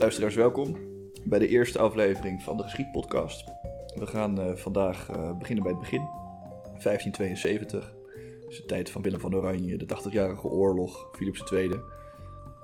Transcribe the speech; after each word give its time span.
Luisteraars, 0.00 0.34
welkom 0.34 0.76
bij 1.24 1.38
de 1.38 1.48
eerste 1.48 1.78
aflevering 1.78 2.42
van 2.42 2.56
de 2.56 2.62
Geschiedpodcast. 2.62 3.44
We 3.94 4.06
gaan 4.06 4.40
uh, 4.40 4.54
vandaag 4.54 5.10
uh, 5.10 5.38
beginnen 5.38 5.64
bij 5.64 5.72
het 5.72 5.80
begin. 5.80 6.08
1572 6.82 7.94
is 8.48 8.56
de 8.56 8.64
tijd 8.64 8.90
van 8.90 9.02
Willem 9.02 9.20
van 9.20 9.34
Oranje, 9.34 9.76
de 9.76 9.86
80-jarige 9.86 10.48
oorlog, 10.48 11.08
Philips 11.12 11.52
II. 11.52 11.70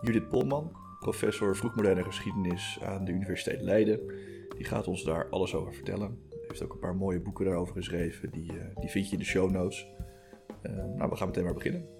Judith 0.00 0.29
Polman, 0.29 0.72
professor 1.00 1.57
vroegmoderne 1.57 2.04
geschiedenis 2.04 2.79
aan 2.82 3.04
de 3.04 3.12
Universiteit 3.12 3.61
Leiden, 3.61 4.00
die 4.57 4.66
gaat 4.66 4.89
ons 4.89 5.05
daar 5.05 5.29
alles 5.30 5.55
over 5.55 5.75
vertellen. 5.75 6.18
Heeft 6.48 6.62
ook 6.62 6.73
een 6.73 6.79
paar 6.79 6.96
mooie 6.96 7.21
boeken 7.21 7.45
daarover 7.45 7.75
geschreven, 7.75 8.30
die, 8.30 8.53
uh, 8.53 8.61
die 8.80 8.91
vind 8.91 9.07
je 9.07 9.12
in 9.12 9.18
de 9.18 9.25
show 9.25 9.50
notes. 9.50 9.87
nou, 10.96 11.11
we 11.11 11.16
gaan 11.16 11.27
meteen 11.27 11.45
maar 11.45 11.55
beginnen. 11.55 11.95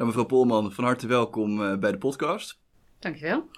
Nou, 0.00 0.12
mevrouw 0.12 0.28
Polman, 0.28 0.72
van 0.72 0.84
harte 0.84 1.06
welkom 1.06 1.60
uh, 1.60 1.78
bij 1.78 1.90
de 1.92 1.98
podcast. 1.98 2.60
Dankjewel. 2.98 3.48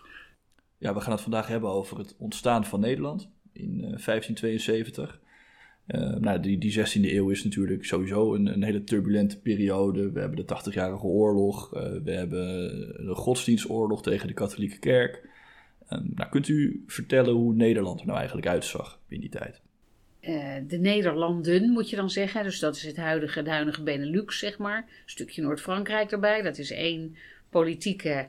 Ja, 0.79 0.95
we 0.95 1.01
gaan 1.01 1.13
het 1.13 1.21
vandaag 1.21 1.47
hebben 1.47 1.71
over 1.71 1.99
het 1.99 2.15
ontstaan 2.19 2.65
van 2.65 2.81
Nederland 2.81 3.31
in 3.53 3.75
uh, 3.75 3.81
1572. 3.81 5.21
Uh, 5.87 6.17
nou, 6.17 6.41
die, 6.41 6.59
die 6.59 6.79
16e 6.79 7.13
eeuw 7.13 7.31
is 7.31 7.45
natuurlijk 7.45 7.85
sowieso 7.85 8.35
een, 8.35 8.47
een 8.47 8.63
hele 8.63 8.85
turbulente 8.85 9.41
periode. 9.41 10.13
We 10.13 10.21
hebben 10.21 10.47
de 10.47 10.57
80-jarige 10.57 11.07
oorlog, 11.07 11.75
uh, 11.75 11.83
we 12.05 12.13
hebben 12.13 12.47
de 13.07 13.15
godsdienstoorlog 13.15 14.03
tegen 14.03 14.27
de 14.27 14.35
katholieke 14.35 14.79
kerk. 14.79 15.29
Um, 15.91 16.11
nou, 16.15 16.31
kunt 16.31 16.49
u 16.49 16.85
vertellen 16.87 17.35
hoe 17.35 17.55
Nederland 17.55 18.01
er 18.01 18.07
nou 18.07 18.19
eigenlijk 18.19 18.49
uitzag 18.49 19.01
in 19.09 19.21
die 19.21 19.31
tijd? 19.31 19.61
Uh, 20.23 20.55
de 20.67 20.79
Nederlanden, 20.79 21.71
moet 21.71 21.91
je 21.91 21.97
dan 21.97 22.11
zeggen. 22.11 22.43
Dus 22.43 22.59
dat 22.59 22.77
is 22.77 22.83
het 22.83 22.97
huidige, 22.97 23.43
de 23.43 23.51
huidige 23.51 23.83
Benelux, 23.83 24.39
zeg 24.39 24.59
maar. 24.59 24.77
Een 24.77 24.87
stukje 25.05 25.43
Noord-Frankrijk 25.43 26.13
erbij. 26.13 26.43
Dat 26.43 26.59
is 26.59 26.71
één 26.71 27.17
politieke 27.51 28.29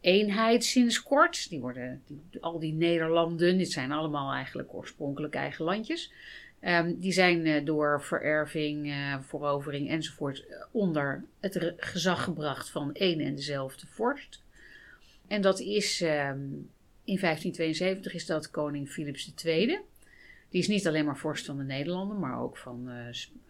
eenheid 0.00 0.64
sinds 0.64 1.02
kort. 1.02 1.48
Die 1.48 1.60
worden, 1.60 2.02
die, 2.06 2.20
al 2.40 2.58
die 2.58 2.72
Nederlanden, 2.72 3.58
dit 3.58 3.72
zijn 3.72 3.92
allemaal 3.92 4.32
eigenlijk 4.32 4.74
oorspronkelijk 4.74 5.34
eigen 5.34 5.64
landjes. 5.64 6.12
Um, 6.60 6.98
die 6.98 7.12
zijn 7.12 7.46
uh, 7.46 7.64
door 7.64 8.02
vererving, 8.02 8.86
uh, 8.86 9.16
verovering 9.20 9.88
enzovoort 9.88 10.44
onder 10.70 11.24
het 11.40 11.72
gezag 11.76 12.24
gebracht 12.24 12.70
van 12.70 12.92
één 12.92 13.20
en 13.20 13.34
dezelfde 13.34 13.86
vorst. 13.86 14.42
En 15.28 15.40
dat 15.40 15.60
is 15.60 16.00
um, 16.00 16.70
in 17.04 17.18
1572 17.20 18.14
is 18.14 18.26
dat 18.26 18.50
koning 18.50 18.88
Philips 18.90 19.32
II. 19.44 19.78
Die 20.50 20.60
is 20.60 20.68
niet 20.68 20.86
alleen 20.86 21.04
maar 21.04 21.16
vorst 21.16 21.46
van 21.46 21.56
de 21.56 21.64
Nederlanden, 21.64 22.18
maar 22.18 22.40
ook 22.40 22.56
van 22.56 22.88
uh, 22.88 22.94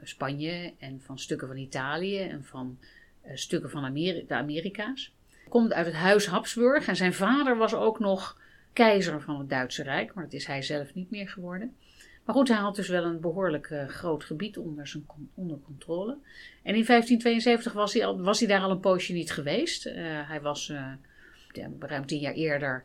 Spanje 0.03 0.73
en 0.79 1.01
van 1.01 1.19
stukken 1.19 1.49
van 1.49 1.57
Italië 1.57 2.19
en 2.19 2.45
van 2.45 2.79
uh, 3.27 3.31
stukken 3.35 3.71
van 3.71 3.95
de 3.95 4.25
Amerika's. 4.29 5.13
Komt 5.49 5.73
uit 5.73 5.87
het 5.87 5.95
huis 5.95 6.27
Habsburg 6.27 6.89
en 6.89 6.97
zijn 6.97 7.15
vader 7.15 7.57
was 7.57 7.75
ook 7.75 7.99
nog 7.99 8.41
keizer 8.73 9.21
van 9.21 9.39
het 9.39 9.49
Duitse 9.49 9.83
Rijk, 9.83 10.15
maar 10.15 10.25
dat 10.25 10.33
is 10.33 10.47
hij 10.47 10.63
zelf 10.63 10.95
niet 10.95 11.11
meer 11.11 11.29
geworden. 11.29 11.75
Maar 12.25 12.35
goed, 12.35 12.49
hij 12.49 12.57
had 12.57 12.77
dus 12.77 12.89
wel 12.89 13.05
een 13.05 13.21
behoorlijk 13.21 13.71
uh, 13.71 13.89
groot 13.89 14.25
gebied 14.25 14.59
onder, 14.59 14.87
zijn 14.87 15.07
onder 15.35 15.59
controle. 15.65 16.13
En 16.63 16.75
in 16.75 16.85
1572 16.85 17.73
was 17.73 17.93
hij, 17.93 18.07
al, 18.07 18.21
was 18.21 18.39
hij 18.39 18.49
daar 18.49 18.63
al 18.63 18.71
een 18.71 18.81
poosje 18.81 19.13
niet 19.13 19.33
geweest. 19.33 19.85
hij 20.27 20.41
was 20.43 20.73
ruim 21.79 22.07
tien 22.07 22.21
jaar 22.21 22.35
eerder 22.35 22.85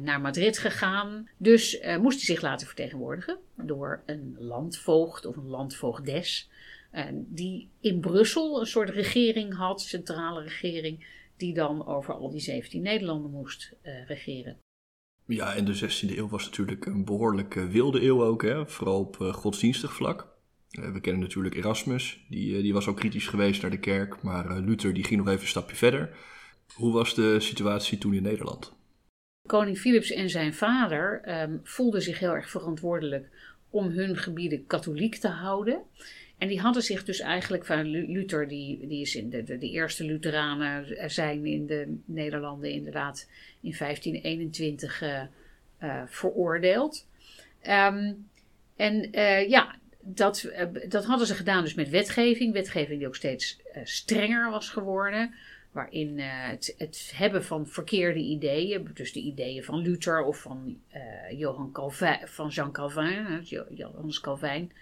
naar 0.00 0.20
Madrid 0.20 0.58
gegaan. 0.58 1.28
Dus 1.36 1.80
uh, 1.80 1.96
moest 1.96 2.16
hij 2.16 2.34
zich 2.34 2.42
laten 2.42 2.66
vertegenwoordigen 2.66 3.38
door 3.56 4.02
een 4.06 4.36
landvoogd 4.38 5.26
of 5.26 5.36
een 5.36 5.48
landvoogdes. 5.48 6.50
Die 7.14 7.68
in 7.80 8.00
Brussel 8.00 8.60
een 8.60 8.66
soort 8.66 8.90
regering 8.90 9.56
had, 9.56 9.80
centrale 9.80 10.42
regering, 10.42 11.06
die 11.36 11.54
dan 11.54 11.86
over 11.86 12.14
al 12.14 12.30
die 12.30 12.40
17 12.40 12.82
Nederlanden 12.82 13.30
moest 13.30 13.72
regeren. 14.06 14.58
Ja, 15.26 15.54
en 15.54 15.64
de 15.64 15.74
16e 15.74 16.16
eeuw 16.16 16.28
was 16.28 16.44
natuurlijk 16.44 16.86
een 16.86 17.04
behoorlijk 17.04 17.54
wilde 17.54 18.02
eeuw 18.02 18.24
ook, 18.24 18.42
hè? 18.42 18.66
vooral 18.66 19.00
op 19.00 19.16
godsdienstig 19.16 19.92
vlak. 19.92 20.28
we 20.70 21.00
kennen 21.00 21.22
natuurlijk 21.22 21.54
Erasmus, 21.54 22.24
die, 22.28 22.62
die 22.62 22.72
was 22.72 22.86
ook 22.86 22.96
kritisch 22.96 23.26
geweest 23.26 23.62
naar 23.62 23.70
de 23.70 23.78
kerk, 23.78 24.22
maar 24.22 24.60
Luther 24.60 24.94
die 24.94 25.04
ging 25.04 25.18
nog 25.20 25.28
even 25.28 25.40
een 25.40 25.48
stapje 25.48 25.76
verder. 25.76 26.16
Hoe 26.74 26.92
was 26.92 27.14
de 27.14 27.40
situatie 27.40 27.98
toen 27.98 28.14
in 28.14 28.22
Nederland? 28.22 28.74
Koning 29.46 29.78
Philips 29.78 30.10
en 30.10 30.30
zijn 30.30 30.54
vader 30.54 31.22
um, 31.42 31.60
voelden 31.62 32.02
zich 32.02 32.18
heel 32.18 32.34
erg 32.34 32.50
verantwoordelijk 32.50 33.28
om 33.70 33.88
hun 33.88 34.16
gebieden 34.16 34.66
katholiek 34.66 35.16
te 35.16 35.28
houden. 35.28 35.82
En 36.38 36.48
die 36.48 36.60
hadden 36.60 36.82
zich 36.82 37.04
dus 37.04 37.20
eigenlijk 37.20 37.66
van 37.66 37.82
Luther, 37.86 38.48
die, 38.48 38.86
die 38.86 39.00
is 39.00 39.14
in 39.14 39.30
de, 39.30 39.42
de, 39.42 39.58
de, 39.58 39.70
eerste 39.70 40.04
Lutheranen 40.04 41.10
zijn 41.10 41.46
in 41.46 41.66
de 41.66 41.96
Nederlanden 42.04 42.70
inderdaad 42.70 43.28
in 43.60 43.74
1521 43.78 45.02
uh, 45.02 45.22
uh, 45.82 46.02
veroordeeld. 46.06 47.06
Um, 47.62 48.28
en 48.76 49.10
ja, 49.48 49.78
dat, 50.00 50.52
dat 50.88 51.04
hadden 51.04 51.26
ze 51.26 51.34
gedaan 51.34 51.62
dus 51.62 51.74
met 51.74 51.88
wetgeving. 51.88 52.52
Wetgeving 52.52 52.98
die 52.98 53.06
ook 53.06 53.16
steeds 53.16 53.60
strenger 53.84 54.50
was 54.50 54.68
geworden 54.68 55.34
waarin 55.74 56.18
uh, 56.18 56.24
het, 56.26 56.74
het, 56.78 57.12
hebben 57.14 57.44
van 57.44 57.66
verkeerde 57.66 58.18
ideeën, 58.18 58.90
dus 58.94 59.12
de 59.12 59.20
ideeën 59.20 59.64
van 59.64 59.78
Luther 59.78 60.22
of 60.22 60.40
van 60.40 60.78
uh, 60.94 61.38
Johan 61.38 61.72
Calvin, 61.72 62.18
van 62.24 62.48
Jean 62.48 62.72
Calvin, 62.72 63.42
Johannes 63.70 64.20
Calvin, 64.20 64.72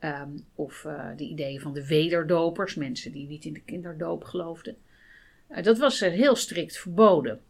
um, 0.00 0.44
of 0.54 0.84
uh, 0.84 1.16
de 1.16 1.24
ideeën 1.24 1.60
van 1.60 1.72
de 1.72 1.86
wederdopers, 1.86 2.74
mensen 2.74 3.12
die 3.12 3.26
niet 3.26 3.44
in 3.44 3.52
de 3.52 3.60
kinderdoop 3.60 4.24
geloofden. 4.24 4.76
dat 5.62 5.78
was 5.78 6.00
heel 6.00 6.36
strikt 6.36 6.78
verboden. 6.78 7.40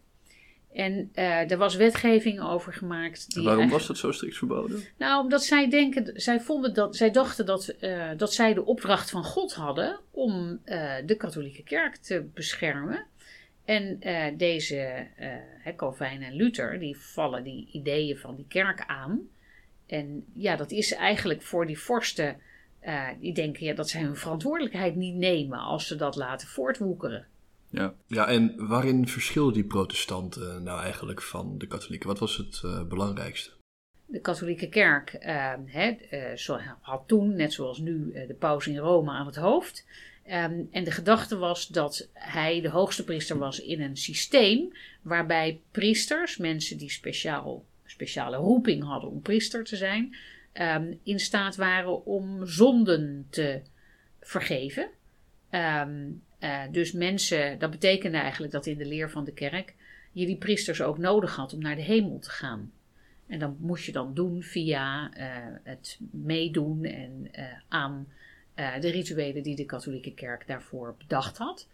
En 0.79 1.11
uh, 1.15 1.51
er 1.51 1.57
was 1.57 1.77
wetgeving 1.77 2.41
over 2.41 2.73
gemaakt. 2.73 3.35
Die 3.35 3.45
waarom 3.45 3.69
was 3.69 3.87
dat 3.87 3.99
zo 3.99 4.13
strikt 4.13 4.37
verboden? 4.37 4.85
Nou, 4.99 5.23
omdat 5.23 5.45
zij 5.45 5.71
denken, 5.71 6.21
zij 6.21 6.41
vonden 6.41 6.75
dat, 6.75 6.97
zij 6.97 7.11
dachten 7.11 7.47
dat, 7.47 7.75
uh, 7.81 8.11
dat 8.17 8.33
zij 8.33 8.55
de 8.55 8.65
opdracht 8.65 9.11
van 9.11 9.25
God 9.25 9.55
hadden 9.55 10.01
om 10.11 10.61
uh, 10.65 10.95
de 11.07 11.15
katholieke 11.17 11.63
kerk 11.63 11.97
te 11.97 12.29
beschermen. 12.35 13.07
En 13.65 14.01
deze 14.37 15.07
Calvijn 15.77 16.23
en 16.23 16.35
Luther, 16.35 16.79
die 16.79 16.97
vallen 16.99 17.45
die 17.45 17.69
ideeën 17.73 18.17
van 18.17 18.37
die 18.37 18.47
kerk 18.49 18.85
aan. 18.87 19.21
En 19.87 20.25
ja, 20.35 20.57
dat 20.57 20.71
is 20.71 20.95
eigenlijk 20.95 21.43
voor 21.43 21.67
die 21.67 21.79
vorsten, 21.79 22.37
die 23.21 23.35
denken 23.35 23.67
ja, 23.67 23.75
dat 23.75 23.89
zij 23.89 24.01
hun 24.01 24.17
verantwoordelijkheid 24.17 24.97
niet 24.97 25.15
nemen 25.15 25.59
als 25.59 25.87
ze 25.87 25.97
dat 25.97 26.17
laten 26.17 26.49
voortwoekeren. 26.49 27.27
Ja. 27.71 27.95
ja, 28.07 28.29
en 28.29 28.67
waarin 28.67 29.09
verschillen 29.09 29.53
die 29.53 29.65
protestanten 29.65 30.63
nou 30.63 30.81
eigenlijk 30.81 31.23
van 31.23 31.59
de 31.59 31.67
katholieken? 31.67 32.09
Wat 32.09 32.19
was 32.19 32.37
het 32.37 32.63
uh, 32.65 32.83
belangrijkste? 32.83 33.51
De 34.07 34.21
katholieke 34.21 34.69
kerk 34.69 35.17
uh, 35.21 35.53
hè, 35.65 35.97
uh, 36.11 36.67
had 36.81 37.03
toen, 37.07 37.37
net 37.37 37.53
zoals 37.53 37.79
nu, 37.79 38.13
de 38.13 38.37
paus 38.39 38.67
in 38.67 38.79
Rome 38.79 39.11
aan 39.11 39.27
het 39.27 39.37
hoofd. 39.37 39.87
Um, 40.31 40.69
en 40.71 40.85
de 40.85 40.91
gedachte 40.91 41.37
was 41.37 41.69
dat 41.69 42.09
hij 42.13 42.61
de 42.61 42.69
hoogste 42.69 43.05
priester 43.05 43.39
was 43.39 43.61
in 43.61 43.81
een 43.81 43.97
systeem 43.97 44.73
waarbij 45.03 45.61
priesters, 45.71 46.37
mensen 46.37 46.79
die 46.79 46.91
speciaal, 46.91 47.65
speciale 47.85 48.37
roeping 48.37 48.85
hadden 48.85 49.11
om 49.11 49.21
priester 49.21 49.65
te 49.65 49.77
zijn, 49.77 50.17
um, 50.53 51.01
in 51.03 51.21
staat 51.21 51.57
waren 51.57 52.07
om 52.07 52.47
zonden 52.47 53.27
te 53.31 53.61
vergeven. 54.21 54.89
Um, 55.51 56.23
uh, 56.41 56.63
dus 56.71 56.93
mensen, 56.93 57.59
dat 57.59 57.71
betekende 57.71 58.19
eigenlijk 58.19 58.53
dat 58.53 58.67
in 58.67 58.79
de 58.79 58.87
leer 58.87 59.11
van 59.11 59.25
de 59.25 59.33
kerk 59.33 59.75
je 60.13 60.27
die 60.27 60.37
priesters 60.37 60.83
ook 60.83 60.99
nodig 60.99 61.37
had 61.37 61.53
om 61.53 61.61
naar 61.61 61.77
de 61.77 61.83
hemel 61.83 62.19
te 62.19 62.31
gaan. 62.31 62.73
En 63.27 63.39
dat 63.39 63.59
moest 63.59 63.85
je 63.85 63.93
dan 63.93 64.15
doen 64.15 64.43
via 64.43 65.11
uh, 65.17 65.57
het 65.63 65.99
meedoen 66.11 66.85
en 66.85 67.29
uh, 67.33 67.45
aan 67.69 68.09
de 68.81 68.91
rituelen 68.91 69.43
die 69.43 69.57
de 69.57 69.65
katholieke 69.65 70.15
kerk 70.15 70.47
daarvoor 70.47 70.95
bedacht 70.99 71.37
had. 71.37 71.69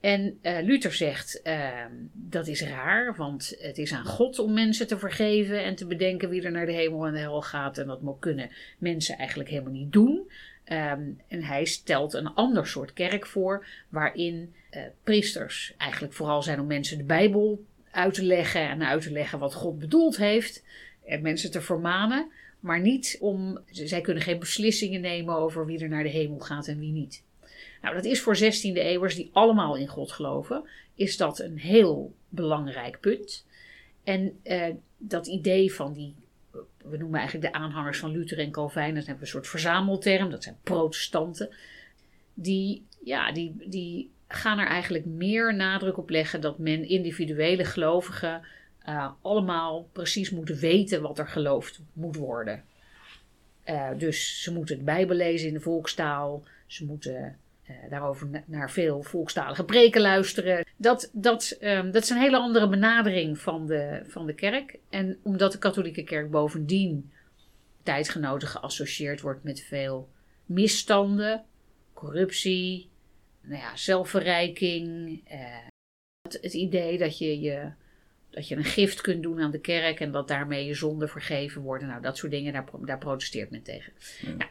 En 0.00 0.38
Luther 0.42 0.92
zegt 0.92 1.42
ehm, 1.42 1.92
dat 2.12 2.46
is 2.46 2.62
raar, 2.62 3.16
want 3.16 3.56
het 3.58 3.78
is 3.78 3.92
aan 3.92 4.04
God 4.04 4.38
om 4.38 4.52
mensen 4.52 4.86
te 4.86 4.98
vergeven 4.98 5.64
en 5.64 5.74
te 5.74 5.86
bedenken 5.86 6.28
wie 6.28 6.42
er 6.42 6.50
naar 6.50 6.66
de 6.66 6.72
hemel 6.72 7.06
en 7.06 7.12
de 7.12 7.18
hel 7.18 7.42
gaat. 7.42 7.78
En 7.78 7.86
dat 7.86 8.16
kunnen 8.18 8.50
mensen 8.78 9.18
eigenlijk 9.18 9.48
helemaal 9.48 9.72
niet 9.72 9.92
doen. 9.92 10.30
Um, 10.72 11.20
en 11.28 11.42
hij 11.42 11.64
stelt 11.64 12.14
een 12.14 12.34
ander 12.34 12.66
soort 12.66 12.92
kerk 12.92 13.26
voor, 13.26 13.66
waarin 13.88 14.54
uh, 14.70 14.82
priesters 15.04 15.74
eigenlijk 15.78 16.12
vooral 16.12 16.42
zijn 16.42 16.60
om 16.60 16.66
mensen 16.66 16.98
de 16.98 17.04
Bijbel 17.04 17.64
uit 17.90 18.14
te 18.14 18.24
leggen 18.24 18.68
en 18.68 18.82
uit 18.82 19.02
te 19.02 19.12
leggen 19.12 19.38
wat 19.38 19.54
God 19.54 19.78
bedoeld 19.78 20.16
heeft. 20.16 20.64
En 21.04 21.22
mensen 21.22 21.50
te 21.50 21.60
vermanen, 21.60 22.30
maar 22.60 22.80
niet 22.80 23.16
om. 23.20 23.58
Zij 23.70 24.00
kunnen 24.00 24.22
geen 24.22 24.38
beslissingen 24.38 25.00
nemen 25.00 25.34
over 25.36 25.66
wie 25.66 25.78
er 25.78 25.88
naar 25.88 26.02
de 26.02 26.08
hemel 26.08 26.38
gaat 26.38 26.66
en 26.66 26.78
wie 26.78 26.92
niet. 26.92 27.22
Nou, 27.82 27.94
dat 27.94 28.04
is 28.04 28.20
voor 28.20 28.36
16e 28.36 28.72
eeuwers 28.72 29.14
die 29.14 29.30
allemaal 29.32 29.76
in 29.76 29.86
God 29.86 30.12
geloven, 30.12 30.68
is 30.94 31.16
dat 31.16 31.38
een 31.38 31.58
heel 31.58 32.14
belangrijk 32.28 33.00
punt. 33.00 33.46
En 34.04 34.40
uh, 34.44 34.66
dat 34.98 35.26
idee 35.26 35.72
van 35.72 35.92
die 35.92 36.14
we 36.84 36.96
noemen 36.96 37.20
eigenlijk 37.20 37.52
de 37.52 37.58
aanhangers 37.58 37.98
van 37.98 38.10
Luther 38.10 38.38
en 38.38 38.50
Calvijn, 38.50 38.94
dat 38.94 39.06
hebben 39.06 39.16
we 39.16 39.20
een 39.20 39.32
soort 39.32 39.48
verzamelterm, 39.48 40.30
dat 40.30 40.42
zijn 40.42 40.58
protestanten, 40.62 41.54
die, 42.34 42.86
ja, 43.04 43.32
die, 43.32 43.68
die 43.68 44.10
gaan 44.28 44.58
er 44.58 44.66
eigenlijk 44.66 45.04
meer 45.04 45.54
nadruk 45.54 45.96
op 45.98 46.10
leggen 46.10 46.40
dat 46.40 46.58
men 46.58 46.88
individuele 46.88 47.64
gelovigen 47.64 48.42
uh, 48.88 49.10
allemaal 49.22 49.88
precies 49.92 50.30
moeten 50.30 50.56
weten 50.56 51.02
wat 51.02 51.18
er 51.18 51.28
geloofd 51.28 51.80
moet 51.92 52.16
worden. 52.16 52.64
Uh, 53.64 53.90
dus 53.98 54.42
ze 54.42 54.52
moeten 54.52 54.78
de 54.78 54.84
Bijbel 54.84 55.16
lezen 55.16 55.48
in 55.48 55.54
de 55.54 55.60
volkstaal. 55.60 56.44
Ze 56.66 56.84
moeten 56.84 57.38
daarover 57.90 58.28
na 58.28 58.42
naar 58.46 58.70
veel 58.70 59.02
volkstalige 59.02 59.64
preken 59.64 60.00
luisteren. 60.00 60.66
Dat, 60.76 61.10
dat, 61.12 61.56
um, 61.60 61.90
dat 61.90 62.02
is 62.02 62.10
een 62.10 62.20
hele 62.20 62.36
andere 62.36 62.68
benadering 62.68 63.38
van 63.38 63.66
de, 63.66 64.02
van 64.06 64.26
de 64.26 64.34
kerk. 64.34 64.78
En 64.90 65.18
omdat 65.22 65.52
de 65.52 65.58
katholieke 65.58 66.04
kerk 66.04 66.30
bovendien 66.30 67.12
tijdgenoten 67.82 68.48
geassocieerd 68.48 69.20
wordt 69.20 69.44
met 69.44 69.60
veel 69.60 70.08
misstanden, 70.44 71.44
corruptie, 71.92 72.88
nou 73.40 73.60
ja, 73.60 73.76
zelfverrijking. 73.76 75.20
het, 76.22 76.38
het 76.42 76.54
idee 76.54 76.98
dat 76.98 77.18
je 77.18 77.40
je 77.40 77.72
dat 78.36 78.48
je 78.48 78.56
een 78.56 78.64
gift 78.64 79.00
kunt 79.00 79.22
doen 79.22 79.40
aan 79.40 79.50
de 79.50 79.60
kerk 79.60 80.00
en 80.00 80.12
dat 80.12 80.28
daarmee 80.28 80.66
je 80.66 80.74
zonden 80.74 81.08
vergeven 81.08 81.62
worden. 81.62 81.88
Nou, 81.88 82.02
dat 82.02 82.16
soort 82.16 82.32
dingen, 82.32 82.52
daar, 82.52 82.64
daar 82.80 82.98
protesteert 82.98 83.50
men 83.50 83.62
tegen. 83.62 83.92
Ja. 84.20 84.28
Nou, 84.28 84.50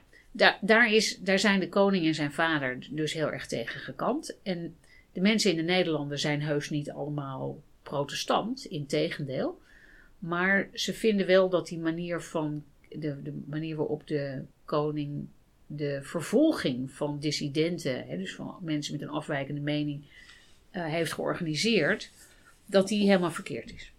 daar, 0.61 0.91
is, 0.91 1.19
daar 1.19 1.39
zijn 1.39 1.59
de 1.59 1.69
koning 1.69 2.05
en 2.05 2.15
zijn 2.15 2.31
vader 2.31 2.77
dus 2.89 3.13
heel 3.13 3.31
erg 3.31 3.47
tegen 3.47 3.79
gekant. 3.79 4.37
En 4.43 4.75
de 5.11 5.21
mensen 5.21 5.51
in 5.51 5.57
de 5.57 5.63
Nederlanden 5.63 6.19
zijn 6.19 6.41
heus 6.41 6.69
niet 6.69 6.91
allemaal 6.91 7.61
protestant, 7.83 8.65
integendeel. 8.65 9.61
Maar 10.19 10.69
ze 10.73 10.93
vinden 10.93 11.27
wel 11.27 11.49
dat 11.49 11.67
die 11.67 11.79
manier 11.79 12.21
van 12.21 12.63
de, 12.89 13.21
de 13.21 13.41
manier 13.45 13.75
waarop 13.75 14.07
de 14.07 14.41
koning 14.65 15.27
de 15.67 15.99
vervolging 16.01 16.91
van 16.91 17.19
dissidenten, 17.19 18.07
hè, 18.07 18.17
dus 18.17 18.35
van 18.35 18.57
mensen 18.61 18.93
met 18.93 19.01
een 19.01 19.09
afwijkende 19.09 19.61
mening, 19.61 20.03
uh, 20.71 20.85
heeft 20.85 21.13
georganiseerd 21.13 22.11
dat 22.65 22.87
die 22.87 23.07
helemaal 23.07 23.31
verkeerd 23.31 23.73
is. 23.73 23.91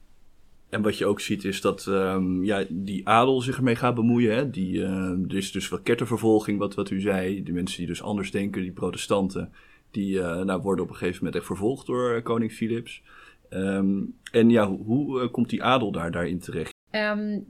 En 0.68 0.82
wat 0.82 0.98
je 0.98 1.06
ook 1.06 1.20
ziet 1.20 1.44
is 1.44 1.60
dat 1.60 1.86
um, 1.86 2.44
ja, 2.44 2.64
die 2.68 3.08
adel 3.08 3.40
zich 3.40 3.56
ermee 3.56 3.76
gaat 3.76 3.94
bemoeien. 3.94 4.34
Hè? 4.34 4.50
Die, 4.50 4.72
uh, 4.74 5.10
er 5.28 5.36
is 5.36 5.52
dus 5.52 5.68
wat 5.68 5.82
kettervervolging, 5.82 6.58
wat, 6.58 6.74
wat 6.74 6.90
u 6.90 7.00
zei. 7.00 7.42
Die 7.42 7.54
mensen 7.54 7.78
die 7.78 7.86
dus 7.86 8.02
anders 8.02 8.30
denken, 8.30 8.62
die 8.62 8.72
protestanten, 8.72 9.52
die 9.90 10.14
uh, 10.14 10.42
nou, 10.42 10.62
worden 10.62 10.84
op 10.84 10.90
een 10.90 10.96
gegeven 10.96 11.18
moment 11.18 11.36
echt 11.36 11.46
vervolgd 11.46 11.86
door 11.86 12.16
uh, 12.16 12.22
koning 12.22 12.52
Philips. 12.52 13.02
Um, 13.50 14.14
en 14.30 14.50
ja, 14.50 14.66
hoe, 14.68 14.80
hoe 14.84 15.28
komt 15.28 15.50
die 15.50 15.62
adel 15.62 15.92
daar, 15.92 16.10
daarin 16.10 16.38
terecht? 16.38 16.74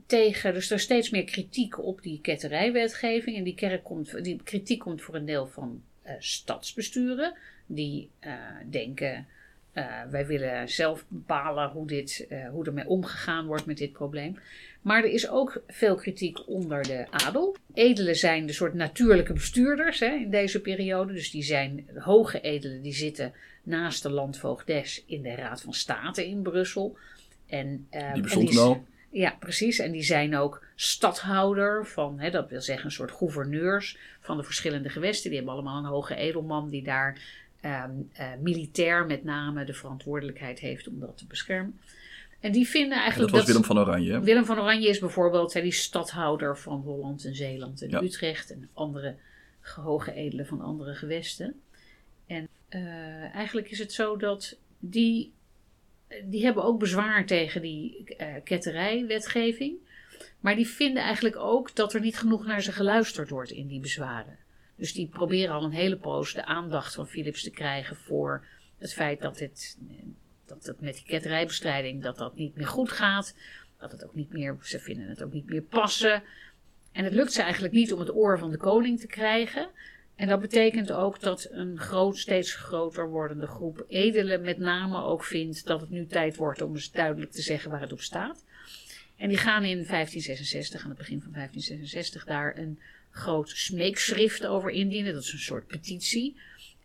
Tegen, 0.05 0.53
dus 0.53 0.69
er 0.69 0.75
is 0.75 0.83
steeds 0.83 1.09
meer 1.09 1.23
kritiek 1.23 1.85
op 1.85 2.01
die 2.01 2.19
ketterijwetgeving. 2.21 3.37
En 3.37 3.43
die, 3.43 3.55
kerk 3.55 3.83
komt, 3.83 4.23
die 4.23 4.41
kritiek 4.43 4.79
komt 4.79 5.01
voor 5.01 5.15
een 5.15 5.25
deel 5.25 5.47
van 5.47 5.81
stadsbesturen. 6.19 7.33
Die 7.65 8.09
denken 8.69 9.27
uh, 9.77 10.01
wij 10.09 10.27
willen 10.27 10.69
zelf 10.69 11.05
bepalen 11.07 11.69
hoe, 11.69 11.87
dit, 11.87 12.25
uh, 12.29 12.49
hoe 12.49 12.65
ermee 12.65 12.87
omgegaan 12.87 13.45
wordt 13.45 13.65
met 13.65 13.77
dit 13.77 13.91
probleem. 13.91 14.39
Maar 14.81 15.03
er 15.03 15.11
is 15.11 15.29
ook 15.29 15.61
veel 15.67 15.95
kritiek 15.95 16.47
onder 16.47 16.83
de 16.83 17.05
adel. 17.09 17.55
Edelen 17.73 18.15
zijn 18.15 18.45
de 18.45 18.53
soort 18.53 18.73
natuurlijke 18.73 19.33
bestuurders 19.33 19.99
hè, 19.99 20.15
in 20.15 20.29
deze 20.29 20.61
periode. 20.61 21.13
Dus 21.13 21.31
die 21.31 21.43
zijn 21.43 21.85
hoge 21.97 22.41
edelen 22.41 22.81
die 22.81 22.93
zitten 22.93 23.33
naast 23.63 24.03
de 24.03 24.09
landvoogdes 24.09 25.03
in 25.07 25.21
de 25.21 25.35
Raad 25.35 25.61
van 25.61 25.73
State 25.73 26.27
in 26.27 26.41
Brussel. 26.41 26.97
En, 27.47 27.87
uh, 27.91 28.13
die 28.13 28.21
bestond? 28.21 28.79
Ja, 29.09 29.35
precies. 29.39 29.79
En 29.79 29.91
die 29.91 30.03
zijn 30.03 30.35
ook 30.35 30.63
stadhouder 30.75 31.85
van, 31.85 32.19
hè, 32.19 32.29
dat 32.29 32.49
wil 32.49 32.61
zeggen 32.61 32.85
een 32.85 32.91
soort 32.91 33.11
gouverneurs 33.11 33.97
van 34.19 34.37
de 34.37 34.43
verschillende 34.43 34.89
gewesten. 34.89 35.29
Die 35.29 35.37
hebben 35.37 35.55
allemaal 35.55 35.77
een 35.77 35.89
hoge 35.89 36.15
edelman 36.15 36.69
die 36.69 36.83
daar 36.83 37.19
um, 37.65 38.09
uh, 38.19 38.27
militair 38.41 39.05
met 39.05 39.23
name 39.23 39.65
de 39.65 39.73
verantwoordelijkheid 39.73 40.59
heeft 40.59 40.87
om 40.87 40.99
dat 40.99 41.17
te 41.17 41.25
beschermen. 41.25 41.79
En 42.39 42.51
die 42.51 42.67
vinden 42.67 42.97
eigenlijk. 42.97 43.31
dat 43.31 43.39
was 43.39 43.49
Willem 43.49 43.63
van 43.63 43.79
Oranje. 43.79 44.19
Willem 44.19 44.45
van 44.45 44.59
Oranje 44.59 44.87
is 44.87 44.99
bijvoorbeeld 44.99 45.53
die 45.53 45.71
stadhouder 45.71 46.57
van 46.57 46.81
Holland 46.81 47.25
en 47.25 47.35
Zeeland 47.35 47.81
en 47.81 47.89
ja. 47.89 48.01
Utrecht 48.01 48.51
en 48.51 48.69
andere 48.73 49.15
hoge 49.61 50.13
edelen 50.13 50.45
van 50.45 50.61
andere 50.61 50.93
gewesten. 50.93 51.61
En 52.27 52.47
uh, 52.69 53.35
eigenlijk 53.35 53.69
is 53.69 53.79
het 53.79 53.93
zo 53.93 54.17
dat 54.17 54.57
die, 54.79 55.33
die 56.23 56.45
hebben 56.45 56.63
ook 56.63 56.79
bezwaar 56.79 57.25
tegen 57.25 57.61
die 57.61 58.15
uh, 58.17 58.27
ketterijwetgeving. 58.43 59.75
Maar 60.39 60.55
die 60.55 60.67
vinden 60.67 61.03
eigenlijk 61.03 61.35
ook 61.35 61.75
dat 61.75 61.93
er 61.93 62.01
niet 62.01 62.17
genoeg 62.17 62.45
naar 62.45 62.61
ze 62.61 62.71
geluisterd 62.71 63.29
wordt 63.29 63.51
in 63.51 63.67
die 63.67 63.79
bezwaren. 63.79 64.37
Dus 64.77 64.93
die 64.93 65.07
proberen 65.07 65.55
al 65.55 65.63
een 65.63 65.71
hele 65.71 65.97
poos 65.97 66.33
de 66.33 66.45
aandacht 66.45 66.93
van 66.93 67.07
Philips 67.07 67.43
te 67.43 67.51
krijgen 67.51 67.95
voor 67.95 68.45
het 68.77 68.93
feit 68.93 69.21
dat 69.21 69.39
het, 69.39 69.77
dat 70.45 70.75
met 70.79 70.93
die 70.95 71.05
ketterijbestrijding 71.05 72.03
dat 72.03 72.17
dat 72.17 72.35
niet 72.35 72.55
meer 72.55 72.67
goed 72.67 72.91
gaat. 72.91 73.35
Dat 73.79 73.91
het 73.91 74.05
ook 74.05 74.15
niet 74.15 74.31
meer, 74.31 74.57
ze 74.61 74.79
vinden 74.79 75.07
het 75.07 75.23
ook 75.23 75.33
niet 75.33 75.49
meer 75.49 75.61
passen. 75.61 76.23
En 76.91 77.03
het 77.03 77.13
lukt 77.13 77.33
ze 77.33 77.41
eigenlijk 77.41 77.73
niet 77.73 77.93
om 77.93 77.99
het 77.99 78.15
oor 78.15 78.39
van 78.39 78.51
de 78.51 78.57
koning 78.57 78.99
te 78.99 79.07
krijgen. 79.07 79.69
En 80.15 80.27
dat 80.27 80.39
betekent 80.39 80.91
ook 80.91 81.19
dat 81.19 81.47
een 81.51 81.79
groot, 81.79 82.17
steeds 82.17 82.55
groter 82.55 83.09
wordende 83.09 83.47
groep 83.47 83.85
edelen 83.87 84.41
met 84.41 84.57
name 84.57 85.03
ook 85.03 85.23
vindt 85.23 85.65
dat 85.65 85.81
het 85.81 85.89
nu 85.89 86.07
tijd 86.07 86.35
wordt 86.35 86.61
om 86.61 86.73
eens 86.73 86.91
duidelijk 86.91 87.31
te 87.31 87.41
zeggen 87.41 87.71
waar 87.71 87.81
het 87.81 87.91
op 87.91 88.01
staat. 88.01 88.43
En 89.15 89.29
die 89.29 89.37
gaan 89.37 89.63
in 89.63 89.85
1566, 89.85 90.83
aan 90.83 90.89
het 90.89 90.97
begin 90.97 91.21
van 91.21 91.31
1566, 91.31 92.25
daar 92.25 92.57
een 92.57 92.79
groot 93.17 93.49
smeekschrift 93.49 94.45
over 94.45 94.69
indienen. 94.69 95.13
Dat 95.13 95.23
is 95.23 95.33
een 95.33 95.39
soort 95.39 95.67
petitie. 95.67 96.35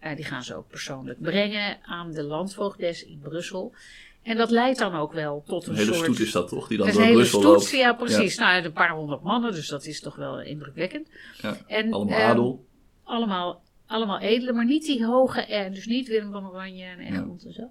Uh, 0.05 0.17
die 0.17 0.25
gaan 0.25 0.43
ze 0.43 0.55
ook 0.55 0.69
persoonlijk 0.69 1.20
brengen 1.20 1.79
aan 1.82 2.12
de 2.12 2.23
landvoogdes 2.23 3.05
in 3.05 3.19
Brussel. 3.23 3.75
En 4.23 4.37
dat 4.37 4.50
leidt 4.50 4.79
dan 4.79 4.94
ook 4.94 5.12
wel 5.12 5.43
tot 5.46 5.67
een, 5.67 5.73
een 5.73 5.79
hele 5.79 5.94
soort... 5.94 6.05
stoet 6.05 6.20
is 6.20 6.32
dat 6.32 6.49
toch? 6.49 6.69
Die 6.69 6.79
dan 6.79 6.90
door 6.90 7.00
hele 7.00 7.14
Brussel 7.14 7.40
stoet, 7.40 7.52
loopt. 7.52 7.70
ja 7.70 7.93
precies. 7.93 8.34
Ja. 8.34 8.52
Nou, 8.52 8.64
een 8.64 8.73
paar 8.73 8.90
honderd 8.90 9.23
mannen, 9.23 9.52
dus 9.52 9.69
dat 9.69 9.87
is 9.87 10.00
toch 10.00 10.17
wel 10.17 10.40
indrukwekkend. 10.40 11.08
Ja. 11.43 11.56
En, 11.67 11.93
Allemaal 11.93 12.20
um, 12.20 12.25
adel. 12.25 12.67
Allemaal, 13.05 13.62
allemaal 13.87 14.20
edelen, 14.20 14.55
maar 14.55 14.64
niet 14.64 14.87
die 14.87 15.06
hoge, 15.06 15.40
eh, 15.40 15.73
dus 15.73 15.87
niet 15.87 16.08
Willem 16.08 16.32
van 16.32 16.50
Oranje 16.50 16.85
en 16.85 16.99
Egmond 16.99 17.43
ja. 17.43 17.49
en 17.49 17.55
zo. 17.55 17.70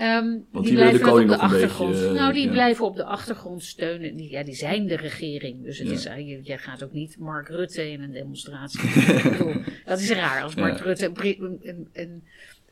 Um, 0.00 0.46
Want 0.50 0.50
die, 0.52 0.62
die 0.62 0.84
willen 0.84 0.92
de 0.92 0.98
blijven 0.98 1.00
koning 1.00 1.30
op 1.30 1.36
de 1.36 1.42
nog 1.42 1.52
een 1.52 1.56
achtergrond. 1.56 1.92
beetje, 1.92 2.06
uh, 2.06 2.12
nou, 2.12 2.32
die 2.32 2.44
ja. 2.46 2.50
blijven 2.52 2.84
op 2.84 2.96
de 2.96 3.04
achtergrond 3.04 3.64
steunen. 3.64 4.16
Die, 4.16 4.30
ja, 4.30 4.42
die 4.42 4.54
zijn 4.54 4.86
de 4.86 4.96
regering. 4.96 5.62
Dus 5.64 5.78
het 5.78 5.88
Ja. 5.88 5.94
is, 5.94 6.02
je, 6.26 6.40
je 6.42 6.58
gaat 6.58 6.82
ook 6.82 6.92
niet 6.92 7.18
Mark 7.18 7.48
Rutte 7.48 7.90
in 7.90 8.02
een 8.02 8.12
demonstratie. 8.12 8.80
Bedoel, 9.30 9.54
dat 9.84 10.00
is 10.00 10.10
raar 10.10 10.42
als 10.42 10.54
Mark 10.54 10.78
Ja. 10.78 10.84
Rutte 10.84 11.04
een, 11.06 11.16
een, 11.42 11.58
een, 11.62 11.88
een, 11.92 12.22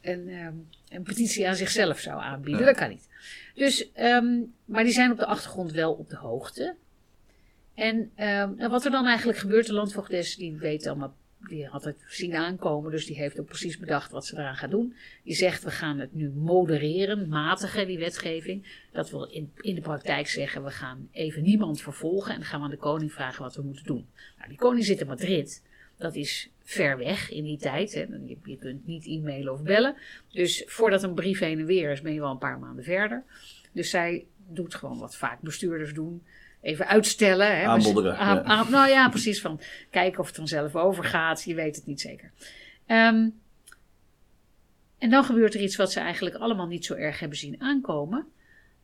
een, 0.01 0.29
ehm, 0.29 0.55
een 0.89 1.03
petitie 1.03 1.49
aan 1.49 1.57
zichzelf 1.57 1.99
zou 1.99 2.21
aanbieden. 2.21 2.67
Dat 2.67 2.77
kan 2.77 2.89
niet. 2.89 3.09
Dus, 3.55 3.93
ehm, 3.93 4.27
maar 4.65 4.85
die 4.85 4.93
zijn 4.93 5.11
op 5.11 5.19
de 5.19 5.27
achtergrond 5.27 5.73
wel 5.73 5.93
op 5.93 6.09
de 6.09 6.17
hoogte. 6.17 6.75
En 7.75 8.11
ehm, 8.15 8.69
wat 8.69 8.85
er 8.85 8.91
dan 8.91 9.07
eigenlijk 9.07 9.39
gebeurt, 9.39 9.67
de 9.67 9.73
landvoogdes, 9.73 10.37
die 10.37 10.57
weet 10.57 10.87
allemaal, 10.87 11.15
die 11.49 11.67
had 11.67 11.85
het 11.85 12.05
zien 12.09 12.35
aankomen, 12.35 12.91
dus 12.91 13.07
die 13.07 13.17
heeft 13.17 13.41
ook 13.41 13.47
precies 13.47 13.79
bedacht 13.79 14.11
wat 14.11 14.27
ze 14.27 14.37
eraan 14.37 14.57
gaat 14.57 14.71
doen. 14.71 14.95
Die 15.23 15.35
zegt, 15.35 15.65
we 15.65 15.71
gaan 15.71 15.99
het 15.99 16.15
nu 16.15 16.31
modereren, 16.31 17.29
matigen, 17.29 17.87
die 17.87 17.99
wetgeving. 17.99 18.87
Dat 18.93 19.11
wil 19.11 19.25
in, 19.25 19.53
in 19.57 19.75
de 19.75 19.81
praktijk 19.81 20.29
zeggen, 20.29 20.65
we 20.65 20.71
gaan 20.71 21.09
even 21.13 21.43
niemand 21.43 21.81
vervolgen 21.81 22.33
en 22.33 22.39
dan 22.39 22.49
gaan 22.49 22.59
we 22.59 22.65
aan 22.65 22.71
de 22.71 22.77
koning 22.77 23.13
vragen 23.13 23.43
wat 23.43 23.55
we 23.55 23.63
moeten 23.63 23.85
doen. 23.85 24.07
Nou, 24.37 24.49
die 24.49 24.59
koning 24.59 24.85
zit 24.85 25.01
in 25.01 25.07
Madrid. 25.07 25.63
Dat 25.97 26.15
is 26.15 26.51
ver 26.63 26.99
weg 26.99 27.31
in 27.31 27.45
die 27.45 27.59
tijd. 27.59 27.95
Hè. 27.95 28.01
Je, 28.01 28.37
je 28.45 28.57
kunt 28.57 28.87
niet 28.87 29.07
e-mailen 29.07 29.53
of 29.53 29.63
bellen. 29.63 29.97
Dus 30.33 30.65
voordat 30.67 31.03
een 31.03 31.15
brief 31.15 31.39
heen 31.39 31.59
en 31.59 31.67
weer 31.67 31.91
is, 31.91 32.01
ben 32.01 32.15
je 32.15 32.21
wel 32.21 32.31
een 32.31 32.39
paar 32.39 32.59
maanden 32.59 32.85
verder. 32.85 33.25
Dus 33.73 33.91
zij 33.91 34.27
doet 34.49 34.75
gewoon 34.75 34.99
wat 34.99 35.17
vaak 35.17 35.41
bestuurders 35.41 35.95
doen. 35.95 36.23
Even 36.67 36.87
uitstellen. 36.87 37.57
Hè. 37.59 37.65
Aanmodderen, 37.67 38.17
Aan- 38.19 38.37
ja. 38.37 38.43
aan- 38.43 38.71
nou 38.71 38.89
ja, 38.89 39.09
precies. 39.09 39.41
Van 39.41 39.61
kijken 39.91 40.21
of 40.21 40.27
het 40.27 40.37
vanzelf 40.37 40.77
overgaat. 40.77 41.43
Je 41.43 41.55
weet 41.55 41.77
het 41.77 41.87
niet 41.87 42.01
zeker. 42.01 42.33
Ehm, 42.87 43.29
en 44.99 45.11
dan 45.11 45.25
gebeurt 45.25 45.55
er 45.55 45.61
iets 45.61 45.77
wat 45.77 45.93
ze 45.93 46.01
eigenlijk 46.01 46.37
allemaal 46.37 46.67
niet 46.67 46.85
zo 46.85 46.95
erg 46.95 47.21
hebben 47.21 47.39
zien 47.39 47.61
aankomen. 47.61 48.27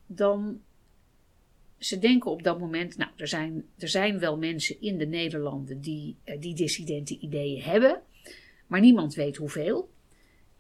Dan, 0.07 0.61
ze 1.79 1.99
denken 1.99 2.31
op 2.31 2.43
dat 2.43 2.59
moment, 2.59 2.97
nou, 2.97 3.11
er 3.17 3.29
zijn, 3.29 3.65
er 3.79 3.89
zijn 3.89 4.19
wel 4.19 4.39
mensen 4.39 4.81
in 4.81 4.99
de 4.99 5.07
Nederlanden 5.07 5.81
die, 5.81 6.17
eh, 6.25 6.41
die 6.41 6.55
dissidente 6.55 7.19
ideeën 7.19 7.63
hebben. 7.63 8.01
Maar 8.67 8.81
niemand 8.81 9.15
weet 9.15 9.37
hoeveel. 9.37 9.91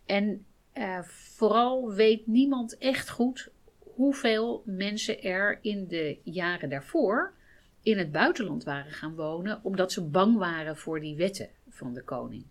En 0.06 0.44
eh, 0.72 1.02
vooral 1.02 1.92
weet 1.92 2.26
niemand 2.26 2.78
echt 2.78 3.10
goed 3.10 3.50
hoeveel 3.94 4.62
mensen 4.66 5.22
er 5.22 5.58
in 5.62 5.86
de 5.88 6.18
jaren 6.22 6.68
daarvoor 6.68 7.32
in 7.82 7.98
het 7.98 8.12
buitenland 8.12 8.64
waren 8.64 8.92
gaan 8.92 9.14
wonen, 9.14 9.60
omdat 9.62 9.92
ze 9.92 10.02
bang 10.02 10.36
waren 10.36 10.76
voor 10.76 11.00
die 11.00 11.16
wetten 11.16 11.48
van 11.68 11.94
de 11.94 12.02
koning. 12.02 12.44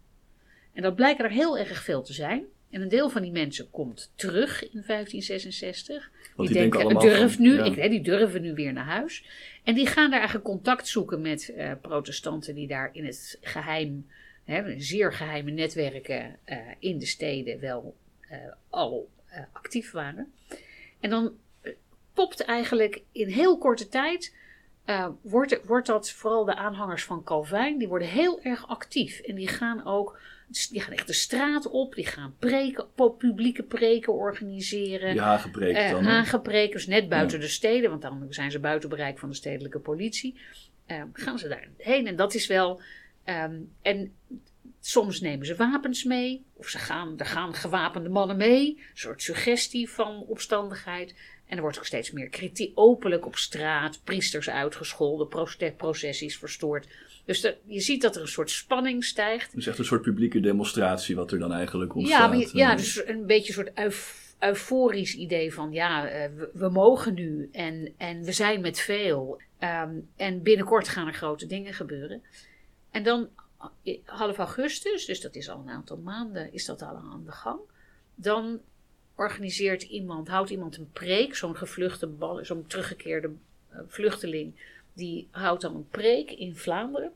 En 0.74 0.82
dat 0.82 0.96
blijken 0.96 1.26
er 1.26 1.32
heel 1.32 1.58
erg 1.58 1.84
veel 1.84 2.02
te 2.02 2.14
zijn. 2.14 2.46
En 2.70 2.82
een 2.82 2.90
deel 2.90 3.10
van 3.10 3.22
die 3.22 3.32
mensen 3.32 3.70
komt 3.70 4.12
terug 4.16 4.64
in 4.64 4.84
1566. 4.88 6.12
Want 6.36 6.50
die 6.50 6.58
denken 6.58 6.80
denken, 6.80 7.00
durf 7.00 7.40
nu, 7.40 7.54
ja. 7.54 7.64
ik, 7.64 7.76
hè, 7.76 7.90
die 7.90 8.02
durven 8.02 8.42
nu 8.42 8.54
weer 8.54 8.74
naar 8.74 8.86
huis. 8.86 9.26
En 9.64 9.76
die 9.76 9.88
gaan 9.88 10.10
daar 10.10 10.20
eigenlijk 10.20 10.50
contact 10.50 10.88
zoeken 10.88 11.22
met 11.22 11.50
eh, 11.50 11.72
protestanten 11.82 12.56
die 12.56 12.68
daar 12.68 12.90
in 12.94 13.06
het 13.06 13.38
geheim, 13.42 14.08
hè, 14.44 14.80
zeer 14.80 15.14
geheime 15.14 15.52
netwerken 15.52 16.38
eh, 16.44 16.58
in 16.80 17.00
de 17.00 17.06
steden 17.06 17.60
wel 17.60 17.96
eh, 18.20 18.38
al 18.70 19.10
actief 19.52 19.92
waren. 19.92 20.34
En 21.02 21.10
dan 21.10 21.32
eh, 21.62 21.72
popt 22.14 22.40
eigenlijk 22.46 23.02
in 23.12 23.28
heel 23.28 23.58
korte 23.58 23.88
tijd. 23.90 24.36
eh, 24.86 25.08
wordt, 25.22 25.66
wordt 25.66 25.88
dat 25.88 26.12
vooral 26.12 26.46
de 26.46 26.56
aanhangers 26.56 27.04
van 27.04 27.24
Calvijn, 27.24 27.78
die 27.78 27.88
worden 27.88 28.08
heel 28.08 28.42
erg 28.42 28.68
actief. 28.68 29.20
En 29.20 29.36
die 29.36 29.48
gaan 29.48 29.86
ook, 29.86 30.20
die 30.72 30.82
gaan 30.82 30.94
echt 30.94 31.08
de 31.08 31.14
straat 31.14 31.70
op, 31.70 31.96
die 31.96 32.06
gaan 32.06 32.36
preken, 32.40 32.86
pu- 32.96 33.10
publieke 33.10 33.64
preken 33.64 34.14
organiseren. 34.14 35.14
Ja, 35.14 35.38
gepreekt 35.38 35.78
Eh, 35.80 35.92
dan. 35.92 36.04
hè? 36.04 36.12
Hagenpreken, 36.12 36.72
dus 36.72 36.88
net 36.88 37.10
buiten 37.10 37.40
de 37.40 37.48
steden, 37.48 37.90
want 37.90 38.02
dan 38.02 38.26
zijn 38.30 38.52
ze 38.52 38.60
buiten 38.60 38.90
bereik 38.90 39.20
van 39.20 39.30
de 39.30 39.36
stedelijke 39.36 39.80
politie. 39.80 40.40
Gaan 41.14 41.40
ze 41.40 41.48
daarheen 41.48 42.08
en 42.08 42.16
dat 42.16 42.34
is 42.34 42.48
wel. 42.48 42.82
ehm, 43.24 43.56
en 43.82 44.14
soms 44.82 45.22
nemen 45.22 45.46
ze 45.46 45.56
wapens 45.56 46.04
mee, 46.04 46.46
of 46.54 46.68
ze 46.68 46.78
gaan, 46.78 47.20
er 47.20 47.26
gaan 47.26 47.54
gewapende 47.54 48.10
mannen 48.10 48.38
mee, 48.38 48.68
een 48.78 48.84
soort 48.94 49.22
suggestie 49.22 49.90
van 49.90 50.24
opstandigheid. 50.28 51.16
En 51.48 51.56
er 51.58 51.64
wordt 51.64 51.78
ook 51.78 51.86
steeds 51.86 52.12
meer 52.12 52.30
kritiek, 52.30 52.72
openlijk 52.76 53.26
op 53.26 53.36
straat, 53.36 54.02
priesters 54.04 54.50
uitgescholden, 54.50 55.28
processies 55.78 56.38
verstoord. 56.38 56.88
Dus 57.26 57.54
je 57.66 57.80
ziet 57.80 58.02
dat 58.02 58.16
er 58.16 58.22
een 58.22 58.28
soort 58.28 58.50
spanning 58.52 59.04
stijgt. 59.04 59.56
Dus 59.56 59.68
echt 59.68 59.78
een 59.80 59.86
soort 59.86 60.02
publieke 60.02 60.40
demonstratie 60.40 61.16
wat 61.16 61.32
er 61.32 61.40
dan 61.40 61.54
eigenlijk 61.54 61.96
ontstaat. 61.96 62.32
Ja, 62.34 62.38
je- 62.40 62.50
ja, 62.58 62.76
dus 62.76 63.08
een 63.08 63.26
beetje 63.26 63.48
een 63.48 63.54
soort 63.54 63.78
euf- 63.78 64.36
euforisch 64.40 65.16
idee 65.16 65.54
van 65.54 65.72
ja, 65.72 66.08
eh, 66.08 66.30
we, 66.36 66.50
we 66.54 66.70
mogen 66.70 67.14
nu 67.14 67.50
en, 67.52 67.94
en 67.98 68.24
we 68.24 68.32
zijn 68.32 68.62
met 68.62 68.80
veel. 68.80 69.42
Ehm, 69.60 69.96
en 70.16 70.42
binnenkort 70.44 70.88
gaan 70.88 71.08
er 71.08 71.14
grote 71.14 71.46
dingen 71.46 71.74
gebeuren. 71.74 72.22
En 72.92 73.04
dan 73.04 73.30
half 74.06 74.38
augustus, 74.38 75.06
dus 75.06 75.22
dat 75.22 75.36
is 75.36 75.50
al 75.50 75.60
een 75.60 75.70
aantal 75.70 75.98
maanden, 75.98 76.54
is 76.54 76.66
dat 76.66 76.82
al 76.82 76.96
aan 76.96 77.24
de 77.26 77.32
gang. 77.32 77.60
Dan 78.16 78.62
organiseert 79.16 79.84
iemand, 79.84 80.28
houdt 80.28 80.50
iemand 80.50 80.78
een 80.78 80.92
preek, 80.92 81.36
zo'n 81.36 81.56
gevluchte, 81.56 82.10
zo'n 82.42 82.68
teruggekeerde 82.68 83.32
eh, 83.70 83.80
vluchteling, 83.88 84.54
die 84.94 85.28
houdt 85.32 85.62
dan 85.62 85.76
een 85.76 85.90
preek 85.90 86.32
in 86.32 86.56
Vlaanderen. 86.56 87.12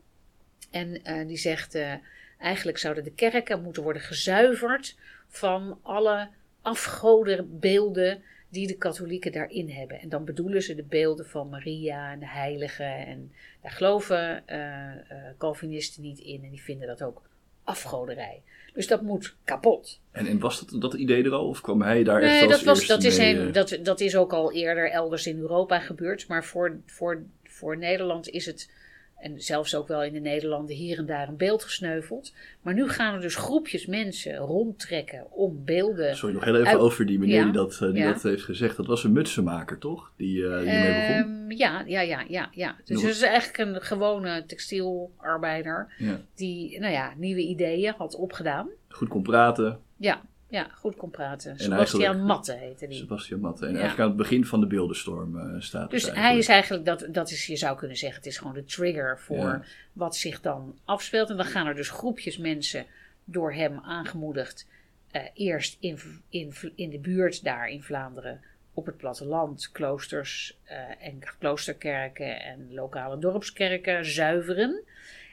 En 0.71 1.03
eh, 1.03 1.27
die 1.27 1.37
zegt, 1.37 1.75
eh, 1.75 1.93
eigenlijk 2.37 2.77
zouden 2.77 3.03
de 3.03 3.11
kerken 3.11 3.61
moeten 3.61 3.83
worden 3.83 4.01
gezuiverd 4.01 4.97
van 5.27 5.79
alle 5.81 6.29
afgodenbeelden 6.61 8.23
die 8.55 8.67
de 8.67 8.77
katholieken 8.77 9.31
daarin 9.31 9.69
hebben. 9.69 9.99
En 9.99 10.09
dan 10.09 10.25
bedoelen 10.25 10.61
ze 10.61 10.75
de 10.75 10.83
beelden 10.83 11.25
van 11.25 11.49
Maria 11.49 12.11
en 12.11 12.19
de 12.19 12.27
heiligen. 12.27 13.05
En 13.05 13.31
daar 13.61 13.71
geloven 13.71 14.47
eh, 14.47 14.91
eh, 14.91 15.37
Calvinisten 15.37 16.01
niet 16.01 16.19
in 16.19 16.43
en 16.43 16.49
die 16.49 16.61
vinden 16.61 16.87
dat 16.87 17.03
ook 17.03 17.21
afgoderij. 17.63 18.41
Dus 18.73 18.87
dat 18.87 19.01
moet 19.01 19.35
kapot. 19.43 19.99
En, 20.11 20.25
en 20.27 20.39
was 20.39 20.65
dat, 20.65 20.81
dat 20.81 20.93
idee 20.93 21.23
er 21.23 21.31
al? 21.31 21.47
Of 21.47 21.61
kwam 21.61 21.81
hij 21.81 22.03
daar 22.03 22.21
echt 22.21 22.31
Nee, 22.31 22.41
als 22.41 22.51
dat, 22.51 22.63
was, 22.63 22.77
eerste 22.77 22.93
dat, 22.93 23.03
is 23.03 23.17
mee, 23.17 23.39
eh? 23.39 23.53
dat, 23.53 23.79
dat 23.83 23.99
is 23.99 24.15
ook 24.15 24.33
al 24.33 24.53
eerder 24.53 24.91
elders 24.91 25.27
in 25.27 25.37
Europa 25.37 25.79
gebeurd. 25.79 26.27
Maar 26.27 26.45
voor, 26.45 26.79
voor, 26.85 27.23
voor 27.43 27.77
Nederland 27.77 28.29
is 28.29 28.45
het, 28.45 28.71
en 29.19 29.41
zelfs 29.41 29.75
ook 29.75 29.87
wel 29.87 30.03
in 30.03 30.13
de 30.13 30.19
Nederlanden, 30.19 30.75
hier 30.75 30.97
en 30.97 31.05
daar 31.05 31.27
een 31.27 31.37
beeld 31.37 31.63
gesneuveld. 31.63 32.33
Maar 32.61 32.73
nu 32.73 32.89
gaan 32.89 33.13
er 33.13 33.21
dus 33.21 33.35
groepjes 33.35 33.85
mensen 33.85 34.35
rondtrekken 34.35 35.31
om 35.31 35.61
beelden. 35.65 36.15
Sorry, 36.15 36.35
nog 36.35 36.43
heel 36.43 36.55
even 36.55 36.67
Uit- 36.67 36.77
over 36.79 37.05
die 37.05 37.19
meneer 37.19 37.35
Ja. 37.35 37.43
die, 37.43 37.51
dat, 37.51 37.73
eh, 37.73 37.79
die 37.79 37.93
Ja. 37.93 38.11
dat 38.13 38.23
heeft 38.23 38.43
gezegd. 38.43 38.77
Dat 38.77 38.85
was 38.87 39.03
een 39.03 39.11
mutsenmaker, 39.11 39.77
toch? 39.77 40.11
Die, 40.17 40.43
eh 40.47 40.59
die 40.59 40.69
ermee 40.69 41.07
begon. 41.07 41.33
Ehm, 41.33 41.51
ja, 41.51 41.83
ja, 41.85 42.01
ja, 42.01 42.23
ja, 42.27 42.49
ja. 42.51 42.75
Dus 42.85 43.01
het 43.01 43.11
is 43.11 43.21
eigenlijk 43.21 43.57
een 43.57 43.81
gewone 43.81 44.45
textielarbeider 44.45 45.93
Ja. 45.97 46.21
die, 46.35 46.79
nou 46.79 46.93
ja, 46.93 47.13
nieuwe 47.17 47.41
ideeën 47.41 47.93
had 47.97 48.15
opgedaan. 48.15 48.69
Goed 48.89 49.07
kon 49.07 49.23
praten. 49.23 49.79
Ja, 49.97 50.21
ja, 50.55 50.67
goed 50.73 50.95
kon 50.95 51.09
praten. 51.09 51.51
En 51.51 51.59
Sebastian 51.59 52.21
Matte 52.25 52.53
heette 52.53 52.87
die. 52.87 52.97
Sebastian 52.97 53.39
Matte. 53.39 53.65
En 53.65 53.71
Ja. 53.71 53.79
eigenlijk 53.79 54.09
aan 54.09 54.17
het 54.17 54.17
begin 54.27 54.45
van 54.45 54.59
de 54.59 54.67
beeldenstorm 54.67 55.39
eh, 55.39 55.61
staat 55.61 55.91
Dus 55.91 56.05
het 56.05 56.15
hij 56.15 56.37
is 56.37 56.47
eigenlijk, 56.47 56.85
dat, 56.85 57.07
dat 57.09 57.31
is, 57.31 57.45
je 57.45 57.55
zou 57.55 57.77
kunnen 57.77 57.97
zeggen, 57.97 58.17
het 58.17 58.27
is 58.27 58.37
gewoon 58.37 58.53
de 58.53 58.65
trigger 58.65 59.19
voor 59.19 59.37
Ja. 59.37 59.63
wat 59.93 60.15
zich 60.15 60.41
dan 60.41 60.77
afspeelt. 60.85 61.29
En 61.29 61.37
dan 61.37 61.45
gaan 61.45 61.67
er 61.67 61.75
dus 61.75 61.89
groepjes 61.89 62.37
mensen 62.37 62.85
door 63.23 63.53
hem 63.53 63.79
aangemoedigd, 63.79 64.67
eh, 65.11 65.21
eerst 65.33 65.77
in, 65.79 65.99
in, 66.29 66.53
in 66.75 66.89
de 66.89 66.99
buurt 66.99 67.43
daar 67.43 67.67
in 67.69 67.83
Vlaanderen, 67.83 68.41
op 68.73 68.85
het 68.85 68.97
platteland, 68.97 69.69
kloosters 69.71 70.57
eh, 70.63 70.77
en 71.07 71.19
kloosterkerken 71.39 72.41
en 72.41 72.73
lokale 72.73 73.19
dorpskerken 73.19 74.05
zuiveren. 74.05 74.83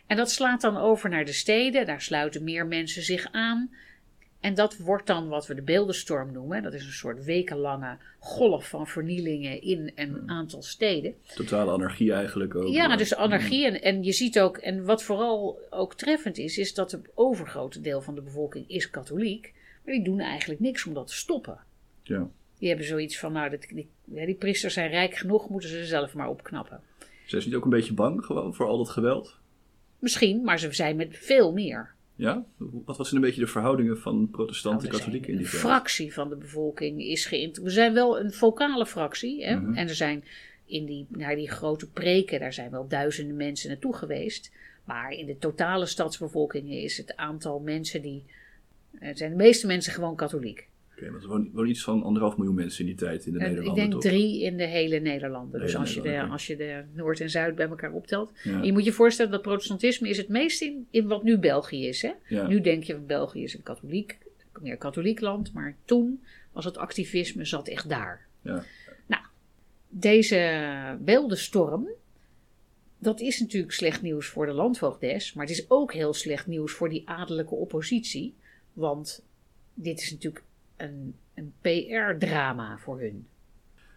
En 0.07 0.17
dat 0.17 0.31
slaat 0.31 0.61
dan 0.61 0.77
over 0.77 1.11
naar 1.11 1.25
de 1.25 1.33
steden, 1.33 1.87
daar 1.87 2.01
sluiten 2.01 2.45
meer 2.45 2.67
mensen 2.67 3.03
zich 3.03 3.29
aan. 3.33 3.71
En 4.43 4.55
dat 4.55 4.77
wordt 4.77 5.07
dan 5.07 5.29
wat 5.29 5.47
we 5.47 5.55
de 5.55 5.63
beeldenstorm 5.63 6.33
noemen. 6.33 6.63
Dat 6.63 6.75
is 6.75 6.87
een 6.87 6.93
soort 6.93 7.25
wekenlange 7.25 7.97
golf 8.19 8.69
van 8.69 8.87
vernielingen 8.87 9.63
in 9.63 9.93
een 9.95 10.23
aantal 10.31 10.63
steden. 10.63 11.15
Totale 11.35 11.71
anarchie 11.71 12.13
eigenlijk 12.13 12.55
ook. 12.55 12.69
Ja, 12.69 12.97
dus 12.97 13.15
anarchie. 13.15 13.67
En, 13.67 13.83
en 13.83 14.03
je 14.03 14.13
ziet 14.13 14.41
ook, 14.41 14.57
en 14.57 14.85
wat 14.85 15.03
vooral 15.03 15.59
ook 15.71 15.95
treffend 15.95 16.39
is, 16.39 16.59
is 16.59 16.75
dat 16.75 16.93
het 16.93 17.09
overgrote 17.15 17.81
deel 17.81 18.01
van 18.01 18.15
de 18.15 18.21
bevolking 18.21 18.69
is 18.69 18.91
katholiek. 18.91 19.53
Maar 19.85 19.95
die 19.95 20.05
doen 20.05 20.21
eigenlijk 20.21 20.61
niks 20.61 20.87
om 20.87 20.95
dat 20.95 21.07
te 21.07 21.15
stoppen. 21.15 21.59
Ja. 22.03 22.29
Die 22.59 22.69
hebben 22.69 22.87
zoiets 22.87 23.19
van, 23.19 23.33
nou, 23.33 23.51
dat, 23.51 23.67
die, 23.69 23.89
die 24.05 24.35
priesters 24.35 24.75
zijn 24.75 24.91
rijk 24.91 25.15
genoeg, 25.15 25.49
moeten 25.49 25.69
ze 25.69 25.85
zelf 25.85 26.15
maar 26.15 26.29
opknappen. 26.29 26.81
Zijn 27.25 27.43
ze 27.43 27.49
niet 27.49 27.57
ook 27.57 27.65
een 27.65 27.71
beetje 27.71 27.95
bang 27.95 28.25
gewoon 28.25 28.55
voor 28.55 28.67
al 28.67 28.79
dat 28.79 28.89
geweld? 28.89 29.39
Misschien, 29.99 30.43
maar 30.43 30.59
ze 30.59 30.73
zijn 30.73 30.97
met 30.97 31.19
veel 31.19 31.53
meer. 31.53 31.95
Ja? 32.17 32.45
Wat 32.57 32.97
was 32.97 33.13
een 33.13 33.21
beetje 33.21 33.41
de 33.41 33.47
verhoudingen 33.47 33.99
van 33.99 34.29
protestanten 34.31 34.83
en 34.83 34.89
Nou, 34.89 34.99
katholieken 34.99 35.31
in 35.33 35.37
die 35.37 35.47
Een 35.47 35.53
fractie 35.53 36.13
van 36.13 36.29
de 36.29 36.37
bevolking 36.37 37.03
is 37.03 37.27
geïnteresseerd. 37.27 37.67
We 37.67 37.71
zijn 37.71 37.95
wel 37.95 38.21
een 38.21 38.33
vocale 38.33 38.87
fractie. 38.87 39.45
Hè? 39.45 39.57
Mhm. 39.57 39.75
En 39.75 39.89
er 39.89 39.95
zijn 39.95 40.25
in 40.67 40.87
die, 40.87 41.07
naar 41.09 41.37
die 41.37 41.51
grote 41.51 41.91
preken, 41.91 42.41
daar 42.41 42.53
zijn 42.53 42.71
wel 42.71 42.89
duizenden 42.89 43.37
mensen 43.37 43.69
naartoe 43.69 43.95
geweest. 43.95 44.53
Maar 44.85 45.13
in 45.13 45.27
de 45.27 45.39
totale 45.39 45.87
stadsbevolking 45.87 46.71
is 46.71 46.97
het 46.97 47.17
aantal 47.17 47.61
mensen 47.61 48.03
die. 48.03 48.25
Het 48.99 49.19
zijn 49.19 49.31
de 49.31 49.37
meeste 49.37 49.67
mensen 49.67 49.93
gewoon 49.93 50.17
katholiek. 50.17 50.69
Want 51.11 51.23
er 51.23 51.29
wonen, 51.29 51.69
iets 51.69 51.83
van 51.83 52.03
anderhalf 52.03 52.37
miljoen 52.37 52.55
mensen 52.55 52.81
in 52.81 52.87
die 52.87 52.95
tijd 52.95 53.27
in 53.27 53.33
de 53.33 53.39
En 53.39 53.45
ik 53.45 53.51
Nederlanden, 53.51 53.91
denk 53.91 54.03
toch? 54.03 54.13
drie 54.13 54.43
in 54.43 54.57
de 54.57 54.67
hele 54.67 54.99
Nederlanden. 54.99 55.61
Dus 55.61 55.77
als 55.77 55.95
je, 55.95 56.01
de, 56.01 56.21
als 56.21 56.47
je 56.47 56.57
de 56.57 56.85
Noord 56.93 57.21
en 57.21 57.31
Zuid 57.31 57.55
bij 57.55 57.69
elkaar 57.69 57.93
optelt. 57.93 58.33
Ja. 58.43 58.53
En 58.53 58.65
je 58.65 58.73
moet 58.73 58.85
je 58.85 58.93
voorstellen 58.93 59.33
dat 59.33 59.43
protestantisme 59.43 60.09
is 60.09 60.17
het 60.17 60.29
meest 60.29 60.63
in, 60.63 60.87
in 60.91 61.07
wat 61.07 61.23
nu 61.23 61.39
België 61.39 61.87
is. 61.87 62.03
Hè? 62.03 62.13
Ja. 62.29 62.47
Nu 62.47 62.61
denk 62.61 62.83
je, 62.83 62.97
België 62.97 63.43
is 63.43 63.55
een 63.55 63.63
katholiek, 63.63 64.19
meer 64.61 64.77
katholiek 64.77 65.21
land, 65.21 65.53
maar 65.53 65.77
toen 65.85 66.23
was 66.53 66.65
het 66.65 66.77
activisme 66.77 67.45
zat 67.45 67.69
echt 67.69 67.89
daar. 67.89 68.27
Ja. 68.43 68.65
Nou, 69.07 69.23
deze 69.89 70.99
beeldenstorm, 71.01 71.89
dat 72.99 73.21
is 73.21 73.41
natuurlijk 73.41 73.73
slecht 73.73 74.03
nieuws 74.03 74.27
voor 74.27 74.47
de 74.47 74.53
landvoogdes, 74.53 75.33
maar 75.33 75.47
het 75.47 75.59
is 75.59 75.71
ook 75.71 75.93
heel 75.93 76.15
slecht 76.15 76.47
nieuws 76.47 76.73
voor 76.73 76.89
die 76.89 77.09
adellijke 77.09 77.55
oppositie, 77.55 78.35
want 78.73 79.25
dit 79.75 80.01
is 80.01 80.11
natuurlijk 80.11 80.45
een, 80.83 81.15
een 81.35 81.53
PR-drama 81.61 82.79
voor 82.79 83.01
hun. 83.01 83.27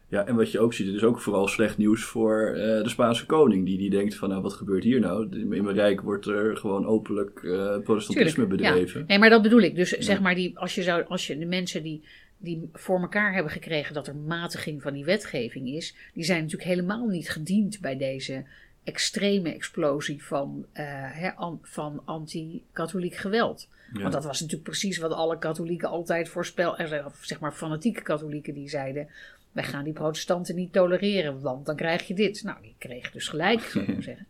Ja, 0.07 0.25
en 0.25 0.35
wat 0.35 0.51
je 0.51 0.59
ook 0.59 0.73
ziet, 0.73 0.87
het 0.87 0.95
is 0.95 1.03
ook 1.03 1.21
vooral 1.21 1.47
slecht 1.47 1.77
nieuws 1.77 2.03
voor 2.03 2.47
eh, 2.47 2.83
de 2.83 2.89
Spaanse 2.89 3.25
koning. 3.25 3.65
Die, 3.65 3.77
die 3.77 3.89
denkt 3.89 4.15
van, 4.15 4.29
nou, 4.29 4.41
wat 4.41 4.53
gebeurt 4.53 4.83
hier 4.83 4.99
nou? 4.99 5.39
In 5.39 5.47
mijn 5.47 5.73
rijk 5.75 6.01
wordt 6.01 6.25
er 6.25 6.57
gewoon 6.57 6.85
openlijk 6.85 7.43
eh, 7.43 7.79
protestantisme 7.79 8.47
Tuurlijk, 8.47 8.49
bedreven. 8.49 9.03
Nee, 9.07 9.19
maar 9.19 9.29
dat 9.29 9.41
bedoel 9.41 9.61
ik. 9.61 9.75
Dus 9.75 9.89
zeg 9.89 10.21
maar, 10.21 10.35
die, 10.35 10.59
als, 10.59 10.75
je 10.75 10.83
zou, 10.83 11.03
als 11.07 11.27
je 11.27 11.37
de 11.37 11.45
mensen 11.45 11.83
die, 11.83 12.03
die 12.37 12.69
voor 12.73 12.99
elkaar 12.99 13.33
hebben 13.33 13.51
gekregen 13.51 13.93
dat 13.93 14.07
er 14.07 14.15
matiging 14.15 14.81
van 14.81 14.93
die 14.93 15.05
wetgeving 15.05 15.67
is, 15.67 15.95
die 16.13 16.23
zijn 16.23 16.41
natuurlijk 16.41 16.69
helemaal 16.69 17.07
niet 17.07 17.29
gediend 17.29 17.79
bij 17.81 17.97
deze 17.97 18.45
extreme 18.85 19.53
explosie 19.53 20.23
van, 20.23 20.65
eh, 20.73 21.37
an- 21.37 21.59
van 21.61 22.01
anti-katholiek 22.05 23.15
geweld. 23.15 23.67
Ja. 23.93 24.01
Want 24.01 24.13
dat 24.13 24.23
was 24.25 24.39
natuurlijk 24.39 24.69
precies 24.69 24.97
wat 24.97 25.11
alle 25.11 25.37
katholieken 25.37 25.89
altijd 25.89 26.29
voorspel, 26.29 26.77
eh, 26.77 27.05
of 27.05 27.17
zeg 27.21 27.39
maar 27.39 27.51
fanatieke 27.53 28.01
katholieken 28.01 28.53
die 28.53 28.69
zeiden. 28.69 29.07
Wij 29.51 29.63
gaan 29.63 29.83
die 29.83 29.93
protestanten 29.93 30.55
niet 30.55 30.73
tolereren, 30.73 31.41
want 31.41 31.65
dan 31.65 31.75
krijg 31.75 32.07
je 32.07 32.13
dit. 32.13 32.43
Nou, 32.43 32.57
die 32.61 32.75
kreeg 32.77 33.11
dus 33.11 33.27
gelijk, 33.27 33.59
zou 33.61 33.85
ik 33.85 34.03
zeggen. 34.11 34.27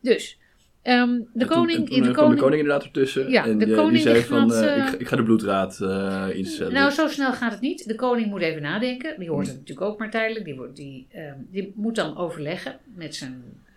Dus, 0.00 0.38
de 0.82 1.26
toen- 1.38 1.46
koning, 1.46 1.78
en 1.78 1.84
toen, 1.84 2.02
de 2.02 2.08
eh, 2.08 2.14
koning, 2.14 2.34
de 2.34 2.40
koning 2.42 2.60
inderdaad 2.62 2.84
ertussen. 2.84 3.30
Ja, 3.30 3.44
en 3.46 3.58
de 3.58 3.64
die, 3.66 3.74
koning 3.74 3.92
die 3.92 4.02
zei 4.02 4.22
van, 4.22 4.52
eh, 4.54 4.72
eh, 4.72 4.76
ik, 4.76 4.88
ga- 4.88 4.98
ik 4.98 5.08
ga 5.08 5.16
de 5.16 5.22
bloedraad 5.22 5.80
eh, 5.80 6.26
instellen. 6.32 6.72
Nou, 6.72 6.90
zo 6.90 7.08
snel 7.08 7.32
gaat 7.32 7.52
het 7.52 7.60
niet. 7.60 7.88
De 7.88 7.94
koning 7.94 8.26
moet 8.26 8.40
even 8.40 8.62
nadenken. 8.62 9.18
Die 9.18 9.30
hoort 9.30 9.46
het 9.46 9.56
natuurlijk 9.58 9.86
ook 9.86 9.98
maar 9.98 10.10
tijdelijk. 10.10 10.44
Die, 10.44 10.54
wordt- 10.56 10.76
die, 10.76 11.06
ehm, 11.10 11.34
die 11.50 11.72
moet 11.76 11.94
dan 11.94 12.16
overleggen 12.16 12.78
met 12.94 13.14
zijn, 13.14 13.42
eh, 13.64 13.71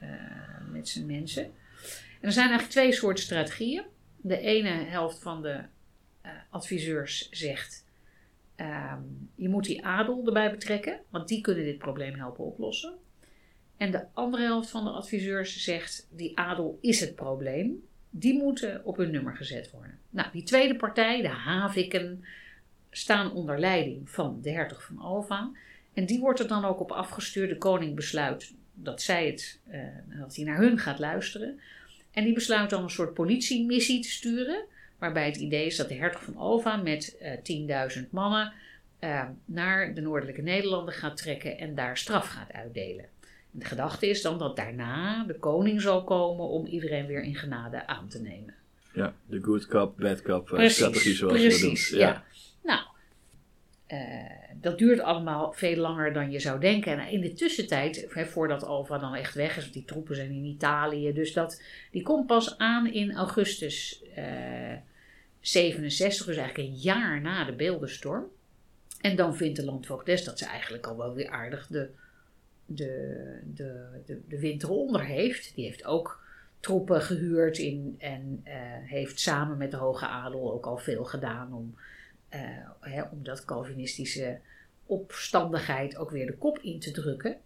met 0.71 0.89
zijn 0.89 1.05
mensen. 1.05 1.43
En 1.43 2.31
er 2.31 2.31
zijn 2.31 2.49
eigenlijk 2.49 2.79
twee 2.79 2.91
soorten 2.91 3.23
strategieën. 3.23 3.83
De 4.21 4.39
ene 4.39 4.69
helft 4.69 5.19
van 5.19 5.41
de 5.41 5.61
eh, 6.21 6.31
adviseurs 6.49 7.29
zegt... 7.29 7.85
ehm, 8.55 9.01
je 9.35 9.49
moet 9.49 9.63
die 9.63 9.85
adel 9.85 10.25
erbij 10.25 10.51
betrekken, 10.51 10.99
want 11.09 11.27
die 11.27 11.41
kunnen 11.41 11.63
dit 11.63 11.77
probleem 11.77 12.15
helpen 12.15 12.45
oplossen. 12.45 12.93
En 13.77 13.91
de 13.91 14.05
andere 14.13 14.43
helft 14.43 14.69
van 14.69 14.83
de 14.83 14.89
adviseurs 14.89 15.63
zegt: 15.63 16.07
die 16.11 16.37
adel 16.37 16.77
is 16.81 16.99
het 16.99 17.15
probleem. 17.15 17.83
Die 18.09 18.37
moeten 18.37 18.85
op 18.85 18.97
hun 18.97 19.11
nummer 19.11 19.35
gezet 19.35 19.71
worden. 19.71 19.99
Nou, 20.09 20.31
die 20.31 20.43
tweede 20.43 20.75
partij, 20.75 21.21
de 21.21 21.27
Haviken, 21.27 22.25
staan 22.89 23.31
onder 23.31 23.59
leiding 23.59 24.09
van 24.09 24.39
de 24.41 24.51
hertog 24.51 24.83
van 24.83 24.97
Alva. 24.97 25.51
En 25.93 26.05
die 26.05 26.19
wordt 26.19 26.39
er 26.39 26.47
dan 26.47 26.65
ook 26.65 26.79
op 26.79 26.91
afgestuurd. 26.91 27.49
De 27.49 27.57
koning 27.57 27.95
besluit 27.95 28.53
dat, 28.75 29.01
zij 29.01 29.27
het, 29.27 29.59
uh, 29.71 29.79
dat 30.19 30.35
hij 30.35 30.45
naar 30.45 30.57
hun 30.57 30.77
gaat 30.77 30.99
luisteren. 30.99 31.59
En 32.11 32.23
die 32.23 32.33
besluit 32.33 32.69
dan 32.69 32.83
een 32.83 32.89
soort 32.89 33.13
politiemissie 33.13 34.01
te 34.01 34.09
sturen. 34.09 34.65
Waarbij 34.97 35.25
het 35.25 35.35
idee 35.35 35.65
is 35.65 35.75
dat 35.75 35.89
de 35.89 35.95
hertog 35.95 36.23
van 36.23 36.35
Alva 36.35 36.75
met 36.75 37.17
uh, 37.21 37.77
eh, 37.77 37.97
10.000 37.97 38.09
mannen 38.09 38.53
uh, 38.99 39.23
naar 39.45 39.93
de 39.93 40.01
noordelijke 40.01 40.41
Nederlanden 40.41 40.93
gaat 40.93 41.17
trekken 41.17 41.57
en 41.57 41.75
daar 41.75 41.97
straf 41.97 42.27
gaat 42.27 42.53
uitdelen. 42.53 43.05
En 43.53 43.59
de 43.59 43.65
gedachte 43.65 44.09
is 44.09 44.21
dan 44.21 44.39
dat 44.39 44.55
daarna 44.55 45.23
de 45.23 45.39
koning 45.39 45.81
zal 45.81 46.03
komen 46.03 46.47
om 46.47 46.65
iedereen 46.65 47.05
weer 47.05 47.21
in 47.21 47.35
genade 47.35 47.87
aan 47.87 48.07
te 48.07 48.21
nemen. 48.21 48.53
Ja, 48.93 49.13
de 49.25 49.41
good 49.41 49.67
cop, 49.67 49.97
bad 49.97 50.21
cop 50.21 50.47
strategie 50.47 51.15
zoals 51.15 51.33
precies, 51.33 51.61
we 51.61 51.67
dat 51.67 51.89
doen. 51.89 51.99
Ja. 51.99 52.07
ja. 52.07 52.23
Nou, 52.63 52.87
uh, 53.87 53.99
dat 54.61 54.77
duurt 54.77 54.99
allemaal 54.99 55.53
veel 55.53 55.75
langer 55.75 56.13
dan 56.13 56.31
je 56.31 56.39
zou 56.39 56.59
denken. 56.59 56.99
En 56.99 57.09
in 57.09 57.21
de 57.21 57.33
tussentijd, 57.33 58.05
voordat 58.09 58.63
Alva 58.63 58.97
dan 58.97 59.15
echt 59.15 59.33
weg 59.33 59.57
is, 59.57 59.61
want 59.61 59.73
die 59.73 59.85
troepen 59.85 60.15
zijn 60.15 60.31
in 60.31 60.43
Italië, 60.43 61.13
dus 61.13 61.33
dat, 61.33 61.61
die 61.91 62.03
komt 62.03 62.27
pas 62.27 62.57
aan 62.57 62.87
in 62.91 63.15
augustus 63.15 64.03
uh, 64.17 64.23
67, 65.39 66.25
dus 66.25 66.37
eigenlijk 66.37 66.69
een 66.69 66.75
jaar 66.75 67.21
na 67.21 67.43
de 67.43 67.53
beeldenstorm. 67.53 68.25
En 69.01 69.15
dan 69.15 69.35
vindt 69.35 69.55
de 69.55 69.65
landvoogdes 69.65 70.23
dat 70.23 70.39
ze 70.39 70.45
eigenlijk 70.45 70.87
al 70.87 70.97
wel 70.97 71.13
weer 71.13 71.29
aardig 71.29 71.67
de, 71.67 71.89
de, 72.65 73.39
de, 73.53 74.01
de, 74.05 74.21
de 74.27 74.39
winter 74.39 74.69
onder 74.69 75.05
heeft. 75.05 75.55
Die 75.55 75.65
heeft 75.65 75.85
ook 75.85 76.23
troepen 76.59 77.01
gehuurd 77.01 77.57
in, 77.57 77.95
en 77.97 78.41
uh, 78.45 78.53
heeft 78.85 79.19
samen 79.19 79.57
met 79.57 79.71
de 79.71 79.77
hoge 79.77 80.05
adel 80.05 80.53
ook 80.53 80.65
al 80.65 80.77
veel 80.77 81.03
gedaan 81.03 81.53
om, 81.53 81.75
hè, 82.79 83.01
om 83.01 83.23
dat 83.23 83.45
Calvinistische 83.45 84.39
opstandigheid 84.85 85.97
ook 85.97 86.11
weer 86.11 86.25
de 86.25 86.37
kop 86.37 86.59
in 86.59 86.79
te 86.79 86.91
drukken. 86.91 87.37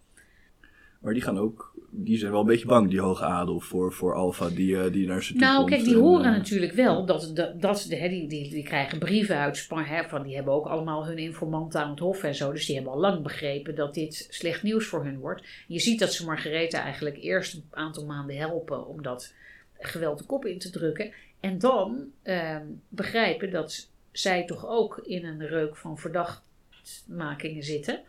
Maar 1.00 1.12
die 1.12 1.22
gaan 1.22 1.38
ook, 1.38 1.74
die 1.90 2.18
zijn 2.18 2.30
wel 2.30 2.40
een 2.40 2.46
beetje 2.46 2.66
bang, 2.66 2.90
die 2.90 3.00
hoge 3.00 3.24
adel, 3.24 3.60
voor, 3.60 3.92
voor 3.92 4.14
Alfa, 4.14 4.48
die, 4.48 4.74
uh, 4.74 4.92
die 4.92 5.06
naar 5.06 5.22
ze 5.22 5.32
toe 5.32 5.40
Nou, 5.40 5.56
komt 5.56 5.70
kijk, 5.70 5.84
die 5.84 5.96
horen 5.96 6.26
uh, 6.26 6.36
natuurlijk 6.36 6.72
wel 6.72 7.06
dat, 7.06 7.30
dat, 7.34 7.60
dat 7.60 7.84
hè, 7.88 8.08
die, 8.08 8.28
die, 8.28 8.50
die 8.50 8.62
krijgen 8.62 8.98
brieven 8.98 9.36
uit 9.36 9.56
Spanje, 9.56 10.04
van 10.08 10.22
die 10.22 10.34
hebben 10.34 10.52
ook 10.52 10.66
allemaal 10.66 11.06
hun 11.06 11.18
informanten 11.18 11.80
aan 11.80 11.90
het 11.90 11.98
hof 11.98 12.22
en 12.22 12.34
zo. 12.34 12.52
Dus 12.52 12.66
die 12.66 12.74
hebben 12.74 12.92
al 12.92 13.00
lang 13.00 13.22
begrepen 13.22 13.74
dat 13.74 13.94
dit 13.94 14.26
slecht 14.30 14.62
nieuws 14.62 14.86
voor 14.86 15.04
hun 15.04 15.18
wordt. 15.18 15.46
Je 15.66 15.78
ziet 15.78 15.98
dat 15.98 16.12
ze 16.12 16.24
Margarethe 16.24 16.76
eigenlijk 16.76 17.16
eerst 17.16 17.54
een 17.54 17.64
aantal 17.70 18.06
maanden 18.06 18.36
helpen 18.36 18.86
om 18.86 19.02
dat 19.02 19.34
geweld 19.78 20.18
de 20.18 20.24
kop 20.24 20.46
in 20.46 20.58
te 20.58 20.70
drukken. 20.70 21.12
En 21.40 21.58
dan 21.58 22.12
uh, 22.24 22.56
begrijpen 22.88 23.50
dat 23.50 23.89
zij 24.12 24.44
toch 24.44 24.66
ook 24.66 24.98
in 24.98 25.24
een 25.24 25.46
reuk 25.46 25.76
van 25.76 25.98
verdachtmakingen 25.98 27.62
zitten. 27.62 28.02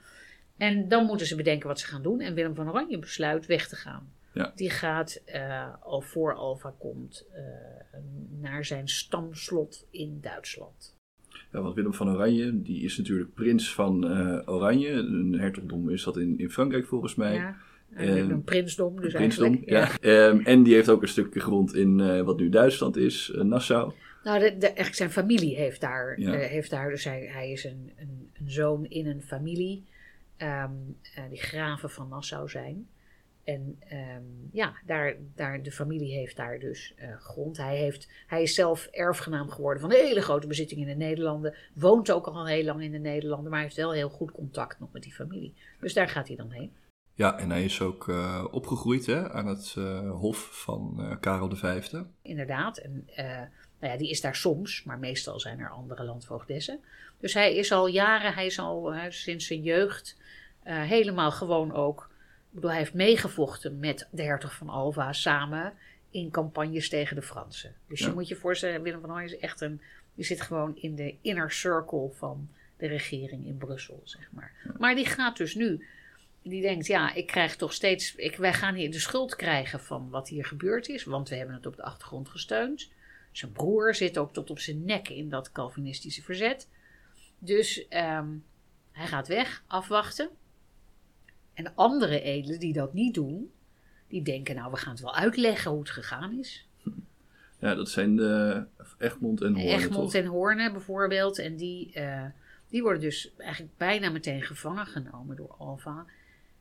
En 0.58 0.88
dan 0.88 1.06
moeten 1.06 1.28
ze 1.28 1.36
bedenken 1.36 1.68
wat 1.68 1.80
ze 1.80 1.88
gaan 1.88 2.02
doen. 2.02 2.20
En 2.20 2.34
Willem 2.34 2.56
van 2.56 2.70
Oranje 2.70 3.00
besluit 3.00 3.46
weg 3.46 3.68
te 3.68 3.76
gaan. 3.76 4.12
Ja. 4.34 4.52
Die 4.56 4.70
gaat 4.70 5.22
uh, 5.36 5.68
al 5.82 6.02
voor 6.02 6.36
Alva 6.36 6.74
komt 6.78 7.26
uh, 7.34 7.40
naar 8.42 8.66
zijn 8.66 8.88
stamslot 8.88 9.88
in 9.90 10.18
Duitsland. 10.22 10.98
Ja, 11.52 11.62
want 11.62 11.76
Willem 11.76 11.94
van 11.94 12.10
Oranje, 12.10 12.62
die 12.62 12.84
is 12.84 12.98
natuurlijk 12.98 13.34
prins 13.34 13.74
van 13.74 14.18
uh, 14.18 14.42
Oranje. 14.46 14.90
Een 14.90 15.34
hertogdom 15.40 15.90
is 15.90 16.04
dat 16.04 16.18
in, 16.18 16.38
in 16.38 16.50
Frankrijk 16.50 16.86
volgens 16.86 17.16
mij. 17.16 17.34
Ja, 17.34 17.58
een 17.96 18.44
prinsdom 18.44 18.96
dus 19.02 19.14
een 19.14 19.20
prinsdom, 19.20 19.46
eigenlijk. 19.46 20.04
Ja. 20.04 20.12
ja. 20.12 20.28
Um, 20.28 20.46
en 20.46 20.64
die 20.64 20.74
heeft 20.74 20.90
ook 20.90 21.02
een 21.02 21.08
stukje 21.08 21.40
grond 21.40 21.76
in 21.76 22.24
wat 22.24 22.40
nu 22.40 22.50
Duitsland 22.50 22.98
is, 22.98 23.32
Nassau. 23.36 23.94
Nou, 24.24 24.40
de, 24.40 24.58
de, 24.58 24.66
eigenlijk 24.66 24.96
zijn 24.96 25.12
familie 25.12 25.56
heeft 25.56 25.82
daar, 25.82 26.20
ja. 26.20 26.32
heeft 26.32 26.70
daar 26.70 26.90
dus 26.90 27.04
hij, 27.04 27.26
hij 27.26 27.52
is 27.52 27.64
een, 27.64 27.92
een, 27.96 28.32
een 28.34 28.52
zoon 28.52 28.86
in 28.86 29.08
een 29.08 29.22
familie 29.22 29.86
um, 30.38 30.98
uh, 31.18 31.30
die 31.30 31.42
graven 31.42 31.90
van 31.90 32.08
Nassau 32.08 32.50
zijn. 32.50 32.88
En 33.44 33.80
um, 33.92 34.50
ja, 34.52 34.74
daar, 34.86 35.16
daar, 35.36 35.64
de 35.64 35.72
familie 35.72 36.14
heeft 36.14 36.36
daar 36.36 36.60
dus 36.60 36.94
uh, 37.00 37.16
grond. 37.16 37.58
Hij, 37.58 37.78
heeft, 37.78 38.10
hij 38.28 38.42
is 38.42 38.56
zelf 38.56 38.86
erfgenaam 38.86 39.50
geworden 39.50 39.82
van 39.82 39.92
een 39.92 40.06
hele 40.06 40.22
grote 40.22 40.48
bezitting 40.48 40.82
in 40.82 40.88
de 40.88 41.06
Nederlanden. 41.06 41.56
Woont 41.74 42.12
ook 42.12 42.28
al 42.28 42.48
heel 42.48 42.64
lang 42.64 42.82
in 42.82 42.92
de 42.92 42.98
Nederlanden, 42.98 43.52
maar 43.52 43.62
heeft 43.62 43.76
wel 43.76 43.92
heel 43.92 44.10
goed 44.10 44.32
contact 44.32 44.80
nog 44.80 44.92
met 44.92 45.04
die 45.04 45.14
familie. 45.14 45.54
Dus 45.80 45.94
daar 45.94 46.08
gaat 46.08 46.28
hij 46.28 46.38
dan 46.38 46.52
heen. 46.52 46.72
Ja, 47.14 47.40
en 47.40 47.50
hij 47.50 47.64
is 47.64 47.82
ook 47.82 48.08
uh, 48.08 48.46
opgegroeid 48.52 49.06
hè, 49.06 49.30
aan 49.30 49.48
het 49.48 49.76
uh, 49.78 50.12
hof 50.12 50.50
van 50.64 51.18
Karel 51.20 51.56
V. 51.56 51.82
Inderdaad, 52.22 52.78
en 52.78 53.06
nou 53.82 53.94
ja, 53.94 54.00
die 54.00 54.10
is 54.10 54.22
daar 54.22 54.36
soms, 54.36 54.84
maar 54.84 55.00
meestal 55.00 55.40
zijn 55.40 55.60
er 55.60 55.70
andere 55.70 56.04
landvoogdessen. 56.04 56.80
Dus 57.20 57.34
hij 57.34 57.56
is 57.56 57.72
al 57.72 57.88
jaren, 57.88 58.34
hij 58.34 58.46
is 58.46 58.60
al 58.60 58.94
sinds 59.10 59.48
zijn 59.48 59.62
jeugd 59.62 60.18
uh, 60.68 60.82
helemaal 60.82 61.32
gewoon 61.32 61.74
ook. 61.74 62.10
Ik 62.52 62.56
bedoel, 62.56 62.70
hij 62.70 62.80
heeft 62.80 62.94
meegevochten 62.94 63.80
met 63.80 64.08
de 64.12 64.24
hertog 64.24 64.56
van 64.56 64.70
Alva 64.70 65.14
samen 65.14 65.74
in 66.10 66.32
campagnes 66.32 66.90
tegen 66.90 67.16
de 67.16 67.22
Fransen. 67.22 67.76
Dus 67.88 68.00
ja. 68.00 68.08
je 68.08 68.14
moet 68.14 68.28
je 68.28 68.36
voorstellen, 68.36 68.82
Willem 68.82 69.02
van 69.02 69.10
Oranje 69.10 69.36
is 69.36 69.38
echt 69.38 69.62
een. 69.62 69.82
Je 70.14 70.24
zit 70.24 70.42
gewoon 70.42 70.78
in 70.78 70.96
de 70.96 71.16
inner 71.22 71.52
circle 71.52 72.10
van 72.14 72.50
de 72.78 72.88
regering 72.88 73.46
in 73.46 73.58
Brussel, 73.58 74.02
zeg 74.04 74.30
maar. 74.32 74.54
Ja. 74.64 74.72
Maar 74.78 74.96
die 74.96 75.06
gaat 75.06 75.38
dus 75.38 75.56
nu. 75.56 75.86
Die 76.42 76.62
denkt, 76.62 76.88
ja, 76.88 77.14
ik 77.14 77.28
krijg 77.28 77.56
toch 77.56 77.74
steeds. 77.74 78.16
Ik, 78.16 78.36
wij 78.36 78.54
gaan 78.54 78.76
hier 78.76 78.92
de 78.92 79.00
schuld 79.00 79.36
krijgen 79.36 79.80
van 79.80 80.10
wat 80.10 80.30
hier 80.30 80.46
gebeurd 80.46 80.88
is, 80.88 81.04
want 81.04 81.30
we 81.30 81.36
hebben 81.36 81.56
het 81.56 81.66
op 81.66 81.76
de 81.76 81.84
achtergrond 81.84 82.30
gesteund. 82.30 82.90
Zijn 83.32 83.52
broer 83.52 83.96
zit 83.96 84.18
ook 84.18 84.34
tot 84.34 84.50
op 84.50 84.60
zijn 84.60 84.86
nek 84.86 85.10
in 85.10 85.30
dat 85.30 85.52
Calvinistische 85.52 86.22
verzet. 86.22 86.68
Dus 87.40 87.86
um, 87.90 88.44
hij 88.92 89.08
gaat 89.08 89.28
weg, 89.28 89.64
afwachten. 89.68 90.30
En 91.54 91.76
andere 91.76 92.22
edelen 92.22 92.60
die 92.60 92.74
dat 92.74 92.94
niet 92.94 93.14
doen, 93.14 93.52
die 94.08 94.22
denken, 94.22 94.56
nou, 94.56 94.72
we 94.72 94.78
gaan 94.78 94.92
het 94.92 95.02
wel 95.02 95.16
uitleggen 95.16 95.72
hoe 95.72 95.80
het 95.80 95.90
gegaan 95.90 96.40
is. 96.40 96.68
Ja, 97.60 97.76
dat 97.76 97.90
zijn 97.90 98.16
de 98.16 98.64
Egmond 98.98 99.42
en 99.42 99.54
Hoorn. 99.54 99.68
Egmond 99.68 100.14
en 100.14 100.26
Hoorn 100.26 100.72
bijvoorbeeld. 100.72 101.40
En 101.40 101.56
die, 101.56 101.92
uh, 101.96 102.26
die 102.70 102.82
worden 102.82 103.02
dus 103.02 103.32
eigenlijk 103.38 103.78
bijna 103.78 104.10
meteen 104.10 104.42
gevangen 104.42 104.86
genomen 104.86 105.36
door 105.36 105.56
Alva. 105.58 106.06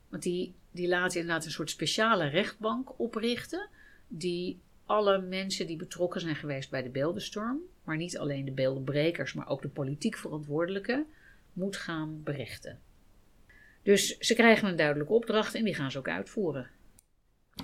Want 0.08 0.22
die, 0.22 0.54
die 0.70 0.88
laten 0.88 1.20
inderdaad 1.20 1.44
een 1.44 1.50
soort 1.50 1.70
speciale 1.70 2.26
rechtbank 2.26 2.98
oprichten. 2.98 3.68
Die 4.08 4.60
alle 4.90 5.20
mensen 5.20 5.66
die 5.66 5.76
betrokken 5.76 6.20
zijn 6.20 6.36
geweest 6.36 6.70
bij 6.70 6.82
de 6.82 6.88
beeldenstorm, 6.88 7.58
maar 7.84 7.96
niet 7.96 8.18
alleen 8.18 8.44
de 8.44 8.52
beeldenbrekers, 8.52 9.32
maar 9.32 9.48
ook 9.48 9.62
de 9.62 9.68
politiek 9.68 10.16
verantwoordelijke, 10.16 11.06
moet 11.52 11.76
gaan 11.76 12.20
berichten. 12.24 12.78
Dus 13.82 14.18
ze 14.18 14.34
krijgen 14.34 14.68
een 14.68 14.76
duidelijke 14.76 15.12
opdracht 15.12 15.54
en 15.54 15.64
die 15.64 15.74
gaan 15.74 15.90
ze 15.90 15.98
ook 15.98 16.08
uitvoeren. 16.08 16.68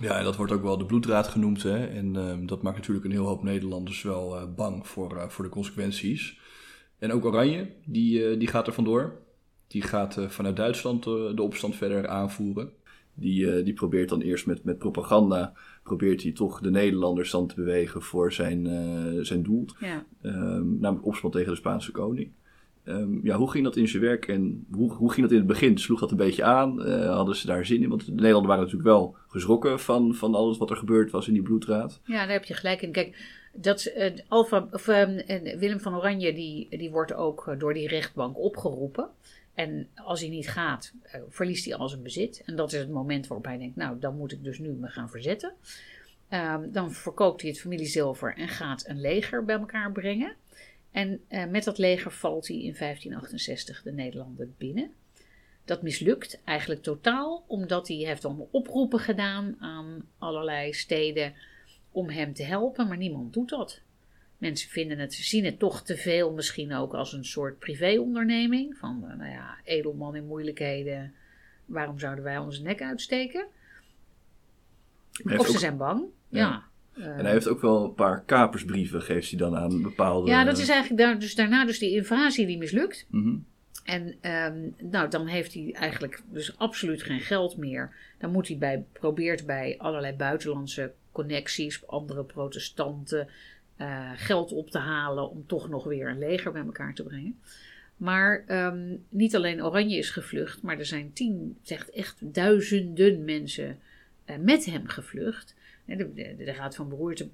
Ja, 0.01 0.19
en 0.19 0.25
dat 0.25 0.37
wordt 0.37 0.53
ook 0.53 0.63
wel 0.63 0.79
de 0.79 0.87
bloeddraad 0.87 1.29
genoemd. 1.29 1.63
Hè? 1.63 1.87
En 1.87 2.15
uh, 2.15 2.37
dat 2.47 2.63
maakt 2.63 2.77
natuurlijk 2.77 3.05
een 3.05 3.13
heel 3.13 3.27
hoop 3.27 3.43
Nederlanders 3.43 4.03
wel 4.03 4.37
uh, 4.37 4.55
bang 4.55 4.87
voor, 4.87 5.17
uh, 5.17 5.29
voor 5.29 5.45
de 5.45 5.51
consequenties. 5.51 6.39
En 6.99 7.13
ook 7.13 7.25
Oranje, 7.25 7.73
die, 7.85 8.37
die 8.37 8.49
gaat 8.49 8.67
er 8.67 8.73
vandoor. 8.73 9.21
Die 9.67 9.83
gaat 9.83 10.19
vanuit 10.29 10.57
Duitsland 10.57 11.05
de 11.05 11.43
opstand 11.43 11.77
verder 11.77 12.09
aanvoeren. 12.09 12.73
Die, 13.19 13.63
die 13.63 13.73
probeert 13.73 14.09
dan 14.09 14.21
eerst 14.21 14.47
met, 14.47 14.65
met 14.65 14.79
propaganda, 14.79 15.53
probeert 15.83 16.23
hij 16.23 16.33
toch 16.33 16.61
de 16.61 16.71
Nederlanders 16.71 17.31
dan 17.31 17.47
te 17.47 17.55
bewegen 17.55 18.03
voor 18.03 18.33
zijn, 18.33 18.67
zijn 19.25 19.43
doel. 19.43 19.67
Ja. 19.81 20.05
Ehm, 20.23 20.79
namelijk 20.79 21.07
opstand 21.07 21.33
tegen 21.33 21.51
de 21.51 21.57
Spaanse 21.57 21.93
koning. 21.93 22.31
Um, 22.89 23.21
ja, 23.23 23.37
hoe 23.37 23.51
ging 23.51 23.65
dat 23.65 23.77
in 23.77 23.89
zijn 23.89 24.03
werk 24.03 24.29
en 24.29 24.67
hoe, 24.73 24.93
hoe 24.93 25.13
ging 25.13 25.23
dat 25.23 25.31
in 25.31 25.39
het 25.39 25.47
begin? 25.47 25.79
Sloeg 25.79 26.01
dat 26.01 26.11
een 26.11 26.17
beetje 26.17 26.45
aan? 26.45 26.89
Uh, 26.89 27.15
hadden 27.15 27.37
ze 27.37 27.47
daar 27.47 27.67
zin 27.67 27.83
in? 27.83 27.89
Want 27.89 28.05
de 28.05 28.13
Nederlanders 28.13 28.47
waren 28.47 28.65
natuurlijk 28.65 28.89
wel 28.89 29.17
geschrokken 29.29 29.81
van, 29.81 30.15
van 30.15 30.35
alles 30.35 30.59
wat 30.59 30.71
er 30.71 30.77
gebeurd 30.77 31.11
was 31.11 31.27
in 31.27 31.33
die 31.33 31.43
bloedraad. 31.43 32.01
Ja, 32.05 32.19
daar 32.19 32.33
heb 32.33 32.45
je 32.45 32.55
gelijk 32.55 32.83
in. 32.83 32.93
Kijk, 32.93 33.17
dat, 33.53 33.93
uh, 33.97 34.11
Alpha, 34.29 34.69
of, 34.71 34.89
uh, 34.89 35.05
Willem 35.59 35.81
van 35.81 35.97
Oranje 35.97 36.33
die, 36.33 36.79
die 36.79 36.91
wordt 36.91 37.15
ook 37.15 37.55
door 37.59 37.75
die 37.75 37.89
rechtbank 37.89 38.39
opgeroepen. 38.39 39.09
En 39.57 39.89
als 39.95 40.21
hij 40.21 40.29
niet 40.29 40.49
gaat, 40.49 40.93
verliest 41.29 41.65
hij 41.65 41.75
al 41.75 41.89
zijn 41.89 42.03
bezit. 42.03 42.43
En 42.45 42.57
dat 42.57 42.73
is 42.73 42.79
het 42.79 42.91
moment 42.91 43.27
waarop 43.27 43.47
hij 43.47 43.59
denkt, 43.59 43.77
nou, 43.77 43.99
dan 43.99 44.17
moet 44.17 44.33
ik 44.33 44.45
dus 44.45 44.59
nu 44.59 44.69
me 44.69 44.89
gaan 44.89 45.11
verzetten. 45.11 45.53
Ehm, 46.29 46.71
dan 46.71 46.93
verkoopt 46.93 47.41
hij 47.41 47.51
het 47.51 47.61
familiezilver 47.61 48.35
en 48.37 48.49
gaat 48.49 48.89
een 48.89 49.01
leger 49.01 49.45
bij 49.45 49.59
elkaar 49.59 49.93
brengen. 49.93 50.35
En 50.91 51.21
uh, 51.29 51.47
met 51.47 51.65
dat 51.65 51.79
leger 51.79 52.13
valt 52.13 52.49
hij 52.49 52.57
in 52.57 52.75
1568 52.79 53.83
de 53.83 53.93
Nederlanden 53.93 54.55
binnen. 54.59 54.91
Dat 55.65 55.83
mislukt 55.83 56.41
eigenlijk 56.45 56.83
totaal, 56.83 57.45
omdat 57.47 57.89
hij 57.89 57.97
heeft 57.97 58.25
allemaal 58.25 58.49
oproepen 58.51 58.99
gedaan 58.99 59.57
aan 59.59 60.09
allerlei 60.19 60.73
steden 60.73 61.35
om 61.91 62.09
hem 62.09 62.35
te 62.35 62.43
helpen, 62.43 62.89
maar 62.89 62.97
niemand 62.97 63.33
doet 63.33 63.49
dat. 63.49 63.81
Mensen 64.39 64.71
vinden 64.71 64.99
het, 64.99 65.15
zien 65.15 65.45
het 65.45 65.59
toch 65.59 65.83
te 65.83 65.97
veel 65.97 66.33
misschien 66.33 66.75
ook 66.75 66.95
als 66.95 67.13
een 67.13 67.25
soort 67.25 67.59
privéonderneming. 67.59 68.77
Van, 68.77 69.05
uh, 69.05 69.17
nou 69.17 69.31
ja, 69.31 69.57
edelman 69.65 70.17
in 70.17 70.27
moeilijkheden, 70.27 71.15
waarom 71.65 71.99
zouden 71.99 72.25
wij 72.25 72.39
onze 72.39 72.63
nek 72.63 72.83
uitsteken? 72.83 73.47
Of 75.37 75.47
ze 75.47 75.59
zijn 75.59 75.77
bang, 75.77 76.05
ja. 76.29 76.39
ja. 76.39 76.65
En 77.03 77.25
hij 77.25 77.33
heeft 77.33 77.49
ook 77.49 77.61
wel 77.61 77.85
een 77.85 77.95
paar 77.95 78.23
kapersbrieven, 78.25 79.03
geeft 79.03 79.31
hij 79.31 79.39
dan 79.39 79.57
aan 79.57 79.83
bepaalde... 79.83 80.31
Ja, 80.31 80.45
dat 80.45 80.59
is 80.59 80.69
eigenlijk 80.69 81.01
daar, 81.01 81.19
dus 81.19 81.35
daarna 81.35 81.65
dus 81.65 81.79
die 81.79 81.97
invasie 81.97 82.47
die 82.47 82.59
mislukt. 82.59 83.07
Mhm. 83.11 83.37
En 83.85 84.15
ehm, 84.21 84.69
nou, 84.79 85.11
dan 85.11 85.27
heeft 85.27 85.55
hij 85.55 85.73
eigenlijk 85.73 86.23
dus 86.31 86.59
absoluut 86.59 87.03
geen 87.03 87.21
geld 87.21 87.57
meer. 87.57 87.95
Dan 88.19 88.31
moet 88.31 88.49
hij 88.49 88.59
bij, 88.59 88.85
probeert 88.93 89.47
bij 89.47 89.75
allerlei 89.79 90.17
buitenlandse 90.17 90.93
connecties, 91.13 91.87
andere 91.87 92.25
protestanten, 92.25 93.29
eh, 93.77 94.11
geld 94.15 94.53
op 94.53 94.71
te 94.71 94.79
halen 94.79 95.31
om 95.31 95.47
toch 95.47 95.69
nog 95.69 95.85
weer 95.85 96.09
een 96.09 96.19
leger 96.19 96.53
bij 96.53 96.63
elkaar 96.63 96.95
te 96.95 97.03
brengen. 97.03 97.39
Maar 97.97 98.45
ehm, 98.47 98.97
niet 99.09 99.37
alleen 99.37 99.65
Oranje 99.65 99.97
is 99.97 100.11
gevlucht, 100.11 100.63
maar 100.63 100.79
er 100.79 100.87
zijn 100.87 101.13
tien, 101.13 101.57
zegt 101.63 101.91
echt 101.91 102.17
duizenden 102.21 103.25
mensen 103.25 103.79
eh, 104.25 104.37
met 104.37 104.65
hem 104.65 104.87
gevlucht. 104.87 105.55
De, 105.85 105.97
de, 105.97 106.35
de 106.37 106.53
Raad 106.53 106.75
van 106.75 106.89
Beroerte 106.89 107.29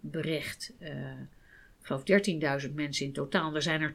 berecht, 0.00 0.72
eh, 0.78 1.10
ik 1.80 1.86
geloof 1.86 2.02
13.000 2.66 2.74
mensen 2.74 3.06
in 3.06 3.12
totaal. 3.12 3.54
Er 3.54 3.62
zijn 3.62 3.80
er 3.80 3.94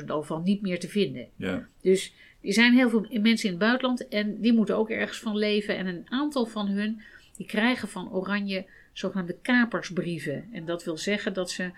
10.000 0.00 0.04
al 0.06 0.22
van 0.22 0.42
niet 0.42 0.62
meer 0.62 0.80
te 0.80 0.88
vinden. 0.88 1.28
Ja. 1.36 1.68
Dus 1.80 2.14
er 2.40 2.52
zijn 2.52 2.74
heel 2.74 2.90
veel 2.90 3.06
mensen 3.20 3.48
in 3.48 3.54
het 3.54 3.64
buitenland 3.64 4.08
en 4.08 4.40
die 4.40 4.52
moeten 4.52 4.76
ook 4.76 4.90
ergens 4.90 5.18
van 5.18 5.36
leven. 5.36 5.76
En 5.76 5.86
een 5.86 6.06
aantal 6.08 6.46
van 6.46 6.68
hun, 6.68 7.00
die 7.36 7.46
krijgen 7.46 7.88
van 7.88 8.12
Oranje 8.12 8.64
zogenaamde 8.92 9.36
kapersbrieven. 9.42 10.48
En 10.52 10.64
dat 10.64 10.84
wil 10.84 10.96
zeggen 10.96 11.34
dat 11.34 11.50
ze 11.50 11.70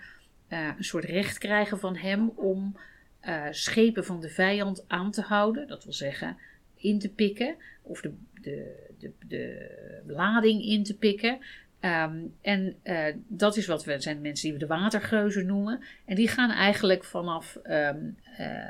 eh, 0.47 0.69
een 0.77 0.83
soort 0.83 1.05
recht 1.05 1.37
krijgen 1.37 1.79
van 1.79 1.95
hem 1.95 2.29
om 2.29 2.77
eh, 3.19 3.43
schepen 3.49 4.05
van 4.05 4.21
de 4.21 4.29
vijand 4.29 4.85
aan 4.87 5.11
te 5.11 5.21
houden. 5.21 5.67
Dat 5.67 5.83
wil 5.83 5.93
zeggen 5.93 6.37
in 6.75 6.99
te 6.99 7.09
pikken 7.09 7.55
of 7.81 8.01
de, 8.01 8.13
de, 8.41 8.85
de, 8.99 9.11
de 9.27 10.03
lading 10.05 10.63
in 10.63 10.83
te 10.83 10.97
pikken. 10.97 11.39
Ehm, 11.85 12.17
en 12.41 12.75
eh, 12.83 13.13
dat 13.27 13.57
is 13.57 13.65
wat 13.65 13.83
we 13.83 13.99
zijn 13.99 14.21
mensen 14.21 14.43
die 14.43 14.53
we 14.53 14.65
de 14.65 14.73
watergeuzen 14.73 15.45
noemen. 15.45 15.83
En 16.05 16.15
die 16.15 16.27
gaan 16.27 16.51
eigenlijk 16.51 17.03
vanaf 17.03 17.55
ehm, 17.55 18.09
eh, 18.37 18.69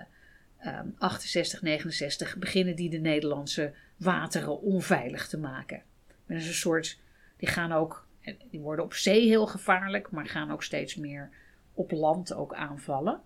ehm, 0.58 0.88
68, 0.98 1.62
69 1.62 2.38
beginnen 2.38 2.76
die 2.76 2.90
de 2.90 2.98
Nederlandse 2.98 3.74
wateren 3.98 4.62
onveilig 4.62 5.28
te 5.28 5.38
maken. 5.38 5.82
Is 6.28 6.48
een 6.48 6.54
soort, 6.54 7.00
die 7.38 7.50
gaan 7.50 7.72
ook, 7.72 8.05
die 8.50 8.60
worden 8.60 8.86
op 8.86 8.94
zee 8.94 9.28
heel 9.28 9.48
gevaarlijk, 9.48 10.12
maar 10.12 10.28
gaan 10.28 10.52
ook 10.52 10.64
steeds 10.64 10.96
meer 10.96 11.30
op 11.74 11.92
land 11.92 12.34
ook 12.34 12.54
aanvallen. 12.54 13.22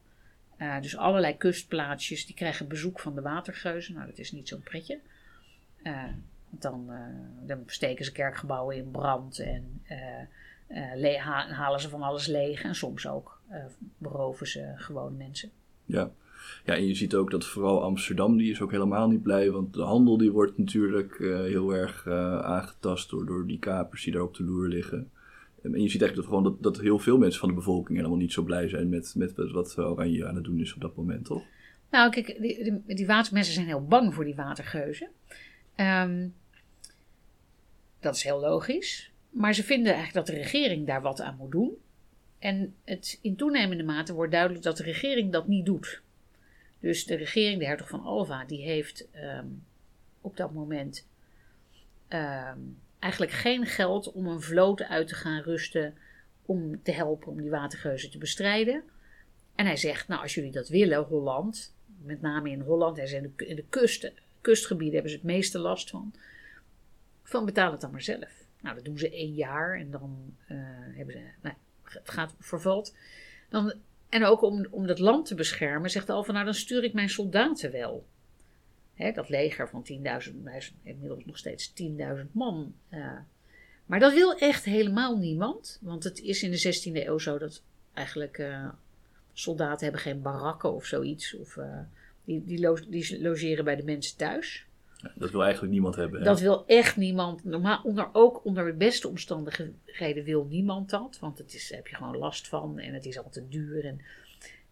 Uh, 0.57 0.81
dus 0.81 0.97
allerlei 0.97 1.37
kustplaatsjes 1.37 2.25
die 2.25 2.35
krijgen 2.35 2.67
bezoek 2.67 2.99
van 2.99 3.15
de 3.15 3.21
watergeuzen. 3.21 3.93
Nou, 3.93 4.05
dat 4.07 4.17
is 4.17 4.31
niet 4.31 4.47
zo'n 4.47 4.63
pretje. 4.63 4.99
Uh, 5.83 6.03
dan, 6.49 6.85
uh, 6.89 7.47
dan, 7.47 7.63
steken 7.65 8.05
ze 8.05 8.11
kerkgebouwen 8.11 8.75
in 8.75 8.91
brand 8.91 9.39
en 9.39 9.81
halen 11.49 11.79
ze 11.79 11.89
van 11.89 12.01
alles 12.01 12.27
leeg. 12.27 12.63
En 12.63 12.75
soms 12.75 13.07
ook 13.07 13.41
beroven 13.97 14.47
ze 14.47 14.73
gewoon 14.75 15.17
mensen. 15.17 15.51
Ja. 15.85 16.11
Ja, 16.65 16.75
en 16.75 16.87
je 16.87 16.95
ziet 16.95 17.15
ook 17.15 17.31
dat 17.31 17.45
vooral 17.45 17.83
Amsterdam, 17.83 18.37
die 18.37 18.51
is 18.51 18.61
ook 18.61 18.71
helemaal 18.71 19.09
niet 19.09 19.21
blij. 19.23 19.51
Want 19.51 19.73
de 19.73 19.81
handel 19.81 20.17
die 20.17 20.31
wordt 20.31 20.57
natuurlijk 20.57 21.17
heel 21.19 21.75
erg 21.75 22.07
aangetast 22.41 23.09
door, 23.09 23.25
door 23.25 23.47
die 23.47 23.59
kapers 23.59 24.03
die 24.03 24.13
daar 24.13 24.21
op 24.21 24.35
de 24.35 24.43
loer 24.43 24.67
liggen. 24.67 25.09
En 25.63 25.81
je 25.81 25.89
ziet 25.89 26.01
eigenlijk 26.01 26.15
dat, 26.15 26.25
gewoon 26.25 26.43
dat, 26.43 26.63
dat 26.63 26.79
heel 26.79 26.99
veel 26.99 27.17
mensen 27.17 27.39
van 27.39 27.49
de 27.49 27.55
bevolking 27.55 27.97
helemaal 27.97 28.17
niet 28.17 28.33
zo 28.33 28.43
blij 28.43 28.69
zijn 28.69 28.89
met, 28.89 29.13
met 29.17 29.33
wat 29.35 29.77
Oranje 29.77 30.27
aan 30.27 30.35
het 30.35 30.43
doen 30.43 30.59
is 30.59 30.73
op 30.73 30.81
dat 30.81 30.95
moment, 30.95 31.25
toch? 31.25 31.43
Nou, 31.91 32.11
kijk, 32.11 32.37
die, 32.41 32.81
die, 32.85 33.07
watermensen 33.07 33.53
zijn 33.53 33.65
heel 33.65 33.85
bang 33.85 34.13
voor 34.13 34.25
die 34.25 34.35
watergeuzen. 34.35 35.09
Um, 35.75 36.33
dat 37.99 38.15
is 38.15 38.23
heel 38.23 38.39
logisch. 38.39 39.11
Maar 39.29 39.53
ze 39.53 39.63
vinden 39.63 39.93
eigenlijk 39.93 40.25
dat 40.25 40.35
de 40.35 40.41
regering 40.41 40.87
daar 40.87 41.01
wat 41.01 41.21
aan 41.21 41.35
moet 41.37 41.51
doen. 41.51 41.77
En 42.39 42.73
het, 42.83 43.19
in 43.21 43.35
toenemende 43.35 43.83
mate 43.83 44.13
wordt 44.13 44.31
duidelijk 44.31 44.63
dat 44.63 44.77
de 44.77 44.83
regering 44.83 45.31
dat 45.31 45.47
niet 45.47 45.65
doet. 45.65 46.01
Dus 46.79 47.05
de 47.05 47.15
regering, 47.15 47.59
de 47.59 47.65
hertog 47.65 47.89
van 47.89 48.03
Alva, 48.03 48.45
die 48.45 48.61
heeft 48.61 49.07
um, 49.15 49.63
op 50.21 50.37
dat 50.37 50.53
moment 50.53 51.07
um, 52.09 52.77
eigenlijk 52.99 53.31
geen 53.31 53.65
geld 53.65 54.11
om 54.11 54.27
een 54.27 54.41
vloot 54.41 54.81
uit 54.81 55.07
te 55.07 55.15
gaan 55.15 55.41
rusten 55.41 55.97
om 56.45 56.83
te 56.83 56.91
helpen 56.91 57.27
om 57.27 57.41
die 57.41 57.49
watergeuzen 57.49 58.11
te 58.11 58.17
bestrijden. 58.17 58.83
En 59.55 59.65
hij 59.65 59.77
zegt, 59.77 60.07
nou 60.07 60.21
als 60.21 60.33
jullie 60.33 60.51
dat 60.51 60.69
willen, 60.69 61.03
Holland, 61.03 61.73
met 62.03 62.21
name 62.21 62.49
in 62.49 62.61
Holland, 62.61 62.97
hij 62.97 63.07
zei 63.07 63.33
in 63.37 63.55
de 63.55 63.65
kust, 63.69 64.11
kustgebieden 64.41 64.93
hebben 64.93 65.11
ze 65.11 65.17
het 65.17 65.25
meeste 65.25 65.59
last 65.59 65.89
van, 65.89 66.13
van 67.23 67.45
betaal 67.45 67.71
het 67.71 67.81
dan 67.81 67.91
maar 67.91 68.01
zelf. 68.01 68.31
Nou, 68.61 68.75
dat 68.75 68.85
doen 68.85 68.97
ze 68.97 69.11
één 69.11 69.33
jaar 69.33 69.79
en 69.79 69.91
dan 69.91 70.35
uh, 70.51 70.57
hebben 70.95 71.13
ze, 71.13 71.21
nou, 71.41 71.55
het 71.83 72.09
gaat 72.09 72.35
vervalt. 72.39 72.95
Dan, 73.49 73.73
en 74.09 74.25
ook 74.25 74.41
om, 74.41 74.67
om 74.69 74.87
dat 74.87 74.99
land 74.99 75.25
te 75.25 75.35
beschermen, 75.35 75.89
zegt 75.89 76.09
Alva, 76.09 76.31
nou 76.31 76.45
dan 76.45 76.53
stuur 76.53 76.83
ik 76.83 76.93
mijn 76.93 77.09
soldaten 77.09 77.71
wel. 77.71 78.05
Hè, 78.93 79.11
dat 79.11 79.29
leger 79.29 79.69
van 79.69 79.85
10.000, 79.91 80.43
hij 80.43 80.57
is 80.57 80.73
inmiddels 80.83 81.25
nog 81.25 81.37
steeds 81.37 81.73
10.000 81.83 82.31
man. 82.31 82.73
Maar 83.89 83.99
dat 83.99 84.13
wil 84.13 84.37
echt 84.37 84.65
helemaal 84.65 85.17
niemand. 85.17 85.79
Want 85.81 86.03
het 86.03 86.19
is 86.19 86.43
in 86.43 86.51
de 86.51 86.79
16e 86.79 87.05
eeuw 87.07 87.17
zo 87.17 87.37
dat 87.37 87.63
eigenlijk 87.93 88.37
uh, 88.37 88.69
soldaten 89.33 89.83
hebben 89.83 90.01
geen 90.01 90.21
barakken 90.21 90.73
of 90.73 90.85
zoiets. 90.85 91.37
Of, 91.37 91.55
uh, 91.55 91.79
die, 92.23 92.45
die, 92.45 92.89
die, 92.89 93.21
logeren 93.21 93.65
bij 93.65 93.75
de 93.75 93.83
mensen 93.83 94.17
thuis. 94.17 94.65
Dat 95.15 95.31
wil 95.31 95.43
eigenlijk 95.43 95.73
niemand 95.73 95.95
hebben. 95.95 96.19
Hè? 96.19 96.25
Dat 96.25 96.39
wil 96.39 96.65
echt 96.65 96.97
niemand. 96.97 97.43
Normaal, 97.43 97.81
onder, 97.83 98.09
ook 98.11 98.45
onder 98.45 98.65
de 98.65 98.73
beste 98.73 99.07
omstandigheden 99.07 100.23
wil 100.23 100.45
niemand 100.49 100.89
dat. 100.89 101.17
Want 101.19 101.37
het 101.37 101.53
is, 101.53 101.67
daar 101.67 101.77
heb 101.77 101.87
je 101.87 101.95
gewoon 101.95 102.17
last 102.17 102.47
van 102.47 102.79
en 102.79 102.93
het 102.93 103.05
is 103.05 103.17
al 103.17 103.29
te 103.29 103.47
duur. 103.47 103.85
En, 103.85 104.01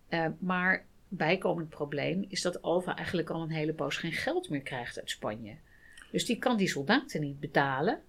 uh, 0.10 0.26
maar 0.40 0.86
bijkomend 1.08 1.70
probleem 1.70 2.26
is 2.28 2.42
dat 2.42 2.62
Alva 2.62 2.96
eigenlijk 2.96 3.30
al 3.30 3.42
een 3.42 3.50
hele 3.50 3.74
poos 3.74 3.98
geen 3.98 4.12
geld 4.12 4.50
meer 4.50 4.62
krijgt 4.62 5.00
uit 5.00 5.10
Spanje. 5.10 5.56
Dus 6.12 6.26
die 6.26 6.38
kan 6.38 6.58
die 6.58 6.68
soldaten 6.68 7.22
niet 7.22 7.40
betalen. 7.40 8.02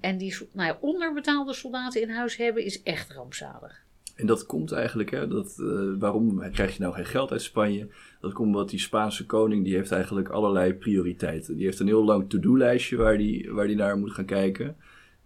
En 0.00 0.18
die 0.18 0.36
nou 0.52 0.68
ja, 0.68 0.78
onderbetaalde 0.80 1.54
soldaten 1.54 2.02
in 2.02 2.10
huis 2.10 2.36
hebben 2.36 2.64
is 2.64 2.82
echt 2.82 3.12
rampzalig. 3.12 3.85
En 4.16 4.26
dat 4.26 4.46
komt 4.46 4.72
eigenlijk, 4.72 5.10
hè, 5.10 5.28
dat, 5.28 5.56
uh, 5.60 5.98
waarom 5.98 6.50
krijg 6.50 6.76
je 6.76 6.82
nou 6.82 6.94
geen 6.94 7.06
geld 7.06 7.32
uit 7.32 7.42
Spanje? 7.42 7.88
Dat 8.20 8.32
komt 8.32 8.46
omdat 8.48 8.70
die 8.70 8.78
Spaanse 8.78 9.26
koning, 9.26 9.64
die 9.64 9.74
heeft 9.74 9.92
eigenlijk 9.92 10.28
allerlei 10.28 10.74
prioriteiten. 10.74 11.56
Die 11.56 11.64
heeft 11.64 11.80
een 11.80 11.86
heel 11.86 12.04
lang 12.04 12.28
to-do-lijstje 12.28 12.96
waar 12.96 13.18
die, 13.18 13.52
waar 13.52 13.66
die 13.66 13.76
naar 13.76 13.98
moet 13.98 14.12
gaan 14.12 14.24
kijken. 14.24 14.76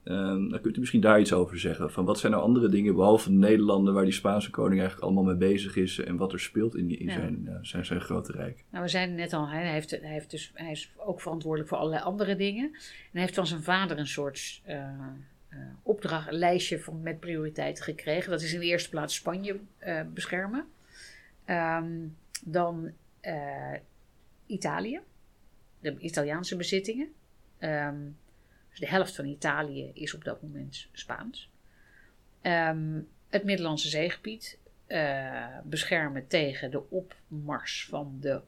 Dan 0.05 0.59
kunt 0.62 0.76
u 0.76 0.81
misschien 0.81 1.00
daar 1.00 1.20
iets 1.20 1.33
over 1.33 1.59
zeggen. 1.59 1.90
Van 1.90 2.05
wat 2.05 2.18
zijn 2.18 2.33
nou 2.33 2.44
andere 2.44 2.68
dingen, 2.68 2.94
behalve 2.94 3.29
de 3.29 3.35
Nederlanden, 3.35 3.94
waar 3.94 4.05
die 4.05 4.12
Spaanse 4.12 4.50
koning 4.50 4.81
eigenlijk 4.81 5.03
allemaal 5.03 5.24
mee 5.24 5.50
bezig 5.50 5.76
is 5.76 5.98
en 5.98 6.16
wat 6.16 6.33
er 6.33 6.40
speelt 6.40 6.76
in, 6.76 6.87
die, 6.87 6.96
in 6.96 7.07
ja. 7.07 7.12
zijn, 7.12 7.44
uh, 7.48 7.55
zijn, 7.62 7.85
zijn 7.85 8.00
grote 8.00 8.33
rijk? 8.33 8.64
Nou, 8.70 8.85
we 8.85 8.90
zeiden 8.90 9.14
net 9.14 9.33
al, 9.33 9.48
hij, 9.48 9.72
heeft, 9.72 9.90
hij, 9.90 10.00
heeft 10.03 10.31
dus, 10.31 10.50
hij 10.55 10.70
is 10.70 10.92
ook 10.96 11.20
verantwoordelijk 11.20 11.68
voor 11.68 11.79
allerlei 11.79 12.03
andere 12.03 12.37
dingen. 12.37 12.64
En 12.64 12.79
hij 13.12 13.20
heeft 13.20 13.35
van 13.35 13.46
zijn 13.46 13.62
vader 13.62 13.98
een 13.98 14.07
soort 14.07 14.62
uh, 15.52 15.58
uh, 15.58 15.66
opdracht, 15.82 16.28
een 16.28 16.34
lijstje 16.34 16.80
van, 16.80 17.02
met 17.02 17.20
prioriteiten 17.20 17.84
gekregen. 17.84 18.30
Dat 18.30 18.42
is 18.42 18.52
in 18.52 18.60
de 18.60 18.66
eerste 18.66 18.90
plaats 18.90 19.14
Spanje 19.14 19.60
beschermen. 20.12 20.66
Um, 21.46 22.16
dan 22.44 22.92
Italië, 24.46 25.00
de 25.80 25.98
Italiaanse 25.98 26.56
bezittingen. 26.56 27.12
Um, 27.60 28.16
dus 28.70 28.78
de 28.78 28.88
helft 28.88 29.16
van 29.16 29.24
Italië 29.24 29.90
is 29.94 30.14
op 30.14 30.24
dat 30.24 30.42
moment 30.42 30.88
Spaans. 30.92 31.50
Um, 32.42 33.08
het 33.28 33.44
Middellandse 33.44 33.88
zeegebied 33.88 34.58
beschermen 35.64 36.26
tegen 36.26 36.70
de 36.70 36.90
opmars 36.90 37.86
van 37.90 38.16
de 38.20 38.40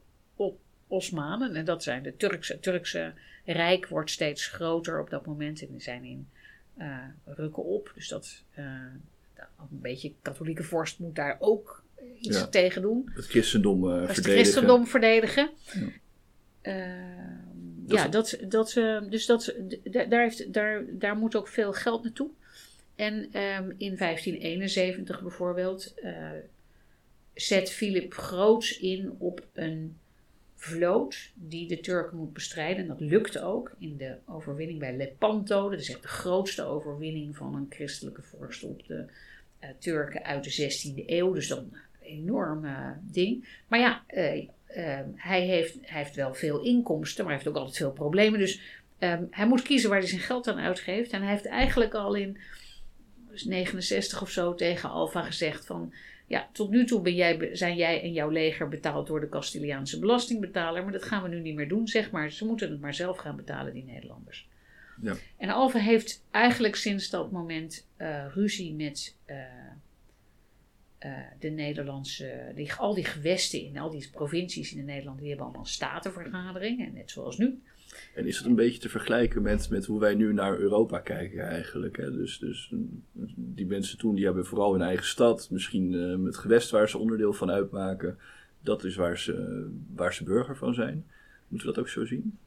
Osmanen. 0.87 1.55
En 1.55 1.65
dat 1.65 1.83
zijn 1.83 2.03
de 2.03 2.15
Turkse. 2.15 2.53
Het 2.53 2.61
Turkse 2.61 3.13
Rijk 3.45 3.87
wordt 3.87 4.11
steeds 4.11 4.47
groter 4.47 4.99
op 4.99 5.09
dat 5.09 5.25
moment. 5.25 5.61
En 5.61 5.67
die 5.71 5.81
zijn 5.81 6.03
in 6.03 6.29
uh, 6.77 6.97
rukken 7.25 7.63
op. 7.63 7.91
Dus 7.95 8.07
dat 8.07 8.43
uh, 8.59 8.65
een 9.35 9.67
beetje 9.69 10.13
katholieke 10.21 10.63
vorst 10.63 10.99
moet 10.99 11.15
daar 11.15 11.37
ook 11.39 11.83
iets 12.19 12.37
ja. 12.37 12.47
tegen 12.47 12.81
doen. 12.81 13.11
Het 13.13 13.25
christendom 13.25 13.81
verdedigen. 13.81 14.15
Het 14.15 14.25
christendom 14.25 14.87
verdedigen. 14.87 15.49
Ja 15.73 15.91
dat 17.85 17.99
ja, 17.99 18.07
dat, 18.07 18.37
dat, 18.47 18.73
dus 19.09 19.25
dat, 19.25 19.55
daar, 20.09 20.21
heeft, 20.21 20.53
daar, 20.53 20.83
daar 20.89 21.17
moet 21.17 21.35
ook 21.35 21.47
veel 21.47 21.73
geld 21.73 22.03
naartoe. 22.03 22.29
En 22.95 23.13
um, 23.13 23.75
in 23.77 23.97
1571 23.97 25.21
bijvoorbeeld 25.21 25.93
zet 27.33 27.71
Philip 27.71 28.13
groots 28.13 28.79
in 28.79 29.15
op 29.17 29.45
een 29.53 29.97
vloot 30.63 31.31
die 31.33 31.67
de 31.67 31.79
Turken 31.79 32.17
moet 32.17 32.33
bestrijden. 32.33 32.81
En 32.81 32.87
dat 32.87 32.99
lukt 32.99 33.39
ook 33.39 33.75
in 33.79 33.97
de 33.97 34.15
overwinning 34.25 34.79
bij 34.79 34.95
Lepanto. 34.95 35.69
Dat 35.69 35.79
is 35.79 35.89
echt 35.89 36.01
de 36.01 36.07
grootste 36.07 36.63
overwinning 36.63 37.37
van 37.37 37.55
een 37.55 37.65
christelijke 37.69 38.21
vorst 38.21 38.63
op 38.63 38.87
de 38.87 39.05
uh, 39.61 39.69
Turken 39.79 40.23
uit 40.23 40.43
de 40.43 40.71
16e 40.71 41.05
eeuw. 41.05 41.33
Dus 41.33 41.47
dan 41.47 41.57
een 41.59 41.73
enorm 42.01 42.65
ding. 43.01 43.47
Maar 43.67 43.79
ja, 43.79 44.03
um, 44.07 45.13
hij, 45.15 45.41
heeft, 45.41 45.77
hij 45.81 46.03
heeft 46.03 46.15
wel 46.15 46.33
veel 46.33 46.61
inkomsten, 46.61 47.23
maar 47.23 47.33
hij 47.33 47.43
heeft 47.43 47.55
ook 47.55 47.61
altijd 47.61 47.77
veel 47.77 47.91
problemen. 47.91 48.39
Dus 48.39 48.61
um, 48.99 49.27
hij 49.29 49.47
moet 49.47 49.61
kiezen 49.61 49.89
waar 49.89 49.99
hij 49.99 50.07
zijn 50.07 50.21
geld 50.21 50.47
aan 50.47 50.59
uitgeeft. 50.59 51.11
En 51.11 51.21
hij 51.21 51.31
heeft 51.31 51.45
eigenlijk 51.45 51.93
al 51.93 52.15
in 52.15 52.37
69 53.29 54.21
of 54.21 54.29
zo 54.29 54.55
tegen 54.55 54.89
Alfa 54.89 55.21
gezegd 55.23 55.65
van... 55.65 55.93
Ja, 56.27 56.49
tot 56.51 56.69
nu 56.69 56.85
toe 56.85 57.01
ben 57.01 57.15
jij, 57.15 57.49
zijn 57.55 57.75
jij 57.75 58.01
en 58.01 58.13
jouw 58.13 58.29
leger 58.29 58.67
betaald 58.67 59.07
door 59.07 59.19
de 59.19 59.29
Castiliaanse 59.29 59.99
belastingbetaler. 59.99 60.83
Maar 60.83 60.91
dat 60.91 61.03
gaan 61.03 61.23
we 61.23 61.29
nu 61.29 61.39
niet 61.39 61.55
meer 61.55 61.67
doen, 61.67 61.87
zeg 61.87 62.11
maar. 62.11 62.31
Ze 62.31 62.45
moeten 62.45 62.71
het 62.71 62.81
maar 62.81 62.93
zelf 62.93 63.17
gaan 63.17 63.35
betalen, 63.35 63.73
die 63.73 63.83
Nederlanders. 63.83 64.47
Ja. 65.01 65.15
En 65.37 65.49
Alfa 65.49 65.79
heeft 65.79 66.23
eigenlijk 66.31 66.75
sinds 66.75 67.09
dat 67.09 67.31
moment 67.31 67.87
eh, 67.97 68.25
ruzie 68.33 68.73
met 68.73 69.15
eh, 69.25 69.37
eh, 70.97 71.11
de 71.39 71.49
Nederlandse... 71.49 72.51
Die, 72.55 72.73
al 72.73 72.93
die 72.93 73.05
gewesten 73.05 73.61
in 73.61 73.77
al 73.77 73.89
die 73.89 74.09
provincies 74.11 74.73
in 74.73 74.85
Nederland, 74.85 75.19
die 75.19 75.27
hebben 75.27 75.45
allemaal 75.45 75.65
statenvergaderingen. 75.65 76.93
Net 76.93 77.11
zoals 77.11 77.37
nu. 77.37 77.61
En 78.15 78.25
is 78.25 78.37
het 78.37 78.45
een 78.45 78.55
beetje 78.55 78.79
te 78.79 78.89
vergelijken 78.89 79.41
met, 79.41 79.85
hoe 79.85 79.99
wij 79.99 80.15
nu 80.15 80.33
naar 80.33 80.57
Europa 80.57 80.99
kijken 80.99 81.47
eigenlijk? 81.47 81.97
Hè? 81.97 82.11
Dus, 82.11 82.39
dus 82.39 82.73
die 83.35 83.65
mensen 83.65 83.97
toen 83.97 84.15
die 84.15 84.25
hebben 84.25 84.45
vooral 84.45 84.71
hun 84.71 84.81
eigen 84.81 85.05
stad, 85.05 85.47
misschien 85.51 85.91
uh, 85.91 86.25
het 86.25 86.37
gewest 86.37 86.69
waar 86.69 86.89
ze 86.89 86.97
onderdeel 86.97 87.33
van 87.33 87.51
uitmaken. 87.51 88.17
Dat 88.61 88.83
is 88.83 88.95
waar 88.95 89.17
ze, 89.17 89.67
waar 89.95 90.13
ze 90.13 90.23
burger 90.23 90.57
van 90.57 90.73
zijn. 90.73 91.05
Moeten 91.47 91.67
we 91.67 91.73
dat 91.73 91.83
ook 91.83 91.89
zo 91.89 92.05
zien? 92.05 92.37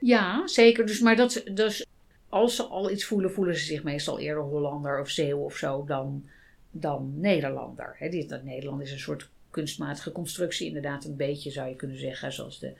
Ja, 0.00 0.46
zeker. 0.46 0.86
Dus, 0.86 1.00
maar 1.00 1.16
dat, 1.16 1.42
dus 1.54 1.86
als 2.28 2.56
ze 2.56 2.62
al 2.62 2.90
iets 2.90 3.04
voelen, 3.04 3.32
voelen 3.32 3.56
ze 3.56 3.64
zich 3.64 3.82
meestal 3.82 4.18
eerder 4.18 4.42
Hollander 4.42 5.00
of 5.00 5.10
Zeeuw 5.10 5.38
of 5.38 5.56
zo 5.56 5.84
dan, 5.84 6.24
dan 6.70 7.12
Nederlander. 7.20 7.94
Hè? 7.98 8.08
Dit, 8.08 8.44
Nederland 8.44 8.82
is 8.82 8.92
een 8.92 8.98
soort 8.98 9.28
kunstmatige 9.50 10.12
constructie, 10.12 10.66
inderdaad 10.66 11.04
een 11.04 11.16
beetje 11.16 11.50
zou 11.50 11.68
je 11.68 11.76
kunnen 11.76 11.98
zeggen, 11.98 12.32
zoals 12.32 12.58
de 12.58 12.72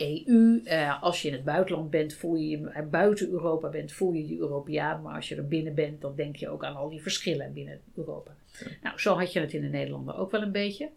EU. 0.00 0.60
Uh, 0.64 1.02
als 1.02 1.22
je 1.22 1.28
in 1.28 1.34
het 1.34 1.44
buitenland 1.44 1.90
bent, 1.90 2.14
voel 2.14 2.34
je 2.34 2.48
je 2.48 2.82
buiten 2.90 3.30
Europa 3.30 3.68
bent, 3.68 3.92
voel 3.92 4.12
je 4.12 4.28
je 4.28 4.38
Europeaan. 4.38 5.02
Maar 5.02 5.14
als 5.14 5.28
je 5.28 5.36
er 5.36 5.48
binnen 5.48 5.74
bent, 5.74 6.00
dan 6.00 6.14
denk 6.16 6.36
je 6.36 6.48
ook 6.48 6.64
aan 6.64 6.76
al 6.76 6.88
die 6.88 7.02
verschillen 7.02 7.52
binnen 7.52 7.80
Europa. 7.94 8.30
Ja. 8.58 8.66
Nou, 8.82 8.98
zo 8.98 9.18
had 9.18 9.32
je 9.32 9.40
het 9.40 9.52
in 9.52 9.60
de 9.60 9.68
Nederlanden 9.68 10.16
ook 10.16 10.30
wel 10.30 10.42
een 10.42 10.52
beetje. 10.52 10.90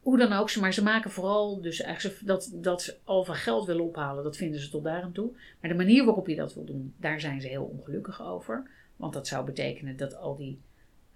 Hoe 0.00 0.18
dan 0.18 0.32
ook, 0.32 0.56
maar 0.56 0.74
ze 0.74 0.82
maken 0.82 1.10
vooral 1.10 1.60
dus 1.60 1.80
eigenlijk 1.80 2.26
dat, 2.26 2.50
dat 2.54 2.98
Alfa 3.04 3.34
geld 3.34 3.66
wil 3.66 3.80
ophalen, 3.80 4.24
dat 4.24 4.36
vinden 4.36 4.60
ze 4.60 4.70
tot 4.70 4.84
daar 4.84 5.02
aan 5.02 5.12
toe. 5.12 5.30
Maar 5.60 5.70
de 5.70 5.76
manier 5.76 6.04
waarop 6.04 6.28
je 6.28 6.36
dat 6.36 6.54
wil 6.54 6.64
doen, 6.64 6.94
daar 6.96 7.20
zijn 7.20 7.40
ze 7.40 7.48
heel 7.48 7.64
ongelukkig 7.64 8.22
over. 8.22 8.70
Want 8.96 9.12
dat 9.12 9.26
zou 9.26 9.44
betekenen 9.44 9.96
dat 9.96 10.16
al 10.16 10.36
die 10.36 10.60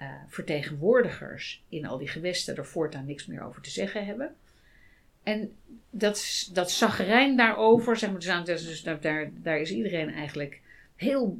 uh, 0.00 0.08
vertegenwoordigers 0.28 1.64
in 1.68 1.86
al 1.86 1.98
die 1.98 2.08
gewesten 2.08 2.56
er 2.56 2.66
voortaan 2.66 3.06
niks 3.06 3.26
meer 3.26 3.42
over 3.42 3.62
te 3.62 3.70
zeggen 3.70 4.06
hebben. 4.06 4.34
En 5.24 5.52
dat, 5.90 6.48
dat 6.52 6.70
zagrijn 6.70 7.36
daarover, 7.36 7.96
zeg 7.96 8.10
maar, 8.10 8.44
dus, 8.44 8.66
dus 8.66 8.82
daar, 8.82 9.30
daar 9.32 9.60
is 9.60 9.70
iedereen 9.70 10.10
eigenlijk 10.10 10.60
heel 10.96 11.38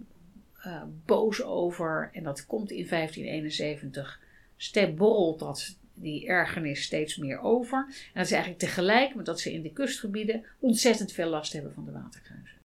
uh, 0.66 0.83
boos 1.05 1.42
over. 1.42 2.11
En 2.12 2.23
dat 2.23 2.47
komt 2.47 2.70
in 2.70 2.87
1571. 2.88 4.20
Step 4.57 4.97
borrelt 4.97 5.38
dat, 5.38 5.77
die 5.94 6.27
ergernis 6.27 6.83
steeds 6.83 7.16
meer 7.16 7.40
over. 7.40 7.79
En 7.88 8.12
dat 8.14 8.25
is 8.25 8.33
eigenlijk 8.33 8.61
tegelijk 8.61 9.14
met 9.14 9.27
dat 9.27 9.40
ze 9.40 9.53
in 9.53 9.62
de 9.62 9.73
kustgebieden 9.73 10.44
ontzettend 10.59 11.12
veel 11.12 11.29
last 11.29 11.53
hebben 11.53 11.73
van 11.73 11.85
de 11.85 11.92
waterkruisen. 11.92 12.59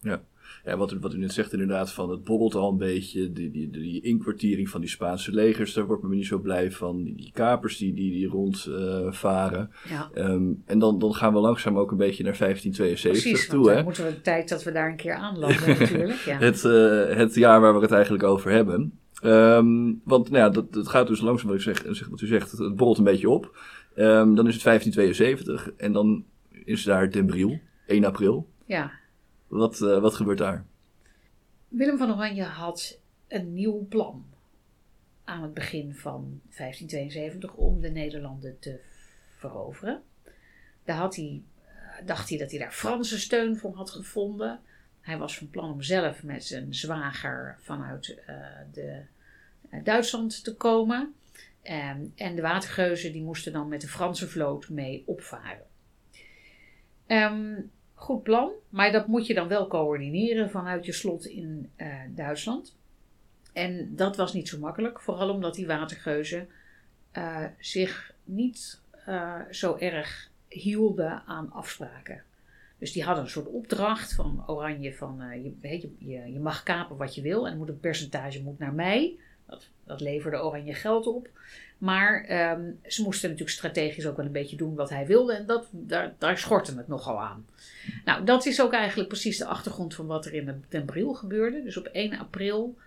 Ja. 0.00 0.22
Ja, 0.64 0.76
wat, 0.76 0.92
u, 0.92 0.98
wat 1.00 1.14
u 1.14 1.18
net 1.18 1.32
zegt 1.32 1.52
inderdaad, 1.52 1.92
van 1.92 2.10
het 2.10 2.24
borrelt 2.24 2.54
al 2.54 2.70
een 2.70 2.78
beetje. 2.78 3.32
Die, 3.32 3.50
die, 3.50 3.70
die 3.70 4.02
inkwartiering 4.02 4.68
van 4.68 4.80
die 4.80 4.90
Spaanse 4.90 5.32
legers, 5.32 5.72
daar 5.72 5.86
wordt 5.86 6.02
me 6.02 6.14
niet 6.14 6.26
zo 6.26 6.38
blij 6.38 6.72
van. 6.72 7.02
Die, 7.02 7.16
die 7.16 7.30
kapers 7.32 7.76
die, 7.76 7.94
die, 7.94 8.12
die 8.12 8.28
rondvaren. 8.28 9.70
Uh, 9.84 9.90
ja. 9.90 10.10
um, 10.14 10.62
en 10.66 10.78
dan, 10.78 10.98
dan 10.98 11.14
gaan 11.14 11.32
we 11.32 11.38
langzaam 11.38 11.78
ook 11.78 11.90
een 11.90 11.96
beetje 11.96 12.24
naar 12.24 12.36
1572 12.38 13.22
Precies, 13.22 13.48
toe. 13.48 13.70
Hè? 13.70 13.82
moeten 13.82 14.04
we 14.04 14.10
de 14.10 14.20
tijd 14.20 14.48
dat 14.48 14.62
we 14.62 14.72
daar 14.72 14.90
een 14.90 14.96
keer 14.96 15.14
aanlanden 15.14 15.68
natuurlijk. 15.78 16.18
Ja. 16.18 16.38
het, 16.38 16.64
uh, 16.64 17.16
het 17.16 17.34
jaar 17.34 17.60
waar 17.60 17.74
we 17.74 17.80
het 17.80 17.92
eigenlijk 17.92 18.24
over 18.24 18.50
hebben. 18.50 18.98
Um, 19.24 20.00
want 20.04 20.30
nou 20.30 20.44
ja, 20.44 20.50
dat, 20.50 20.72
dat 20.72 20.88
gaat 20.88 21.06
dus 21.06 21.20
langzaam, 21.20 21.48
wat, 21.48 21.56
ik 21.56 21.62
zeg, 21.62 21.84
zeg, 21.90 22.08
wat 22.08 22.20
u 22.20 22.26
zegt, 22.26 22.50
het, 22.50 22.60
het 22.60 22.76
borrelt 22.76 22.98
een 22.98 23.04
beetje 23.04 23.30
op. 23.30 23.56
Um, 23.96 24.34
dan 24.34 24.46
is 24.48 24.54
het 24.54 24.62
1572 24.62 25.70
en 25.76 25.92
dan 25.92 26.24
is 26.64 26.84
daar 26.84 27.10
Den 27.10 27.26
Briel, 27.26 27.60
1 27.86 28.04
april. 28.04 28.48
Ja. 28.66 28.92
Wat, 29.54 29.80
uh, 29.80 29.98
wat 29.98 30.14
gebeurt 30.14 30.38
daar? 30.38 30.64
Willem 31.68 31.98
van 31.98 32.12
Oranje 32.12 32.42
had 32.42 32.98
een 33.28 33.54
nieuw 33.54 33.86
plan 33.88 34.24
aan 35.24 35.42
het 35.42 35.54
begin 35.54 35.94
van 35.94 36.40
1572 36.56 37.54
om 37.54 37.80
de 37.80 37.90
Nederlanden 37.90 38.58
te 38.58 38.80
veroveren. 39.36 40.02
Daar 40.84 40.96
had 40.96 41.16
hij, 41.16 41.42
dacht 42.04 42.28
hij 42.28 42.38
dat 42.38 42.50
hij 42.50 42.58
daar 42.58 42.72
Franse 42.72 43.18
steun 43.18 43.56
voor 43.56 43.74
had 43.74 43.90
gevonden. 43.90 44.60
Hij 45.00 45.18
was 45.18 45.38
van 45.38 45.50
plan 45.50 45.72
om 45.72 45.82
zelf 45.82 46.22
met 46.22 46.44
zijn 46.44 46.74
zwager 46.74 47.58
vanuit 47.60 48.18
uh, 48.28 48.36
de, 48.72 49.02
Duitsland 49.82 50.44
te 50.44 50.56
komen. 50.56 51.14
Um, 51.62 52.12
en 52.16 52.34
de 52.34 52.42
watergeuzen 52.42 53.12
die 53.12 53.22
moesten 53.22 53.52
dan 53.52 53.68
met 53.68 53.80
de 53.80 53.88
Franse 53.88 54.28
vloot 54.28 54.68
mee 54.68 55.02
opvaren. 55.06 55.66
Um, 57.06 57.70
goed 58.04 58.22
plan, 58.22 58.50
maar 58.68 58.92
dat 58.92 59.06
moet 59.06 59.26
je 59.26 59.34
dan 59.34 59.48
wel 59.48 59.66
coördineren 59.66 60.50
vanuit 60.50 60.84
je 60.84 60.92
slot 60.92 61.24
in 61.26 61.70
uh, 61.76 61.94
Duitsland. 62.08 62.76
En 63.52 63.96
dat 63.96 64.16
was 64.16 64.32
niet 64.32 64.48
zo 64.48 64.58
makkelijk, 64.58 65.00
vooral 65.00 65.30
omdat 65.30 65.54
die 65.54 65.66
watergeuzen 65.66 66.48
uh, 67.12 67.44
zich 67.58 68.14
niet 68.24 68.80
uh, 69.08 69.40
zo 69.50 69.76
erg 69.78 70.30
hielden 70.48 71.22
aan 71.26 71.52
afspraken. 71.52 72.22
Dus 72.78 72.92
die 72.92 73.04
hadden 73.04 73.24
een 73.24 73.30
soort 73.30 73.48
opdracht 73.48 74.14
van 74.14 74.44
Oranje 74.46 74.94
van 74.94 75.22
je, 75.42 75.90
je, 75.98 76.32
je 76.32 76.40
mag 76.40 76.62
kapen 76.62 76.96
wat 76.96 77.14
je 77.14 77.22
wil 77.22 77.48
en 77.48 77.56
moet 77.56 77.68
een 77.68 77.80
percentage 77.80 78.42
moet 78.42 78.58
naar 78.58 78.74
mij. 78.74 79.18
Dat, 79.46 79.68
dat 79.84 80.00
leverde 80.00 80.42
Oranje 80.42 80.74
geld 80.74 81.06
op. 81.06 81.28
Maar 81.78 82.26
um, 82.52 82.80
ze 82.86 83.02
moesten 83.02 83.28
natuurlijk 83.28 83.56
strategisch 83.56 84.06
ook 84.06 84.16
wel 84.16 84.26
een 84.26 84.32
beetje 84.32 84.56
doen 84.56 84.74
wat 84.74 84.90
hij 84.90 85.06
wilde. 85.06 85.34
En 85.34 85.46
dat, 85.46 85.68
daar, 85.70 86.14
daar 86.18 86.38
schortte 86.38 86.76
het 86.76 86.88
nogal 86.88 87.22
aan. 87.22 87.46
Nou, 88.04 88.24
dat 88.24 88.46
is 88.46 88.62
ook 88.62 88.72
eigenlijk 88.72 89.08
precies 89.08 89.38
de 89.38 89.44
achtergrond 89.44 89.94
van 89.94 90.06
wat 90.06 90.26
er 90.26 90.34
in 90.34 90.64
Den 90.68 90.84
Bril 90.84 91.14
gebeurde. 91.14 91.62
Dus 91.62 91.76
op 91.76 91.86
1 91.86 92.18
april 92.18 92.78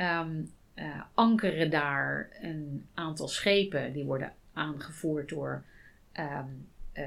um, 0.00 0.52
uh, 0.74 1.02
ankeren 1.14 1.70
daar 1.70 2.30
een 2.40 2.86
aantal 2.94 3.28
schepen. 3.28 3.92
Die 3.92 4.04
worden 4.04 4.32
aangevoerd 4.52 5.28
door 5.28 5.64
um, 6.12 6.68
uh, 6.94 7.04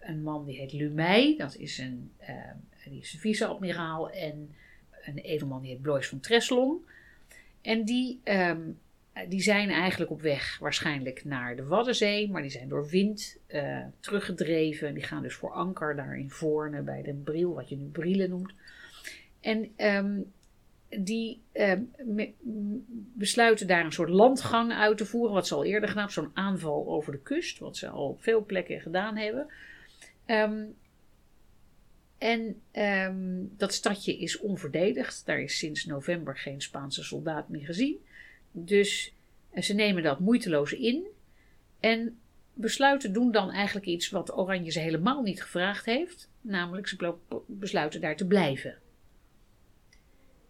een 0.00 0.22
man 0.22 0.44
die 0.44 0.56
heet 0.56 0.72
Lumey. 0.72 1.34
Dat 1.38 1.56
is 1.56 1.78
een, 1.78 2.12
uh, 2.20 3.00
vice-admiraal. 3.02 4.10
En 4.10 4.54
een 5.04 5.18
edelman 5.18 5.60
die 5.60 5.70
heet 5.70 5.82
Blois 5.82 6.08
van 6.08 6.20
Treslong. 6.20 6.80
En 7.62 7.84
die 7.84 8.20
um, 8.24 8.78
die 9.28 9.42
zijn 9.42 9.70
eigenlijk 9.70 10.10
op 10.10 10.20
weg 10.20 10.58
waarschijnlijk 10.58 11.24
naar 11.24 11.56
de 11.56 11.64
Waddenzee, 11.64 12.30
maar 12.30 12.42
die 12.42 12.50
zijn 12.50 12.68
door 12.68 12.88
wind 12.88 13.38
uh, 13.48 13.84
teruggedreven. 14.00 14.94
Die 14.94 15.02
gaan 15.02 15.22
dus 15.22 15.34
voor 15.34 15.52
anker 15.52 15.96
daar 15.96 16.18
in 16.18 16.30
Voorne 16.30 16.82
bij 16.82 17.02
Den 17.02 17.22
Briel, 17.22 17.54
wat 17.54 17.68
je 17.68 17.76
nu 17.76 17.84
Brielen 17.84 18.30
noemt. 18.30 18.52
En 19.40 19.70
um, 19.76 20.32
die 20.88 21.40
me, 22.04 22.32
besluiten 23.14 23.66
daar 23.66 23.84
een 23.84 23.92
soort 23.92 24.08
landgang 24.08 24.72
uit 24.72 24.98
te 24.98 25.06
voeren, 25.06 25.34
wat 25.34 25.46
ze 25.46 25.54
al 25.54 25.64
eerder 25.64 25.88
gedaan 25.88 26.06
hebben, 26.06 26.24
zo'n 26.24 26.44
aanval 26.44 26.88
over 26.88 27.12
de 27.12 27.20
kust, 27.20 27.58
wat 27.58 27.76
ze 27.76 27.88
al 27.88 28.08
op 28.08 28.22
veel 28.22 28.44
plekken 28.44 28.80
gedaan 28.80 29.16
hebben. 29.16 29.46
Um, 30.26 30.74
en 32.20 32.60
um, 32.72 33.52
dat 33.56 33.74
stadje 33.74 34.18
is 34.18 34.38
onverdedigd. 34.38 35.26
Daar 35.26 35.40
is 35.40 35.58
sinds 35.58 35.84
november 35.84 36.36
geen 36.36 36.60
Spaanse 36.60 37.02
soldaat 37.02 37.48
meer 37.48 37.64
gezien. 37.64 37.96
Dus 38.52 39.14
ze 39.54 39.74
nemen 39.74 40.02
dat 40.02 40.20
moeiteloos 40.20 40.72
in. 40.72 41.06
En 41.80 42.18
besluiten 42.54 43.12
doen 43.12 43.32
dan 43.32 43.50
eigenlijk 43.50 43.86
iets 43.86 44.10
wat 44.10 44.36
Oranje 44.36 44.70
ze 44.70 44.80
helemaal 44.80 45.22
niet 45.22 45.42
gevraagd 45.42 45.84
heeft. 45.84 46.30
Namelijk, 46.40 46.88
ze 46.88 47.14
besluiten 47.46 48.00
daar 48.00 48.16
te 48.16 48.26
blijven. 48.26 48.78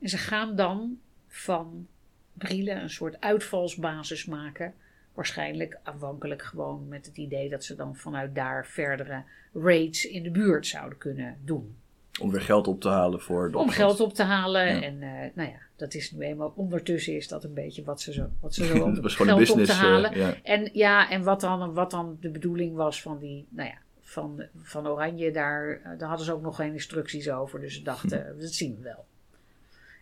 En 0.01 0.09
ze 0.09 0.19
gaan 0.19 0.57
dan 0.57 1.01
van 1.27 1.89
Brielen 2.33 2.83
een 2.83 2.91
soort 2.91 3.21
uitvalsbasis 3.21 4.25
maken. 4.25 4.75
Waarschijnlijk 5.15 5.79
afhankelijk 5.83 6.43
gewoon 6.43 6.89
met 6.89 7.07
het 7.07 7.17
idee 7.17 7.49
dat 7.49 7.65
ze 7.65 7.75
dan 7.75 7.97
vanuit 7.97 8.35
daar 8.35 8.67
verdere 8.67 9.23
raids 9.55 10.05
in 10.05 10.23
de 10.23 10.31
buurt 10.31 10.67
zouden 10.67 10.99
kunnen 10.99 11.37
doen. 11.45 11.77
Om 12.21 12.31
weer 12.31 12.41
geld 12.41 12.69
op 12.69 12.81
te 12.81 12.89
halen 12.89 13.21
voor 13.21 13.51
de 13.51 13.59
Om 13.59 13.69
geld 13.69 14.01
op 14.01 14.15
te 14.15 14.23
halen. 14.23 14.67
Ja. 14.67 14.83
En 14.83 14.95
uh, 14.95 15.35
nou 15.35 15.49
ja, 15.49 15.59
dat 15.77 15.95
is 15.95 16.11
nu 16.11 16.21
eenmaal 16.21 16.53
ondertussen 16.57 17.17
is 17.17 17.29
dat 17.29 17.45
een 17.45 17.55
beetje 17.55 17.85
wat 17.85 18.01
ze 18.01 18.13
zo, 18.13 18.29
wat 18.41 18.55
ze 18.55 18.65
zo 18.77 19.01
was 19.01 19.15
geld 19.15 19.39
business, 19.39 19.71
op 19.71 19.77
te 19.77 19.83
halen. 19.83 20.13
Uh, 20.13 20.19
ja. 20.19 20.35
En 20.43 20.71
ja, 20.73 21.11
en 21.11 21.23
wat 21.23 21.41
dan, 21.41 21.75
wat 21.75 21.91
dan 21.91 22.17
de 22.21 22.31
bedoeling 22.31 22.75
was 22.77 23.03
van 23.03 23.19
die, 23.19 23.47
nou 23.49 23.69
ja, 23.69 23.79
van, 24.01 24.43
van 24.63 24.89
Oranje, 24.89 25.31
daar, 25.31 25.81
daar 25.99 26.09
hadden 26.09 26.27
ze 26.27 26.33
ook 26.33 26.43
nog 26.43 26.57
geen 26.57 26.73
instructies 26.73 27.31
over. 27.31 27.61
Dus 27.61 27.75
ze 27.75 27.83
dachten, 27.83 28.27
hm. 28.27 28.41
dat 28.41 28.53
zien 28.53 28.77
we 28.77 28.83
wel. 28.83 29.05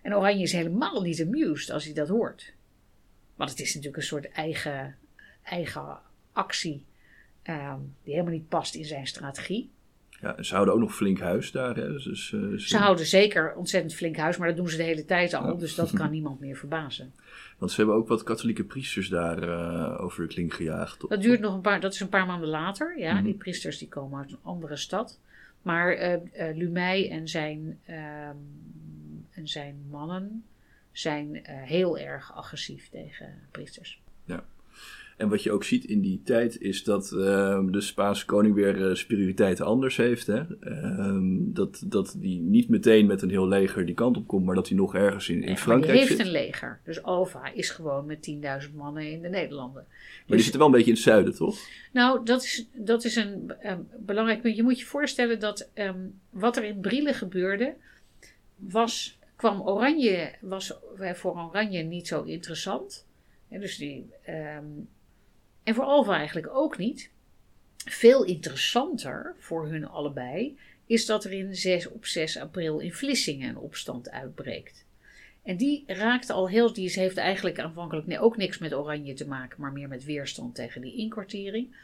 En 0.02 0.16
Oranje 0.16 0.42
is 0.42 0.52
helemaal 0.52 1.02
niet 1.02 1.20
amused 1.20 1.70
als 1.70 1.84
hij 1.84 1.94
dat 1.94 2.08
hoort. 2.08 2.52
Want 3.38 3.50
het 3.50 3.60
is 3.60 3.68
natuurlijk 3.68 3.96
een 3.96 4.08
soort 4.08 4.30
eigen, 4.30 4.96
eigen 5.42 5.98
actie 6.32 6.84
um, 7.44 7.94
die 8.02 8.12
helemaal 8.12 8.32
niet 8.32 8.48
past 8.48 8.74
in 8.74 8.84
zijn 8.84 9.06
strategie. 9.06 9.70
Ja, 10.20 10.42
ze 10.42 10.54
houden 10.54 10.74
ook 10.74 10.80
nog 10.80 10.94
flink 10.94 11.20
huis 11.20 11.50
daar. 11.50 11.76
Hè? 11.76 11.92
Dus, 11.92 12.04
dus, 12.04 12.32
eh, 12.32 12.40
Ze 12.56 12.76
houden 12.76 13.06
zeker 13.06 13.54
ontzettend 13.54 13.94
flink 13.94 14.16
huis, 14.16 14.36
maar 14.36 14.48
dat 14.48 14.56
doen 14.56 14.68
ze 14.68 14.76
de 14.76 14.82
hele 14.82 15.04
tijd 15.04 15.34
al. 15.34 15.58
Dus 15.58 15.74
dat 15.74 15.92
kan 15.92 16.10
niemand 16.18 16.40
meer 16.40 16.56
verbazen. 16.56 17.12
Want 17.58 17.70
ze 17.70 17.76
hebben 17.76 17.96
ook 17.96 18.08
wat 18.08 18.22
katholieke 18.22 18.64
priesters 18.64 19.08
daar 19.08 19.42
eh, 19.42 20.04
over 20.04 20.22
de 20.28 20.34
kling 20.34 20.54
gejaagd. 20.54 21.08
Dat 21.08 21.22
duurt 21.22 21.40
nog 21.40 21.54
een 21.54 21.60
paar, 21.60 21.80
dat 21.80 21.92
is 21.92 22.00
een 22.00 22.08
paar 22.08 22.26
maanden 22.26 22.48
later. 22.48 22.98
Ja, 22.98 23.14
Mhm. 23.14 23.24
die 23.24 23.34
priesters 23.34 23.78
die 23.78 23.88
komen 23.88 24.18
uit 24.18 24.30
een 24.30 24.38
andere 24.42 24.76
stad. 24.76 25.20
Maar 25.62 25.92
eh 25.92 26.12
eh, 26.48 26.56
Lumey 26.56 27.10
en 27.10 27.28
zijn, 27.28 27.78
ehm, 27.84 28.36
en 29.30 29.48
zijn 29.48 29.76
mannen 29.90 30.44
zijn 30.98 31.44
eh, 31.44 31.62
heel 31.62 31.98
erg 31.98 32.34
agressief 32.34 32.88
tegen 32.88 33.38
priesters. 33.50 34.00
En 35.18 35.28
wat 35.28 35.42
je 35.42 35.52
ook 35.52 35.64
ziet 35.64 35.84
in 35.84 36.00
die 36.00 36.20
tijd 36.24 36.60
is 36.60 36.84
dat 36.84 37.12
ehm, 37.12 37.70
de 37.70 37.80
Spaanse 37.80 38.24
koning 38.24 38.54
weer 38.54 38.88
eh, 38.88 38.94
spiritualiteiten 38.94 39.64
anders 39.64 39.96
heeft. 39.96 40.26
Hè? 40.26 40.42
Ehm, 40.60 41.36
dat, 41.38 41.82
dat 41.86 42.14
die 42.18 42.40
niet 42.40 42.68
meteen 42.68 43.06
met 43.06 43.22
een 43.22 43.30
heel 43.30 43.48
leger 43.48 43.86
die 43.86 43.94
kant 43.94 44.16
op 44.16 44.26
komt, 44.26 44.44
maar 44.44 44.54
dat 44.54 44.68
hij 44.68 44.76
nog 44.76 44.94
ergens 44.94 45.28
in, 45.28 45.42
in 45.42 45.48
Ja, 45.48 45.56
Frankrijk 45.56 45.98
die 45.98 46.08
heeft 46.08 46.20
een 46.20 46.30
leger. 46.30 46.80
Dus 46.84 47.02
Alva 47.02 47.52
is 47.52 47.70
gewoon 47.70 48.06
met 48.06 48.30
10.000 48.68 48.74
mannen 48.74 49.10
in 49.10 49.22
de 49.22 49.28
Nederlanden. 49.28 49.84
Maar 49.88 50.36
die 50.36 50.40
zitten 50.40 50.58
wel 50.58 50.68
een 50.68 50.74
beetje 50.74 50.90
in 50.90 50.94
het 50.94 51.04
zuiden, 51.04 51.34
toch? 51.34 51.58
Nou, 51.92 52.24
dat 52.24 52.42
is, 52.42 52.68
dat 52.72 53.04
is 53.04 53.16
een 53.16 53.52
ehm, 53.60 53.80
belangrijk 53.98 54.42
punt. 54.42 54.56
Je 54.56 54.62
moet 54.62 54.78
je 54.78 54.86
voorstellen 54.86 55.40
dat 55.40 55.70
wat 56.30 56.56
er 56.56 56.64
in 56.64 56.80
Brielen 56.80 57.14
gebeurde, 57.14 57.74
was, 58.56 59.17
kwam 59.38 59.60
Oranje, 59.60 60.34
was 60.40 60.78
eh, 60.98 61.12
voor 61.14 61.36
Oranje 61.36 61.82
niet 61.82 62.06
zo 62.06 62.22
interessant. 62.22 63.06
En, 63.48 63.60
dus 63.60 63.76
die, 63.76 64.10
ehm, 64.22 64.64
en 65.62 65.74
voor 65.74 65.84
Alva 65.84 66.16
eigenlijk 66.16 66.48
ook 66.50 66.78
niet. 66.78 67.10
Veel 67.84 68.24
interessanter 68.24 69.34
voor 69.38 69.68
hun 69.68 69.88
allebei 69.88 70.58
is 70.86 71.06
dat 71.06 71.24
er 71.24 71.32
in 71.32 71.54
6, 71.54 71.88
op 71.88 72.06
6 72.06 72.38
april 72.38 72.78
in 72.78 72.92
Vlissingen 72.92 73.48
een 73.48 73.58
opstand 73.58 74.10
uitbreekt. 74.10 74.86
En 75.42 75.56
die 75.56 75.84
raakt 75.86 76.30
al 76.30 76.48
heel, 76.48 76.72
die 76.72 76.90
heeft 76.90 77.16
eigenlijk 77.16 77.58
aanvankelijk 77.58 78.22
ook 78.22 78.36
niks 78.36 78.58
met 78.58 78.74
Oranje 78.74 79.14
te 79.14 79.28
maken, 79.28 79.60
maar 79.60 79.72
meer 79.72 79.88
met 79.88 80.04
weerstand 80.04 80.54
tegen 80.54 80.80
die 80.80 80.96
inkwartering. 80.96 81.76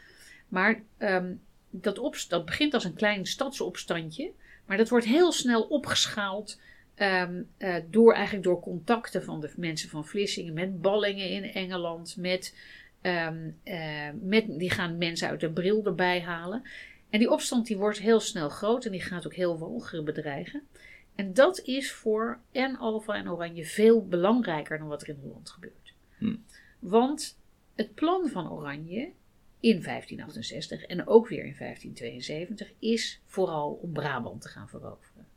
Maar 0.47 0.83
ehm, 0.97 1.33
dat, 1.69 1.99
opst- 1.99 2.29
dat 2.29 2.45
begint 2.45 2.73
als 2.73 2.83
een 2.83 2.93
klein 2.93 3.25
stadsopstandje, 3.25 4.31
maar 4.65 4.77
dat 4.77 4.89
wordt 4.89 5.05
heel 5.05 5.31
snel 5.31 5.63
opgeschaald 5.63 6.59
ehm, 6.95 7.43
eh, 7.57 7.75
door, 7.89 8.13
eigenlijk 8.13 8.43
door 8.43 8.59
contacten 8.59 9.23
van 9.23 9.41
de 9.41 9.53
mensen 9.57 9.89
van 9.89 10.05
Vlissingen 10.05 10.53
met 10.53 10.81
ballingen 10.81 11.29
in 11.29 11.43
Engeland, 11.43 12.17
met, 12.17 12.57
ehm, 13.01 13.49
eh, 13.63 14.09
met, 14.21 14.59
die 14.59 14.69
gaan 14.69 14.97
mensen 14.97 15.29
uit 15.29 15.39
de 15.39 15.51
bril 15.51 15.85
erbij 15.85 16.21
halen. 16.21 16.63
En 17.09 17.19
die 17.19 17.31
opstand 17.31 17.67
die 17.67 17.77
wordt 17.77 17.99
heel 17.99 18.19
snel 18.19 18.49
groot 18.49 18.85
en 18.85 18.91
die 18.91 19.01
gaat 19.01 19.25
ook 19.25 19.35
heel 19.35 19.59
Walcheren 19.59 20.05
bedreigen. 20.05 20.63
En 21.15 21.33
dat 21.33 21.59
is 21.59 21.91
voor 21.91 22.39
en 22.51 22.77
Alfa 22.77 23.13
en 23.13 23.31
Oranje 23.31 23.65
veel 23.65 24.07
belangrijker 24.07 24.77
dan 24.77 24.87
wat 24.87 25.01
er 25.01 25.09
in 25.09 25.19
Holland 25.21 25.49
gebeurt. 25.49 25.93
Hm. 26.17 26.35
Want 26.79 27.39
het 27.75 27.93
plan 27.93 28.29
van 28.29 28.51
Oranje 28.51 29.11
in 29.59 29.81
1568 29.81 30.83
en 30.83 31.07
ook 31.07 31.27
weer 31.27 31.45
in 31.45 31.55
1572 31.57 32.73
is 32.79 33.21
vooral 33.25 33.71
om 33.71 33.91
Brabant 33.91 34.41
te 34.41 34.49
gaan 34.49 34.69
veroveren. 34.69 35.27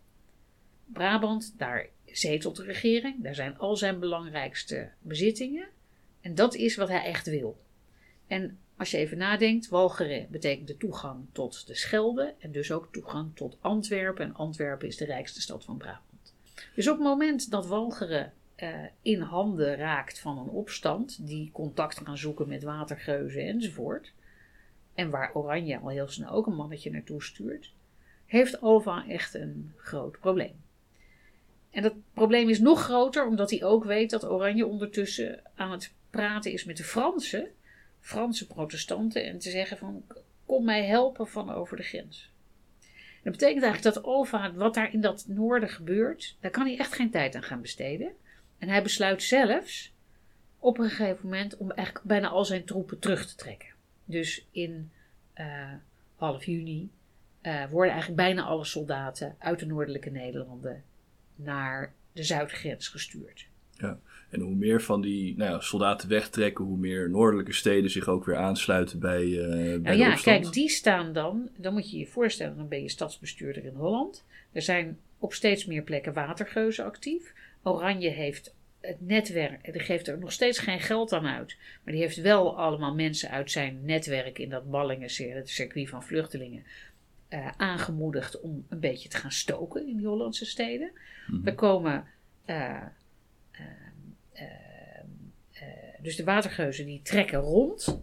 Brabant, 0.93 1.55
daar 1.57 1.89
zetelt 2.05 2.57
de 2.57 2.63
regering, 2.63 3.23
daar 3.23 3.35
zijn 3.35 3.59
al 3.59 3.77
zijn 3.77 3.99
belangrijkste 3.99 4.91
bezittingen. 5.01 5.69
En 6.21 6.35
dat 6.35 6.55
is 6.55 6.77
wat 6.77 6.89
hij 6.89 7.05
echt 7.05 7.27
wil. 7.27 7.59
En 8.27 8.59
als 8.77 8.91
je 8.91 8.97
even 8.97 9.19
nadenkt, 9.19 9.69
Walcheren 9.69 10.27
betekent 10.31 10.69
de 10.69 10.77
toegang 10.77 11.27
tot 11.33 11.67
de 11.67 11.75
Schelde 11.75 12.35
en 12.39 12.53
dus 12.53 12.73
ook 12.73 12.89
toegang 12.93 13.37
tot 13.37 13.57
Antwerpen. 13.61 14.25
En 14.25 14.35
Antwerpen 14.35 14.89
is 14.89 14.97
de 14.97 15.05
rijkste 15.05 15.41
stad 15.41 15.65
van 15.65 15.77
Brabant. 15.77 16.35
Dus 16.75 16.89
op 16.89 16.95
het 16.95 17.07
moment 17.07 17.51
dat 17.51 17.67
Walcheren 17.67 18.33
eh, 18.55 18.85
in 19.03 19.21
handen 19.21 19.77
raakt 19.77 20.19
van 20.19 20.39
een 20.39 20.49
opstand, 20.49 21.27
die 21.27 21.51
contact 21.53 22.01
gaan 22.05 22.19
zoeken 22.19 22.49
met 22.49 22.63
watergeuzen 22.63 23.43
enzovoort, 23.43 24.13
en 24.95 25.11
waar 25.11 25.35
Oranje 25.35 25.79
al 25.79 25.89
heel 25.89 26.09
snel 26.09 26.31
ook 26.31 26.47
een 26.47 26.55
mannetje 26.55 26.91
naartoe 26.91 27.23
stuurt, 27.23 27.73
heeft 28.27 28.61
Alva 28.61 29.05
echt 29.09 29.35
een 29.35 29.73
groot 29.77 30.19
probleem. 30.19 30.67
En 31.71 31.83
dat 31.83 31.95
probleem 32.15 32.49
is 32.49 32.59
nog 32.59 32.83
groter 32.83 33.27
omdat 33.27 33.51
hij 33.51 33.65
ook 33.65 33.85
weet 33.85 34.11
dat 34.11 34.25
Oranje 34.25 34.67
ondertussen 34.67 35.43
aan 35.55 35.71
het 35.71 35.93
praten 36.11 36.53
is 36.53 36.65
met 36.65 36.77
de 36.77 36.85
Fransen, 36.85 37.49
Franse 38.01 38.47
protestanten, 38.47 39.25
en 39.25 39.39
te 39.39 39.51
zeggen 39.51 39.79
van 39.79 40.05
kom 40.47 40.65
mij 40.65 40.85
helpen 40.85 41.29
van 41.29 41.51
over 41.51 41.77
de 41.77 41.83
grens. 41.83 42.31
Dat 43.23 43.33
betekent 43.33 43.63
eigenlijk 43.63 43.95
dat 43.95 44.05
Alva, 44.05 44.53
wat 44.53 44.75
daar 44.75 44.93
in 44.93 45.01
dat 45.01 45.25
noorden 45.27 45.69
gebeurt, 45.69 46.37
daar 46.41 46.51
kan 46.51 46.67
hij 46.67 46.79
echt 46.79 46.93
geen 46.93 47.11
tijd 47.11 47.35
aan 47.35 47.43
gaan 47.43 47.61
besteden. 47.61 48.13
En 48.59 48.69
hij 48.69 48.83
besluit 48.83 49.23
zelfs 49.23 49.93
op 50.59 50.79
een 50.79 50.89
gegeven 50.89 51.25
moment 51.25 51.57
om 51.57 51.71
eigenlijk 51.71 52.07
bijna 52.07 52.29
al 52.29 52.45
zijn 52.45 52.65
troepen 52.65 52.99
terug 52.99 53.27
te 53.27 53.35
trekken. 53.35 53.69
Dus 54.05 54.47
in 54.51 54.91
eh, 55.33 55.73
half 56.17 56.45
juni 56.45 56.91
eh, 57.41 57.67
worden 57.71 57.93
eigenlijk 57.93 58.23
bijna 58.23 58.43
alle 58.43 58.65
soldaten 58.65 59.37
uit 59.39 59.59
de 59.59 59.67
noordelijke 59.67 60.11
Nederlanden 60.11 60.85
naar 61.39 61.93
de 62.13 62.23
zuidgrens 62.23 62.89
gestuurd. 62.89 63.47
En 64.31 64.41
hoe 64.41 64.55
meer 64.55 64.83
van 64.83 65.01
die 65.01 65.37
nou 65.37 65.51
ja, 65.51 65.61
soldaten 65.61 66.09
wegtrekken, 66.09 66.65
hoe 66.65 66.79
meer 66.79 67.11
noordelijke 67.11 67.53
steden 67.53 67.91
zich 67.91 68.09
ook 68.09 68.25
weer 68.25 68.37
aansluiten 68.37 68.99
bij, 68.99 69.25
bij 69.25 69.79
Nou 69.79 69.83
de 69.83 69.97
ja, 69.97 70.15
kijk, 70.15 70.53
die 70.53 70.69
staan 70.69 71.13
dan, 71.13 71.51
dan 71.57 71.73
moet 71.73 71.91
je 71.91 71.99
je 71.99 72.07
voorstellen, 72.07 72.57
dan 72.57 72.69
ben 72.69 72.83
je 72.83 72.89
stadsbestuurder 72.89 73.65
in 73.65 73.75
Holland. 73.75 74.25
Er 74.53 74.63
zijn 74.63 74.99
op 75.19 75.33
steeds 75.33 75.67
meer 75.67 75.83
plekken 75.83 76.13
watergeuzen 76.13 76.85
actief. 76.85 77.33
Oranje 77.63 78.09
heeft 78.09 78.55
het 78.81 79.01
netwerk, 79.01 79.73
die 79.73 79.81
geeft 79.81 80.09
er 80.09 80.19
nog 80.19 80.33
steeds 80.33 80.59
geen 80.59 80.81
geld 80.81 81.13
aan 81.13 81.27
uit. 81.27 81.57
Maar 81.85 81.93
die 81.93 82.03
heeft 82.03 82.21
wel 82.21 82.59
allemaal 82.59 82.95
mensen 82.95 83.31
uit 83.31 83.51
zijn 83.51 83.85
netwerk 83.85 84.39
in 84.39 84.49
dat 84.49 84.71
Ballingen, 84.71 85.11
het 85.35 85.49
circuit 85.49 85.89
van 85.89 86.03
vluchtelingen, 86.03 86.65
eh, 87.29 87.49
aangemoedigd 87.57 88.41
om 88.41 88.67
een 88.69 88.81
beetje 88.81 89.09
te 89.09 89.17
gaan 89.17 89.33
stoken 89.33 89.89
in 89.89 89.97
die 89.97 90.07
Hollandse 90.07 90.47
steden. 90.47 90.91
Mhm. 91.27 91.47
Er 91.47 91.55
komen. 91.55 92.05
eh, 92.45 92.83
eh, 94.33 95.65
dus 96.03 96.17
de 96.17 96.25
watergeuzen 96.25 96.87
die 96.87 97.03
trekken 97.03 97.39
rond. 97.39 98.01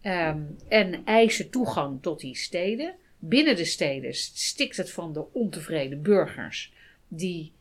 ehm, 0.00 0.42
en 0.68 1.04
eisen 1.04 1.50
toegang 1.50 2.02
tot 2.02 2.20
die 2.20 2.36
steden. 2.36 2.94
Binnen 3.18 3.56
de 3.56 3.64
steden 3.64 4.14
stikt 4.14 4.76
het 4.76 4.90
van 4.90 5.12
de 5.12 5.32
ontevreden 5.32 6.02
burgers. 6.02 6.72
die 7.08 7.52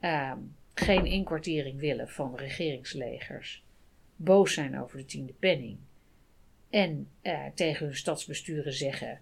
ehm, 0.00 0.38
geen 0.74 1.06
inkwartering 1.06 1.80
willen 1.80 2.08
van 2.08 2.36
regeringslegers. 2.36 3.64
boos 4.16 4.54
zijn 4.54 4.80
over 4.80 4.96
de 4.98 5.04
tiende 5.04 5.32
penning. 5.32 5.78
en 6.70 7.08
tegen 7.54 7.86
hun 7.86 7.96
stadsbesturen 7.96 8.72
zeggen. 8.72 9.20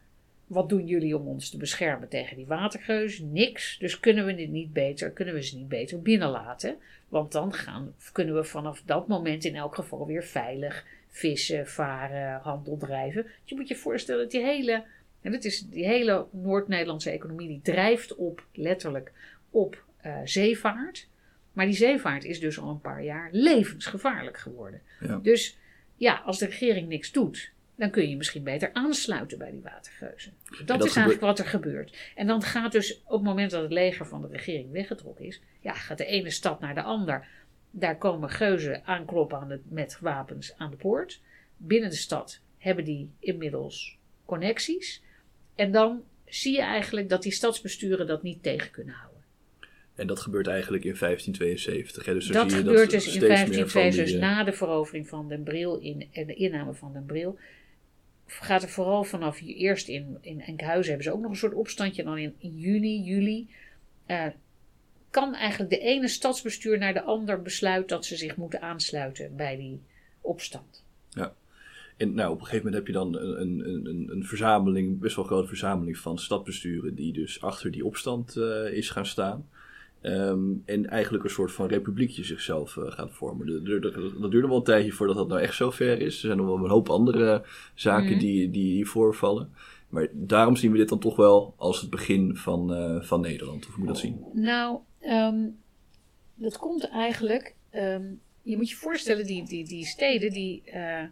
Wat 0.51 0.69
doen 0.69 0.87
jullie 0.87 1.17
om 1.17 1.27
ons 1.27 1.51
te 1.51 1.57
beschermen 1.57 2.09
tegen 2.09 2.37
die 2.37 2.47
watergeuzen? 2.47 3.33
Niks. 3.33 3.79
Dus 3.79 4.01
kunnen 4.01 4.27
we, 4.27 4.35
dit 4.35 4.49
niet 4.49 4.73
beter, 4.73 5.11
kunnen 5.11 5.35
we 5.35 5.43
ze 5.43 5.57
niet 5.57 5.69
beter 5.69 6.03
binnenlaten? 6.03 6.77
Want 7.09 7.33
dan 7.33 7.53
gaan, 7.53 7.95
kunnen 8.13 8.35
we 8.35 8.45
vanaf 8.45 8.83
dat 8.85 9.09
moment 9.09 9.45
in 9.45 9.57
elk 9.57 9.75
geval 9.75 10.07
weer 10.07 10.25
veilig 10.25 10.85
vissen, 11.09 11.67
varen, 11.67 12.41
handel 12.41 12.77
drijven. 12.77 13.27
Je 13.45 13.55
moet 13.55 13.69
je 13.69 13.77
voorstellen 13.77 14.23
dat 14.23 14.31
die 14.31 14.43
hele, 14.43 14.85
en 15.21 15.33
dat 15.33 15.45
is 15.45 15.61
die 15.61 15.85
hele 15.85 16.27
Noord-Nederlandse 16.31 17.11
economie, 17.11 17.49
die 17.49 17.63
drijft 17.63 18.15
op, 18.15 18.45
letterlijk, 18.53 19.13
op 19.51 19.85
eh, 19.97 20.17
zeevaart. 20.25 21.09
Maar 21.53 21.67
die 21.67 21.75
zeevaart 21.75 22.25
is 22.25 22.41
dus 22.41 22.59
al 22.59 22.69
een 22.69 22.81
paar 22.81 23.05
jaar 23.05 23.29
levensgevaarlijk 23.33 24.39
geworden. 24.39 24.81
Ja. 25.01 25.19
Dus 25.23 25.59
ja, 25.97 26.23
als 26.25 26.39
de 26.39 26.47
regering 26.47 26.89
niks 26.89 27.13
doet, 27.13 27.53
dan 27.81 27.91
kun 27.91 28.09
je 28.09 28.17
misschien 28.17 28.43
beter 28.43 28.73
aansluiten 28.73 29.39
bij 29.39 29.51
die 29.51 29.63
watergeuzen. 29.63 30.33
Dat, 30.59 30.67
dat 30.67 30.85
is 30.85 30.95
eigenlijk 30.95 31.21
wat 31.21 31.39
er 31.39 31.47
gebeurt. 31.47 31.97
En 32.15 32.27
dan 32.27 32.43
gaat 32.43 32.73
dus 32.73 33.03
op 33.05 33.11
het 33.11 33.23
moment 33.23 33.51
dat 33.51 33.63
het 33.63 33.73
leger 33.73 34.07
van 34.07 34.21
de 34.23 34.29
regering 34.29 34.73
weggetrokken 34.73 35.25
is, 35.25 35.41
ja, 35.61 35.73
gaat 35.73 35.99
de 35.99 36.05
ene 36.05 36.31
stad 36.31 36.61
naar 36.61 36.75
de 36.75 36.83
ander. 36.83 37.27
Daar 37.71 37.99
komen 37.99 38.31
geuzen 38.31 38.85
aankloppen 38.85 39.39
aan 39.39 39.49
de, 39.49 39.61
met 39.69 39.99
wapens 40.01 40.55
aan 40.57 40.71
de 40.71 40.77
poort. 40.77 41.21
Binnen 41.57 41.91
de 41.91 41.97
stad 41.97 42.41
hebben 42.59 42.85
die 42.85 43.11
inmiddels 43.19 43.99
connecties. 44.25 45.03
En 45.55 45.73
dan 45.73 46.05
zie 46.25 46.55
je 46.55 46.63
eigenlijk 46.63 47.09
dat 47.09 47.23
die 47.23 47.33
stadsbesturen 47.33 48.07
dat 48.07 48.23
niet 48.23 48.43
tegen 48.43 48.71
kunnen 48.71 48.95
houden. 48.95 49.25
En 49.95 50.07
dat 50.07 50.21
gebeurt 50.21 50.47
eigenlijk 50.47 50.85
in 50.85 50.97
1572. 50.99 52.05
Hè? 52.05 52.13
Dus 52.15 52.27
dat 52.27 52.51
zie 52.51 52.59
je 52.59 52.65
gebeurt 52.65 52.91
dat 52.91 53.01
dus 53.01 53.15
in 53.15 53.21
steeds 53.21 53.29
meer 53.29 53.69
van 53.69 53.81
1572, 53.81 54.05
die, 54.05 54.05
dus 54.05 54.15
eh, 54.15 54.21
na 54.21 54.45
de 54.45 54.53
verovering 54.53 55.09
van 55.09 55.29
Den 55.29 55.43
Bril 55.43 55.79
in, 55.79 56.09
en 56.13 56.27
de 56.27 56.35
inname 56.35 56.75
van 56.75 56.93
Den 56.93 57.07
Bril. 57.07 57.39
Gaat 58.31 58.63
er 58.63 58.69
vooral 58.69 59.05
vanaf 59.05 59.39
hier 59.39 59.55
eerst 59.55 59.89
in, 59.89 60.19
in 60.21 60.41
Enkhuizen 60.41 60.89
hebben 60.89 61.05
ze 61.05 61.13
ook 61.13 61.21
nog 61.21 61.31
een 61.31 61.37
soort 61.37 61.55
opstandje. 61.55 62.05
Dan 62.05 62.19
in, 62.19 62.35
juni, 62.39 63.03
juli. 63.03 63.49
eh, 64.07 64.27
kan 65.11 65.35
eigenlijk 65.35 65.71
de 65.71 65.79
ene 65.79 66.09
stadsbestuur 66.09 66.79
naar 66.79 66.95
de 66.95 67.03
ander 67.03 67.43
besluiten 67.43 67.97
dat 67.97 68.05
ze 68.05 68.17
zich 68.17 68.37
moeten 68.37 68.61
aansluiten 68.61 69.37
bij 69.37 69.57
die 69.57 69.81
opstand. 70.21 70.85
en 71.97 72.15
nou, 72.15 72.33
op 72.33 72.41
een 72.41 72.47
gegeven 72.47 72.65
moment 72.65 72.75
heb 72.75 72.87
je 72.87 72.93
dan 72.93 73.17
een, 73.17 73.41
een, 73.41 73.87
een, 73.87 74.09
een 74.11 74.25
verzameling, 74.25 74.99
best 74.99 75.17
wel 75.17 75.25
grote 75.25 75.49
verzameling 75.49 75.99
van 75.99 76.19
stadbesturen 76.19 76.95
die 76.95 77.13
dus 77.13 77.43
achter 77.43 77.71
die 77.71 77.85
opstand 77.85 78.37
uh, 78.37 78.73
is 78.73 78.91
gaan 78.91 79.07
staan. 79.07 79.49
Um, 80.03 80.63
en 80.65 80.87
eigenlijk 80.87 81.25
een 81.25 81.31
soort 81.31 81.53
van 81.53 81.67
republiekje 81.67 82.25
zichzelf 82.25 82.77
uh, 82.77 82.91
gaat 82.91 83.13
vormen. 83.13 83.65
Dat, 83.65 83.83
dat, 83.83 83.95
dat 84.21 84.31
duurde 84.31 84.49
wel 84.49 84.57
een 84.57 84.63
tijdje 84.63 84.93
voordat 84.93 85.17
dat 85.17 85.29
nou 85.29 85.41
echt 85.41 85.55
zo 85.55 85.71
ver 85.71 86.01
is. 86.01 86.15
Er 86.15 86.21
zijn 86.21 86.37
nog 86.37 86.47
wel 86.47 86.57
een 86.57 86.71
hoop 86.71 86.89
andere 86.89 87.45
zaken 87.75 88.13
mm. 88.13 88.19
die, 88.19 88.51
die 88.51 88.73
hier 88.73 88.87
voorvallen. 88.87 89.53
Maar 89.89 90.09
daarom 90.13 90.57
zien 90.57 90.73
we 90.73 90.79
dit 90.79 90.89
dan 90.89 90.99
toch 90.99 91.17
wel 91.17 91.55
als 91.57 91.81
het 91.81 91.91
begin 91.91 92.37
van, 92.37 92.73
uh, 92.73 93.03
van 93.03 93.21
Nederland. 93.21 93.65
Hoe 93.65 93.75
moet 93.77 93.87
je 93.87 93.93
dat 93.93 93.99
zien? 93.99 94.25
Nou, 94.33 94.79
um, 95.01 95.59
dat 96.35 96.59
komt 96.59 96.89
eigenlijk. 96.89 97.55
Um, 97.73 98.21
je 98.43 98.57
moet 98.57 98.71
je 98.71 98.77
voorstellen, 98.77 99.27
die, 99.27 99.47
die, 99.47 99.65
die 99.65 99.85
steden 99.85 100.31
die, 100.31 100.63
uh, 100.67 101.03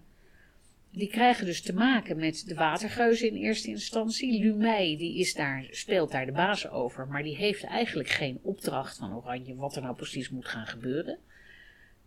die 0.90 1.08
krijgen 1.08 1.46
dus 1.46 1.62
te 1.62 1.74
maken 1.74 2.16
met 2.16 2.44
de 2.46 2.54
watergeuzen 2.54 3.28
in 3.28 3.34
eerste 3.34 3.68
instantie. 3.68 4.42
Lumey 4.42 4.96
die 4.96 5.18
is 5.18 5.34
daar, 5.34 5.66
speelt 5.70 6.10
daar 6.10 6.26
de 6.26 6.32
baas 6.32 6.68
over, 6.68 7.06
maar 7.06 7.22
die 7.22 7.36
heeft 7.36 7.64
eigenlijk 7.64 8.08
geen 8.08 8.38
opdracht 8.42 8.98
van 8.98 9.16
Oranje 9.16 9.54
wat 9.54 9.76
er 9.76 9.82
nou 9.82 9.94
precies 9.94 10.30
moet 10.30 10.48
gaan 10.48 10.66
gebeuren. 10.66 11.18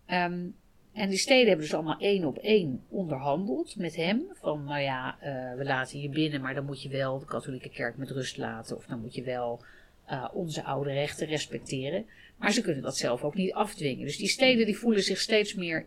Um, 0.07 0.55
en 0.93 1.09
die 1.09 1.17
steden 1.17 1.47
hebben 1.47 1.65
dus 1.65 1.73
allemaal 1.73 1.99
één 1.99 2.25
op 2.25 2.37
één 2.37 2.83
onderhandeld 2.89 3.75
met 3.75 3.95
hem. 3.95 4.23
Van 4.33 4.63
nou 4.63 4.81
ja, 4.81 5.17
uh, 5.23 5.57
we 5.57 5.63
laten 5.63 5.99
je 5.99 6.09
binnen, 6.09 6.41
maar 6.41 6.53
dan 6.53 6.65
moet 6.65 6.81
je 6.81 6.89
wel 6.89 7.19
de 7.19 7.25
katholieke 7.25 7.69
kerk 7.69 7.97
met 7.97 8.11
rust 8.11 8.37
laten. 8.37 8.77
Of 8.77 8.85
dan 8.85 9.01
moet 9.01 9.15
je 9.15 9.23
wel 9.23 9.63
uh, 10.09 10.27
onze 10.33 10.63
oude 10.63 10.91
rechten 10.91 11.27
respecteren. 11.27 12.05
Maar 12.37 12.51
ze 12.51 12.61
kunnen 12.61 12.83
dat 12.83 12.97
zelf 12.97 13.23
ook 13.23 13.35
niet 13.35 13.53
afdwingen. 13.53 14.05
Dus 14.05 14.17
die 14.17 14.27
steden 14.27 14.65
die 14.65 14.77
voelen 14.77 15.03
zich 15.03 15.19
steeds 15.19 15.53
meer 15.55 15.85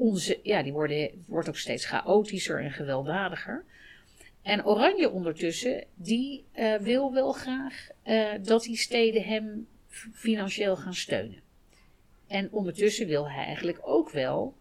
onze, 0.00 0.40
ja, 0.42 0.62
die 0.62 0.72
worden, 0.72 1.24
wordt 1.26 1.48
ook 1.48 1.56
steeds 1.56 1.84
chaotischer 1.84 2.60
en 2.60 2.70
gewelddadiger. 2.70 3.64
En 4.42 4.64
Oranje 4.64 5.10
ondertussen, 5.10 5.84
die 5.94 6.44
uh, 6.54 6.74
wil 6.74 7.12
wel 7.12 7.32
graag 7.32 7.88
dat 8.42 8.62
die 8.62 8.76
steden 8.76 9.22
hem 9.22 9.66
financieel 10.12 10.76
gaan 10.76 10.94
steunen. 10.94 11.40
En 12.26 12.52
ondertussen 12.52 13.06
wil 13.06 13.30
hij 13.30 13.44
eigenlijk 13.44 13.78
ook 13.82 14.10
wel 14.10 14.54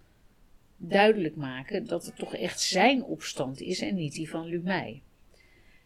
duidelijk 0.77 1.35
maken 1.35 1.87
dat 1.87 2.05
het 2.05 2.15
toch 2.15 2.35
echt 2.35 2.61
zijn 2.61 3.03
opstand 3.03 3.61
is 3.61 3.81
en 3.81 3.95
niet 3.95 4.13
die 4.13 4.29
van 4.29 4.45
Lumey. 4.45 5.01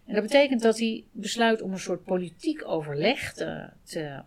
En 0.05 0.13
dat 0.13 0.23
betekent 0.23 0.61
dat 0.61 0.79
hij 0.79 1.03
besluit 1.11 1.61
om 1.61 1.71
een 1.71 1.79
soort 1.79 2.03
politiek 2.03 2.67
overleg 2.67 3.33
te, 3.33 3.69
te 3.83 4.21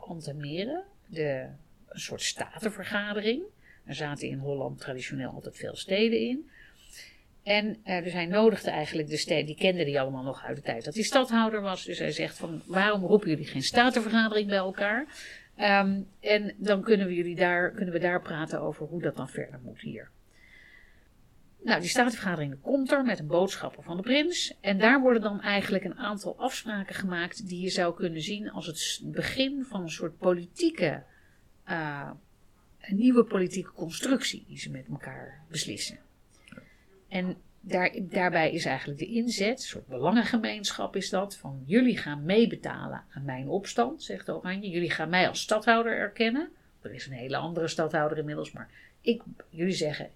de, 1.06 1.46
een 1.88 2.00
soort 2.00 2.22
statenvergadering. 2.22 3.42
Er 3.86 3.94
zaten 3.94 4.28
in 4.28 4.38
Holland 4.38 4.80
traditioneel 4.80 5.30
altijd 5.30 5.56
veel 5.56 5.76
steden 5.76 6.18
in. 6.18 6.50
En 7.42 7.76
uh, 7.84 8.02
dus 8.02 8.12
hij 8.12 8.26
nodigde 8.26 8.70
eigenlijk 8.70 9.08
de 9.08 9.16
steden, 9.16 9.46
die 9.46 9.56
kenden 9.56 9.84
die 9.84 10.00
allemaal 10.00 10.22
nog 10.22 10.44
uit 10.44 10.56
de 10.56 10.62
tijd 10.62 10.84
dat 10.84 10.94
hij 10.94 11.02
stadhouder 11.02 11.60
was. 11.60 11.84
Dus 11.84 11.98
hij 11.98 12.12
zegt 12.12 12.38
van, 12.38 12.62
waarom 12.66 13.04
roepen 13.04 13.28
jullie 13.28 13.46
geen 13.46 13.62
statenvergadering 13.62 14.48
bij 14.48 14.56
elkaar? 14.56 15.06
Um, 15.58 16.08
en 16.20 16.54
dan 16.56 16.82
kunnen 16.82 17.06
we, 17.06 17.14
jullie 17.14 17.36
daar, 17.36 17.70
kunnen 17.70 17.94
we 17.94 18.00
daar 18.00 18.22
praten 18.22 18.60
over 18.60 18.86
hoe 18.86 19.02
dat 19.02 19.16
dan 19.16 19.28
verder 19.28 19.60
moet 19.62 19.80
hier. 19.80 20.10
Nou, 21.62 21.80
die 21.80 21.88
statenvergadering 21.88 22.60
komt 22.60 22.92
er 22.92 23.04
met 23.04 23.18
een 23.18 23.26
boodschapper 23.26 23.82
van 23.82 23.96
de 23.96 24.02
prins. 24.02 24.56
En 24.60 24.78
daar 24.78 25.00
worden 25.00 25.22
dan 25.22 25.40
eigenlijk 25.40 25.84
een 25.84 25.98
aantal 25.98 26.38
afspraken 26.38 26.94
gemaakt 26.94 27.48
die 27.48 27.60
je 27.60 27.70
zou 27.70 27.94
kunnen 27.94 28.22
zien 28.22 28.50
als 28.50 28.66
het 28.66 29.00
begin 29.04 29.64
van 29.68 29.82
een 29.82 29.90
soort 29.90 30.18
politieke, 30.18 31.02
uh, 31.68 32.10
een 32.88 32.96
nieuwe 32.96 33.24
politieke 33.24 33.72
constructie 33.72 34.44
die 34.48 34.58
ze 34.58 34.70
met 34.70 34.86
elkaar 34.90 35.44
beslissen. 35.48 35.98
En 37.08 37.36
daar, 37.60 37.90
daarbij 38.02 38.52
is 38.52 38.64
eigenlijk 38.64 38.98
de 38.98 39.06
inzet, 39.06 39.58
een 39.58 39.64
soort 39.64 39.86
belangengemeenschap 39.86 40.96
is 40.96 41.10
dat, 41.10 41.36
van 41.36 41.62
jullie 41.66 41.96
gaan 41.96 42.24
meebetalen 42.24 43.04
aan 43.10 43.24
mijn 43.24 43.48
opstand, 43.48 44.02
zegt 44.02 44.28
Oranje. 44.28 44.68
Jullie 44.68 44.90
gaan 44.90 45.08
mij 45.08 45.28
als 45.28 45.40
stadhouder 45.40 45.98
erkennen. 45.98 46.50
Er 46.80 46.94
is 46.94 47.06
een 47.06 47.12
hele 47.12 47.36
andere 47.36 47.68
stadhouder 47.68 48.18
inmiddels, 48.18 48.52
maar 48.52 48.70
ik, 49.00 49.22
jullie 49.48 49.74
zeggen, 49.74 50.10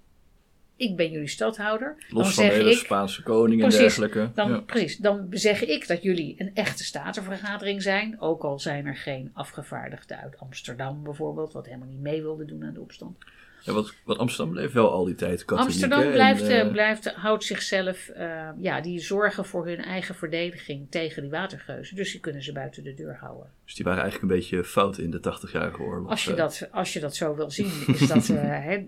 ik 0.81 0.97
ben 0.97 1.11
jullie 1.11 1.29
stadhouder. 1.29 1.97
Los 1.99 2.09
dan 2.09 2.25
van 2.25 2.33
zeg 2.33 2.53
de 2.53 2.59
hele 2.59 2.71
ik, 2.71 2.77
Spaanse 2.77 3.23
koning 3.23 3.63
en 3.63 3.71
dergelijke. 3.71 4.31
Dan, 4.35 4.51
ja. 4.51 4.61
Precies, 4.61 4.97
dan 4.97 5.27
zeg 5.31 5.65
ik 5.65 5.89
dat 5.89 6.03
jullie 6.03 6.35
een 6.39 6.51
echte 6.55 6.85
statenvergadering 6.85 7.83
zijn. 7.83 8.21
Ook 8.21 8.43
al 8.43 8.59
zijn 8.59 8.87
er 8.87 8.97
geen 8.97 9.31
afgevaardigden 9.33 10.19
uit 10.19 10.39
Amsterdam 10.39 11.03
bijvoorbeeld, 11.03 11.53
wat 11.53 11.67
helemaal 11.67 11.89
niet 11.89 12.01
mee 12.01 12.23
wilde 12.23 12.45
doen 12.45 12.65
aan 12.65 12.75
de 12.75 12.81
opstand. 12.81 13.19
Ja, 13.63 13.73
wat, 13.73 13.95
wat 14.05 14.19
Amsterdam 14.19 14.55
bleef 14.55 14.73
wel 14.73 14.91
al 14.91 15.05
die 15.05 15.15
tijd 15.15 15.45
katholiek. 15.45 15.71
Amsterdam 15.71 16.13
blijft, 16.13 16.43
en, 16.43 16.67
uh, 16.67 16.73
blijft, 16.73 17.13
houdt 17.13 17.45
zichzelf, 17.45 18.11
uh, 18.17 18.49
ja, 18.59 18.81
die 18.81 19.01
zorgen 19.01 19.45
voor 19.45 19.67
hun 19.67 19.79
eigen 19.79 20.15
verdediging 20.15 20.87
tegen 20.91 21.23
die 21.23 21.31
watergeuzen. 21.31 21.97
Dus 21.97 22.13
die 22.13 22.21
kunnen 22.21 22.43
ze 22.43 22.53
buiten 22.53 22.85
de 22.85 22.95
deur 22.95 23.17
houden. 23.21 23.51
Dus 23.65 23.75
die 23.75 23.85
waren 23.85 24.03
eigenlijk 24.03 24.33
een 24.33 24.39
beetje 24.39 24.65
fout 24.65 24.99
in 24.99 25.11
de 25.11 25.19
80-jarige 25.19 25.83
oorlog. 25.83 26.11
Als 26.11 26.25
je, 26.25 26.35
dat, 26.35 26.69
als 26.71 26.93
je 26.93 27.01
dat 27.01 27.17
zo 27.17 27.35
wil 27.35 27.51
zien, 27.51 27.73
is 27.87 28.09
dat. 28.09 28.29
uh, 28.29 28.41
he, 28.41 28.85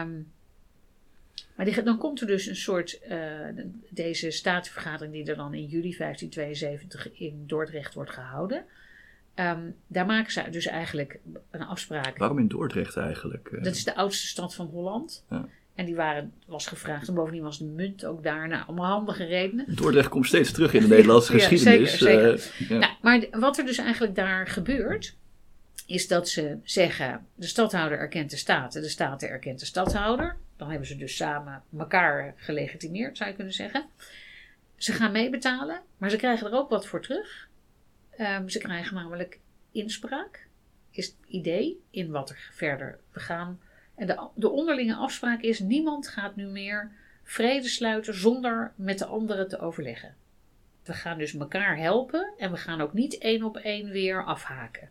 um, 0.00 0.32
maar 1.56 1.66
die, 1.66 1.82
dan 1.82 1.98
komt 1.98 2.20
er 2.20 2.26
dus 2.26 2.46
een 2.46 2.56
soort, 2.56 3.00
deze 3.90 4.30
statenvergadering 4.30 5.12
die 5.14 5.24
er 5.24 5.36
dan 5.36 5.54
in 5.54 5.66
juli 5.66 5.96
1572 5.96 7.12
in 7.12 7.44
Dordrecht 7.46 7.94
wordt 7.94 8.10
gehouden. 8.10 8.64
Um, 9.34 9.76
daar 9.86 10.06
maken 10.06 10.32
ze 10.32 10.44
dus 10.50 10.66
eigenlijk 10.66 11.18
een 11.50 11.62
afspraak. 11.62 12.18
Waarom 12.18 12.38
in 12.38 12.48
Dordrecht 12.48 12.96
eigenlijk? 12.96 13.58
Dat 13.62 13.74
is 13.74 13.84
de 13.84 13.94
oudste 13.94 14.26
stad 14.26 14.54
van 14.54 14.66
Holland. 14.66 15.24
Ja. 15.30 15.48
En 15.74 15.86
die 15.86 15.94
waren, 15.94 16.32
was 16.46 16.66
gevraagd. 16.66 17.08
En 17.08 17.14
bovendien 17.14 17.42
was 17.42 17.58
de 17.58 17.64
munt 17.64 18.04
ook 18.04 18.22
daar. 18.22 18.48
Nou, 18.48 18.66
allemaal 18.66 18.90
handige 18.90 19.24
redenen. 19.24 19.76
Dordrecht 19.76 20.08
komt 20.08 20.26
steeds 20.26 20.52
terug 20.52 20.72
in 20.72 20.82
de 20.82 20.88
Nederlandse 20.88 21.32
geschiedenis. 21.38 21.98
Zeker, 21.98 22.38
zeker. 22.38 22.62
Uh, 22.62 22.68
ja. 22.68 22.78
nou, 22.78 22.92
maar 23.02 23.40
wat 23.40 23.58
er 23.58 23.64
dus 23.64 23.78
eigenlijk 23.78 24.14
daar 24.14 24.46
gebeurt. 24.46 25.16
Is 25.86 26.08
dat 26.08 26.28
ze 26.28 26.56
zeggen. 26.62 27.26
De 27.34 27.46
stadhouder 27.46 27.98
erkent 27.98 28.30
de 28.30 28.36
staten. 28.36 28.82
De 28.82 28.88
staten 28.88 29.28
erkent 29.28 29.60
de 29.60 29.66
stadhouder. 29.66 30.36
Dan 30.60 30.70
hebben 30.70 30.88
ze 30.88 30.96
dus 30.96 31.16
samen 31.16 31.62
elkaar 31.78 32.34
gelegitimeerd, 32.36 33.16
zou 33.16 33.30
je 33.30 33.36
kunnen 33.36 33.54
zeggen. 33.54 33.88
Ze 34.76 34.92
gaan 34.92 35.12
meebetalen. 35.12 35.82
Maar 35.98 36.10
ze 36.10 36.16
krijgen 36.16 36.46
er 36.46 36.52
ook 36.52 36.70
wat 36.70 36.86
voor 36.86 37.02
terug. 37.02 37.48
Um, 38.18 38.48
ze 38.48 38.58
krijgen 38.58 38.94
namelijk 38.94 39.38
inspraak, 39.72 40.46
is 40.90 41.06
het 41.06 41.16
idee 41.26 41.80
in 41.90 42.10
wat 42.10 42.30
er 42.30 42.50
verder 42.52 42.98
we 43.12 43.20
gaan. 43.20 43.60
En 43.94 44.06
de, 44.06 44.28
de 44.34 44.48
onderlinge 44.48 44.94
afspraak 44.94 45.40
is: 45.40 45.58
niemand 45.58 46.08
gaat 46.08 46.36
nu 46.36 46.46
meer 46.46 46.90
vrede 47.22 47.68
sluiten 47.68 48.14
zonder 48.14 48.72
met 48.76 48.98
de 48.98 49.06
anderen 49.06 49.48
te 49.48 49.58
overleggen. 49.58 50.14
We 50.82 50.92
gaan 50.92 51.18
dus 51.18 51.34
elkaar 51.34 51.76
helpen 51.76 52.32
en 52.36 52.50
we 52.50 52.56
gaan 52.56 52.80
ook 52.80 52.92
niet 52.92 53.18
één 53.18 53.42
op 53.42 53.56
één 53.56 53.90
weer 53.90 54.24
afhaken. 54.24 54.90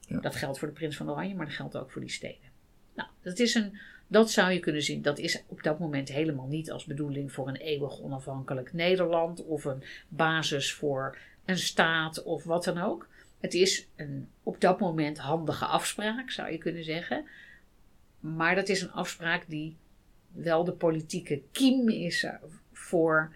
Ja. 0.00 0.20
Dat 0.20 0.36
geldt 0.36 0.58
voor 0.58 0.68
de 0.68 0.74
Prins 0.74 0.96
van 0.96 1.10
Oranje, 1.10 1.34
maar 1.34 1.46
dat 1.46 1.54
geldt 1.54 1.76
ook 1.76 1.90
voor 1.90 2.00
die 2.00 2.10
steden. 2.10 2.52
Nou, 2.94 3.08
dat, 3.22 3.38
is 3.38 3.54
een, 3.54 3.78
dat 4.14 4.30
zou 4.30 4.52
je 4.52 4.58
kunnen 4.58 4.82
zien. 4.82 5.02
Dat 5.02 5.18
is 5.18 5.42
op 5.46 5.62
dat 5.62 5.78
moment 5.78 6.08
helemaal 6.08 6.46
niet 6.46 6.70
als 6.70 6.84
bedoeling 6.84 7.32
voor 7.32 7.48
een 7.48 7.56
eeuwig 7.56 8.00
onafhankelijk 8.00 8.72
Nederland 8.72 9.44
of 9.44 9.64
een 9.64 9.82
basis 10.08 10.72
voor 10.72 11.18
een 11.44 11.58
staat 11.58 12.22
of 12.22 12.44
wat 12.44 12.64
dan 12.64 12.78
ook. 12.78 13.08
Het 13.40 13.54
is 13.54 13.88
een 13.96 14.28
op 14.42 14.60
dat 14.60 14.80
moment 14.80 15.18
handige 15.18 15.64
afspraak, 15.64 16.30
zou 16.30 16.50
je 16.50 16.58
kunnen 16.58 16.84
zeggen. 16.84 17.26
Maar 18.20 18.54
dat 18.54 18.68
is 18.68 18.82
een 18.82 18.92
afspraak 18.92 19.44
die 19.48 19.76
wel 20.32 20.64
de 20.64 20.72
politieke 20.72 21.42
kiem 21.52 21.88
is 21.88 22.26
voor 22.72 23.34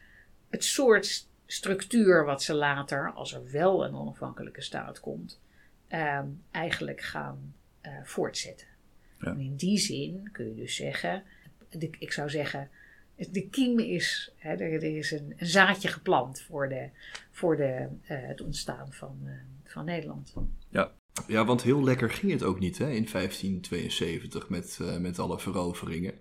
het 0.51 0.65
soort 0.65 1.29
structuur 1.47 2.25
wat 2.25 2.43
ze 2.43 2.55
later, 2.55 3.13
als 3.13 3.35
er 3.35 3.51
wel 3.51 3.85
een 3.85 3.95
onafhankelijke 3.95 4.63
staat 4.63 5.01
komt, 5.01 5.41
eh, 5.89 6.21
eigenlijk 6.51 7.01
gaan 7.01 7.55
uh, 7.83 7.93
voortzetten. 8.05 8.78
Ja. 9.21 9.31
En 9.31 9.41
in 9.41 9.57
die 9.57 9.79
zin 9.79 10.29
kun 10.33 10.49
je 10.49 10.55
dus 10.55 10.77
zeggen, 10.77 11.23
de, 11.71 11.91
ik 11.99 12.13
zou 12.13 12.31
zeggen, 12.31 12.71
de 13.17 13.49
kiem 13.49 13.79
is, 13.79 14.33
hè, 14.37 14.55
er, 14.55 14.83
is 14.83 15.11
een, 15.11 15.35
een, 15.37 15.47
zaadje 15.47 15.89
geplant 15.89 16.41
voor, 16.41 16.69
de, 16.69 16.89
voor 17.31 17.57
de, 17.57 17.89
uh, 18.03 18.09
het 18.09 18.41
ontstaan 18.41 18.93
van, 18.93 19.19
uh, 19.25 19.31
van 19.65 19.85
Nederland. 19.85 20.35
Ja. 20.69 20.93
ja, 21.27 21.45
want 21.45 21.63
heel 21.63 21.85
lekker 21.85 22.11
ging 22.11 22.33
het 22.33 22.43
ook 22.43 22.59
niet 22.59 22.79
hè, 22.79 22.91
in 22.91 23.09
1572 23.13 24.49
met, 24.49 24.79
uh, 24.83 24.97
met 24.97 25.19
alle 25.19 25.39
veroveringen. 25.39 26.15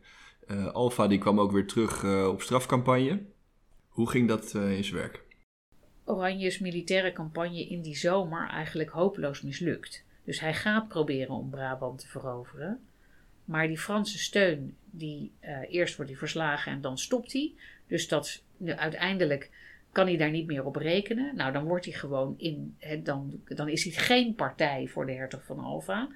Alfa 0.74 1.08
die 1.08 1.18
kwam 1.18 1.40
ook 1.40 1.52
weer 1.52 1.68
terug 1.68 2.04
op 2.28 2.42
strafcampagne. 2.42 3.26
Hoe 3.88 4.10
ging 4.10 4.28
dat 4.28 4.54
in 4.54 4.84
zijn 4.84 4.96
werk? 4.96 5.26
Oranje's 6.06 6.60
militaire 6.60 7.12
campagne 7.12 7.68
in 7.68 7.82
die 7.82 7.96
zomer 7.96 8.50
eigenlijk 8.50 8.90
hopeloos 8.90 9.42
mislukt. 9.42 10.04
Dus 10.24 10.40
hij 10.40 10.54
gaat 10.54 10.88
proberen 10.88 11.36
om 11.36 11.50
Brabant 11.50 12.00
te 12.00 12.08
veroveren. 12.08 12.87
Maar 13.48 13.68
die 13.68 13.78
Franse 13.78 14.18
steun, 14.18 14.78
die, 14.86 15.32
uh, 15.42 15.58
eerst 15.70 15.96
wordt 15.96 16.12
hij 16.12 16.20
verslagen 16.20 16.72
en 16.72 16.82
dan 16.82 16.98
stopt 16.98 17.34
hij. 17.34 17.54
Dus 17.88 18.08
dat, 18.08 18.44
uiteindelijk 18.66 19.50
kan 19.92 20.08
hij 20.08 20.18
daar 20.18 20.32
niet 20.32 20.48
meer 20.48 20.66
op 20.66 20.76
rekenen. 20.76 21.36
Nou, 21.36 21.54
dan 21.54 21.64
wordt 21.64 21.86
hij 21.86 21.94
gewoon 21.94 22.36
in, 22.38 22.78
dan, 23.04 23.42
dan 23.46 23.70
is 23.70 23.84
hij 23.84 23.94
geen 23.94 24.36
partij 24.36 24.88
voor 24.88 25.06
de 25.06 25.14
hertog 25.14 25.46
van 25.46 25.60
Alva. 25.60 26.10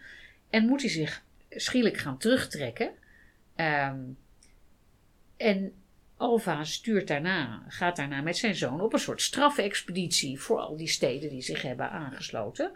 En 0.50 0.66
moet 0.66 0.82
hij 0.82 0.90
zich 0.90 1.24
schielijk 1.50 1.98
gaan 1.98 2.18
terugtrekken. 2.18 2.92
Um, 3.56 4.18
En 5.38 5.74
Alva 6.18 6.64
stuurt 6.64 7.08
daarna, 7.08 7.64
gaat 7.68 7.96
daarna 7.96 8.22
met 8.22 8.38
zijn 8.38 8.56
zoon 8.56 8.82
op 8.82 8.94
een 8.94 9.00
soort 9.00 9.22
strafexpeditie 9.22 10.40
voor 10.40 10.60
al 10.60 10.78
die 10.78 10.88
steden 10.88 11.30
die 11.30 11.42
zich 11.42 11.62
hebben 11.62 11.90
aangesloten. 11.90 12.72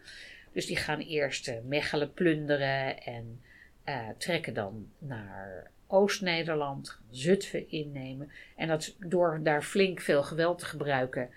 Dus 0.51 0.65
die 0.65 0.75
gaan 0.75 0.99
eerst 0.99 1.47
uh, 1.47 1.55
Mechelen 1.63 2.13
plunderen 2.13 3.03
en 3.03 3.41
uh, 3.85 4.09
trekken 4.17 4.53
dan 4.53 4.87
naar 4.97 5.71
Oost-Nederland, 5.87 6.99
Zutphen 7.09 7.69
innemen. 7.69 8.31
En 8.55 8.67
dat 8.67 8.95
door 8.99 9.39
daar 9.43 9.63
flink 9.63 10.01
veel 10.01 10.23
geweld 10.23 10.59
te 10.59 10.65
gebruiken, 10.65 11.29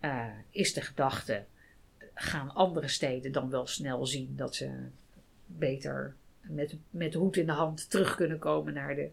uh, 0.00 0.24
is 0.50 0.72
de 0.72 0.80
gedachte: 0.80 1.44
gaan 2.14 2.54
andere 2.54 2.88
steden 2.88 3.32
dan 3.32 3.50
wel 3.50 3.66
snel 3.66 4.06
zien 4.06 4.36
dat 4.36 4.54
ze 4.54 4.70
beter 5.46 6.14
met, 6.40 6.76
met 6.90 7.12
de 7.12 7.18
hoed 7.18 7.36
in 7.36 7.46
de 7.46 7.52
hand 7.52 7.90
terug 7.90 8.16
kunnen 8.16 8.38
komen 8.38 8.74
naar 8.74 8.94
de 8.94 9.08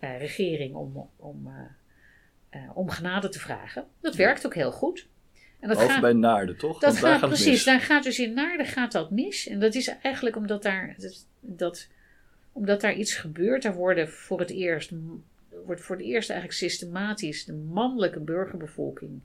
uh, 0.00 0.18
regering 0.18 0.74
om, 0.74 1.10
om, 1.16 1.50
om 2.74 2.90
genade 2.90 3.28
te 3.28 3.38
vragen. 3.38 3.84
Dat 4.00 4.14
werkt 4.14 4.46
ook 4.46 4.54
heel 4.54 4.72
goed. 4.72 5.06
En 5.60 5.68
dat 5.68 5.78
gaat, 5.78 6.00
bij 6.00 6.12
Naarden, 6.12 6.56
toch? 6.56 6.78
Dat 6.80 6.96
gaat, 6.96 7.18
gaat 7.18 7.28
precies, 7.28 7.64
daar 7.64 7.80
gaat 7.80 8.02
dus 8.02 8.18
in 8.18 8.34
Naarden 8.34 8.66
gaat 8.66 8.92
dat 8.92 9.10
mis. 9.10 9.48
En 9.48 9.60
dat 9.60 9.74
is 9.74 9.88
eigenlijk 10.02 10.36
omdat 10.36 10.62
daar, 10.62 10.94
dat, 10.98 11.26
dat, 11.40 11.88
omdat 12.56 12.80
daar 12.80 12.94
iets 12.94 13.14
gebeurt. 13.14 13.62
Daar 13.62 13.74
worden 13.74 14.08
voor 14.08 14.40
het 14.40 14.50
eerst, 14.50 14.92
wordt 15.64 15.80
voor 15.80 15.96
het 15.96 16.04
eerst 16.04 16.30
eigenlijk 16.30 16.58
systematisch 16.58 17.44
de 17.44 17.52
mannelijke 17.52 18.20
burgerbevolking 18.20 19.20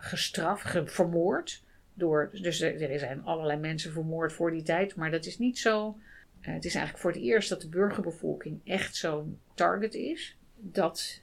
gestraft, 0.00 0.92
vermoord. 0.92 1.62
Door, 1.94 2.30
dus 2.32 2.60
er, 2.60 2.98
zijn 2.98 3.24
allerlei 3.24 3.58
mensen 3.58 3.92
vermoord 3.92 4.32
voor 4.32 4.50
die 4.50 4.62
tijd, 4.62 4.94
maar 4.94 5.10
dat 5.10 5.26
is 5.26 5.38
niet 5.38 5.58
zo 5.58 5.98
uh, 6.40 6.54
het 6.54 6.64
is 6.64 6.74
eigenlijk 6.74 7.04
voor 7.04 7.12
het 7.12 7.20
eerst 7.20 7.48
dat 7.48 7.60
de 7.60 7.68
burgerbevolking 7.68 8.60
echt 8.64 8.96
zo'n 8.96 9.38
target 9.54 9.94
is. 9.94 10.36
Dat 10.56 11.22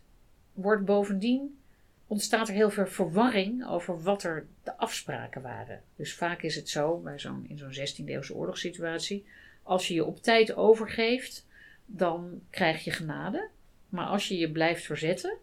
wordt 0.53 0.85
bovendien 0.85 1.59
ontstaat 2.07 2.47
er 2.47 2.53
heel 2.53 2.69
veel 2.69 2.87
verwarring 2.87 3.67
over 3.67 4.01
wat 4.01 4.23
er 4.23 4.47
de 4.63 4.77
afspraken 4.77 5.41
waren. 5.41 5.81
Dus 5.95 6.15
vaak 6.15 6.41
is 6.41 6.55
het 6.55 6.69
zo, 6.69 6.97
bij 6.97 7.19
zo'n, 7.19 7.45
in 7.47 7.57
zo'n 7.57 7.73
16e-eeuwse 7.73 8.35
oorlogssituatie, 8.35 9.25
als 9.65 9.87
je 9.87 9.93
je 9.93 10.05
op 10.05 10.21
tijd 10.21 10.55
overgeeft, 10.55 11.45
dan 11.85 12.41
krijg 12.49 12.83
je 12.83 12.91
genade. 12.91 13.49
Maar 13.89 14.05
als 14.05 14.27
je 14.27 14.37
je 14.37 14.51
blijft 14.51 14.83
verzetten, 14.83 15.37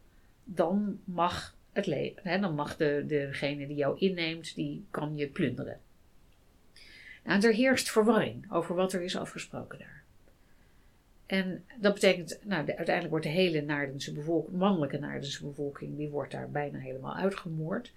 dan 0.45 1.01
mag, 1.05 1.57
het 1.73 1.87
le- 1.87 2.13
hè, 2.15 2.39
dan 2.39 2.55
mag 2.55 2.77
de, 2.77 3.05
degene 3.07 3.67
die 3.67 3.77
jou 3.77 3.99
inneemt, 3.99 4.55
die 4.55 4.85
kan 4.91 5.17
je 5.17 5.29
plunderen. 5.29 5.81
Nou, 7.25 7.41
er 7.41 7.55
heerst 7.55 7.91
verwarring 7.91 8.53
over 8.53 8.75
wat 8.75 8.93
er 8.93 9.03
is 9.03 9.17
afgesproken 9.17 9.79
daar. 9.79 10.03
En 11.27 11.65
dat 11.81 11.95
betekent, 11.95 12.39
nou, 12.45 12.65
de, 12.65 12.77
uiteindelijk 12.77 13.11
wordt 13.11 13.27
de 13.27 13.33
hele 13.33 13.63
Naardense 13.63 14.13
bevolking, 14.13 14.57
mannelijke 14.57 14.99
Naardense 14.99 15.47
bevolking, 15.47 15.97
die 15.97 16.09
wordt 16.09 16.33
daar 16.33 16.51
bijna 16.51 16.79
helemaal 16.79 17.17
uitgemoord. 17.17 17.93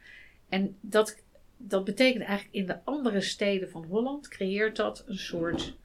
En 0.50 0.78
dat, 0.82 1.24
dat 1.58 1.86
betekent 1.86 2.24
eigenlijk 2.24 2.56
in 2.56 2.66
de 2.66 2.80
andere 2.84 3.22
steden 3.22 3.70
van 3.70 3.86
Holland 3.86 4.28
creëert 4.28 4.76
dat 4.76 5.04
een 5.08 5.18
soort 5.18 5.76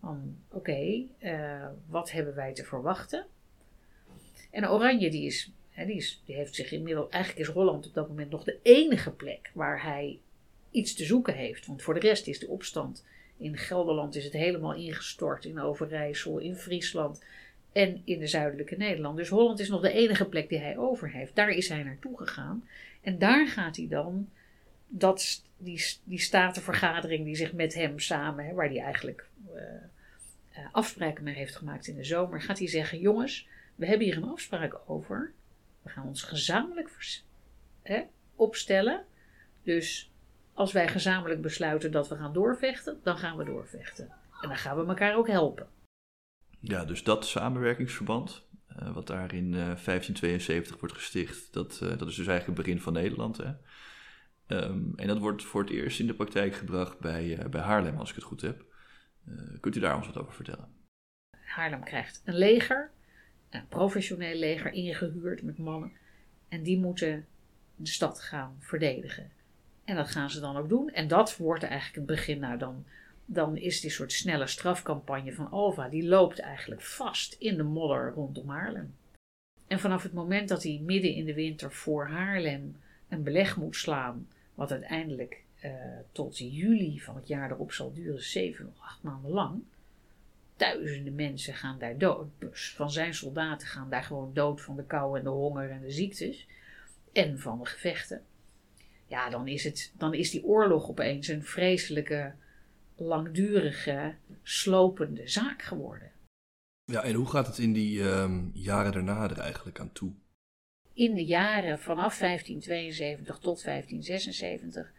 van, 0.00 0.36
oké, 0.48 1.04
uh, 1.18 1.66
wat 1.86 2.10
hebben 2.10 2.34
wij 2.34 2.52
te 2.52 2.64
verwachten? 2.64 3.26
En 4.50 4.68
Oranje, 4.68 5.10
die 5.10 5.26
is, 5.26 5.52
hè, 5.70 5.86
die, 5.86 5.96
is, 5.96 6.22
die 6.24 6.34
heeft 6.34 6.54
zich 6.54 6.72
inmiddels, 6.72 7.08
eigenlijk 7.08 7.48
is 7.48 7.54
Holland 7.54 7.86
op 7.86 7.94
dat 7.94 8.08
moment 8.08 8.30
nog 8.30 8.44
de 8.44 8.58
enige 8.62 9.10
plek 9.10 9.50
waar 9.54 9.82
hij 9.82 10.18
iets 10.70 10.94
te 10.94 11.04
zoeken 11.04 11.34
heeft. 11.34 11.66
Want 11.66 11.82
voor 11.82 11.94
de 11.94 12.00
rest 12.00 12.26
is 12.26 12.38
de 12.38 12.48
opstand 12.48 13.04
in 13.36 13.56
Gelderland 13.56 14.14
is 14.14 14.24
het 14.24 14.32
helemaal 14.32 14.74
ingestort, 14.74 15.44
in 15.44 15.60
Overijssel, 15.60 16.38
in 16.38 16.56
Friesland 16.56 17.24
en 17.72 18.02
in 18.04 18.18
de 18.18 18.26
zuidelijke 18.26 18.76
Nederland. 18.76 19.16
Dus 19.16 19.28
Holland 19.28 19.60
is 19.60 19.68
nog 19.68 19.80
de 19.80 19.92
enige 19.92 20.28
plek 20.28 20.48
die 20.48 20.58
hij 20.58 20.78
over 20.78 21.10
heeft. 21.10 21.34
Daar 21.34 21.50
is 21.50 21.68
hij 21.68 21.82
naartoe 21.82 22.16
gegaan. 22.16 22.68
En 23.00 23.18
daar 23.18 23.48
gaat 23.48 23.76
hij 23.76 23.88
dan 23.88 24.28
dat, 24.88 25.44
die, 25.56 25.84
die 26.04 26.20
statenvergadering 26.20 27.24
die 27.24 27.36
zich 27.36 27.52
met 27.52 27.74
hem 27.74 27.98
samen, 27.98 28.46
hè, 28.46 28.54
waar 28.54 28.68
hij 28.68 28.80
eigenlijk 28.80 29.28
afspraken 30.72 31.24
mee 31.24 31.34
heeft 31.34 31.56
gemaakt 31.56 31.86
in 31.86 31.96
de 31.96 32.04
zomer, 32.04 32.42
gaat 32.42 32.58
hij 32.58 32.68
zeggen: 32.68 32.98
Jongens, 32.98 33.48
we 33.74 33.86
hebben 33.86 34.06
hier 34.06 34.16
een 34.16 34.28
afspraak 34.28 34.80
over. 34.86 35.32
We 35.82 35.90
gaan 35.90 36.06
ons 36.06 36.22
gezamenlijk 36.22 37.18
hè, 37.82 38.02
opstellen. 38.34 39.04
Dus 39.62 40.12
als 40.54 40.72
wij 40.72 40.88
gezamenlijk 40.88 41.42
besluiten 41.42 41.92
dat 41.92 42.08
we 42.08 42.16
gaan 42.16 42.32
doorvechten, 42.32 43.00
dan 43.02 43.18
gaan 43.18 43.36
we 43.36 43.44
doorvechten. 43.44 44.04
En 44.40 44.48
dan 44.48 44.56
gaan 44.56 44.76
we 44.76 44.86
elkaar 44.86 45.16
ook 45.16 45.28
helpen. 45.28 45.68
Ja, 46.60 46.84
dus 46.84 47.02
dat 47.02 47.26
samenwerkingsverband, 47.26 48.46
uh, 48.78 48.94
wat 48.94 49.06
daar 49.06 49.34
in 49.34 49.46
uh, 49.46 49.52
1572 49.52 50.80
wordt 50.80 50.94
gesticht, 50.94 51.52
dat, 51.52 51.78
dat 51.78 52.08
is 52.08 52.14
dus 52.14 52.26
eigenlijk 52.26 52.46
het 52.46 52.66
begin 52.66 52.80
van 52.80 52.92
Nederland. 52.92 53.36
Hè? 53.36 53.52
Um, 54.46 54.92
en 54.96 55.06
dat 55.06 55.18
wordt 55.18 55.42
voor 55.42 55.60
het 55.60 55.70
eerst 55.70 56.00
in 56.00 56.06
de 56.06 56.14
praktijk 56.14 56.54
gebracht 56.54 56.98
bij, 56.98 57.46
bij 57.50 57.60
Haarlem, 57.60 57.98
als 57.98 58.08
ik 58.08 58.14
het 58.14 58.24
goed 58.24 58.40
heb. 58.40 58.64
Kunt 59.60 59.76
u 59.76 59.80
daar 59.80 59.96
ons 59.96 60.06
wat 60.06 60.18
over 60.18 60.32
vertellen? 60.32 60.68
Haarlem 61.44 61.84
krijgt 61.84 62.22
een 62.24 62.36
leger, 62.36 62.90
een 63.50 63.68
professioneel 63.68 64.34
leger 64.34 64.72
ingehuurd 64.72 65.42
met 65.42 65.58
mannen. 65.58 65.92
En 66.48 66.62
die 66.62 66.78
moeten 66.78 67.26
de 67.76 67.88
stad 67.88 68.20
gaan 68.20 68.56
verdedigen. 68.58 69.30
En 69.84 69.96
dat 69.96 70.10
gaan 70.10 70.30
ze 70.30 70.40
dan 70.40 70.56
ook 70.56 70.68
doen. 70.68 70.90
En 70.90 71.08
dat 71.08 71.36
wordt 71.36 71.62
eigenlijk 71.62 71.94
het 71.94 72.06
begin. 72.06 72.38
Nou, 72.38 72.58
dan, 72.58 72.84
dan 73.24 73.56
is 73.56 73.80
die 73.80 73.90
soort 73.90 74.12
snelle 74.12 74.46
strafcampagne 74.46 75.32
van 75.32 75.50
Alva, 75.50 75.88
die 75.88 76.08
loopt 76.08 76.38
eigenlijk 76.38 76.82
vast 76.82 77.32
in 77.32 77.56
de 77.56 77.62
modder 77.62 78.12
rondom 78.12 78.48
Haarlem. 78.48 78.94
En 79.66 79.80
vanaf 79.80 80.02
het 80.02 80.12
moment 80.12 80.48
dat 80.48 80.62
hij 80.62 80.80
midden 80.82 81.14
in 81.14 81.24
de 81.24 81.34
winter 81.34 81.72
voor 81.72 82.08
Haarlem 82.08 82.76
een 83.08 83.22
beleg 83.22 83.56
moet 83.56 83.76
slaan, 83.76 84.28
wat 84.54 84.70
uiteindelijk 84.70 85.44
uh, 85.64 85.70
tot 86.12 86.38
juli 86.38 87.00
van 87.00 87.16
het 87.16 87.28
jaar 87.28 87.50
erop 87.50 87.72
zal 87.72 87.92
duren, 87.92 88.22
zeven 88.22 88.66
of 88.66 88.80
acht 88.80 89.02
maanden 89.02 89.30
lang. 89.30 89.62
Duizenden 90.56 91.14
mensen 91.14 91.54
gaan 91.54 91.78
daar 91.78 91.98
dood. 91.98 92.26
Dus 92.38 92.74
van 92.76 92.90
zijn 92.90 93.14
soldaten 93.14 93.68
gaan 93.68 93.90
daar 93.90 94.04
gewoon 94.04 94.34
dood 94.34 94.60
van 94.60 94.76
de 94.76 94.84
kou 94.84 95.18
en 95.18 95.24
de 95.24 95.30
honger 95.30 95.70
en 95.70 95.80
de 95.80 95.90
ziektes. 95.90 96.46
En 97.12 97.38
van 97.38 97.58
de 97.58 97.66
gevechten 97.66 98.24
ja, 99.10 99.30
dan 99.30 99.48
is, 99.48 99.64
het, 99.64 99.92
dan 99.96 100.14
is 100.14 100.30
die 100.30 100.44
oorlog 100.44 100.88
opeens 100.88 101.28
een 101.28 101.44
vreselijke, 101.44 102.32
langdurige, 102.96 104.14
slopende 104.42 105.28
zaak 105.28 105.62
geworden. 105.62 106.10
Ja, 106.84 107.02
en 107.02 107.14
hoe 107.14 107.28
gaat 107.28 107.46
het 107.46 107.58
in 107.58 107.72
die 107.72 108.02
um, 108.02 108.50
jaren 108.54 108.92
daarna 108.92 109.30
er 109.30 109.38
eigenlijk 109.38 109.80
aan 109.80 109.92
toe? 109.92 110.12
In 110.92 111.14
de 111.14 111.24
jaren 111.24 111.78
vanaf 111.78 112.18
1572 112.18 113.38
tot 113.38 113.62
1576 113.62 114.92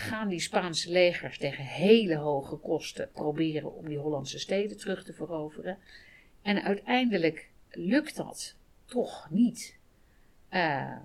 gaan 0.00 0.28
die 0.28 0.40
Spaanse 0.40 0.90
legers 0.90 1.38
tegen 1.38 1.64
hele 1.64 2.16
hoge 2.16 2.56
kosten 2.56 3.10
proberen 3.12 3.74
om 3.74 3.88
die 3.88 3.98
Hollandse 3.98 4.38
steden 4.38 4.76
terug 4.76 5.04
te 5.04 5.12
veroveren. 5.12 5.78
En 6.42 6.62
uiteindelijk 6.62 7.50
lukt 7.70 8.16
dat 8.16 8.56
toch 8.84 9.26
niet. 9.30 9.78
Uh, 10.52 10.96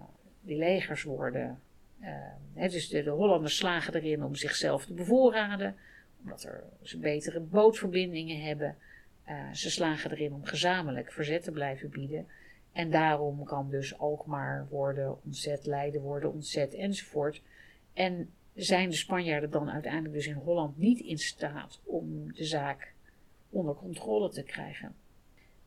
die 0.42 0.58
legers 0.58 1.04
worden 1.04 1.62
uh, 2.56 2.70
dus 2.70 2.90
de, 2.90 3.04
de, 3.04 3.10
Hollanders 3.10 3.58
slagen 3.58 3.94
erin 3.94 4.24
om 4.24 4.36
zichzelf 4.36 4.86
te 4.86 4.94
bevoorraden, 4.94 5.76
omdat 6.22 6.44
er, 6.44 6.64
ze 6.82 6.98
betere 6.98 7.40
bootverbindingen 7.40 8.42
hebben. 8.42 8.78
Uh, 9.28 9.52
ze 9.52 9.72
slagen 9.72 10.12
erin 10.12 10.34
om 10.34 10.46
gezamenlijk 10.46 11.12
verzet 11.12 11.44
te 11.44 11.52
blijven 11.52 11.90
bieden. 11.90 12.28
En 12.72 12.92
daarom 12.92 13.44
kan 13.44 13.70
dus 13.70 13.98
Alkmaar 13.98 14.68
worden 14.70 15.24
ontzet, 15.24 15.66
Leiden 15.66 16.02
worden 16.02 16.34
ontzet 16.34 16.74
enzovoort. 16.74 17.42
En 17.94 18.34
zijn 18.56 18.90
de 18.90 18.96
Spanjaarden 18.96 19.52
dan 19.52 19.70
uiteindelijk 19.70 20.14
dus 20.14 20.28
in 20.28 20.34
Holland 20.34 20.78
niet 20.78 21.00
in 21.00 21.18
staat 21.18 21.82
om 21.84 22.34
de 22.34 22.46
zaak 22.46 22.94
onder 23.50 23.76
controle 23.76 24.30
te 24.30 24.44
krijgen. 24.44 24.96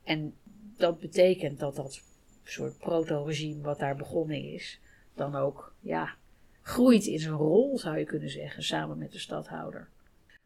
En 0.03 0.34
dat 0.76 1.01
betekent 1.01 1.59
dat 1.59 1.76
dat 1.76 2.03
soort 2.43 2.78
proto-regime 2.78 3.62
wat 3.62 3.78
daar 3.78 3.97
begonnen 3.97 4.43
is, 4.43 4.80
dan 5.14 5.34
ook 5.34 5.74
ja, 5.80 6.14
groeit 6.62 7.07
in 7.07 7.18
zijn 7.18 7.34
rol, 7.34 7.78
zou 7.78 7.99
je 7.99 8.05
kunnen 8.05 8.30
zeggen, 8.30 8.62
samen 8.62 8.99
met 8.99 9.12
de 9.12 9.18
stadhouder. 9.18 9.89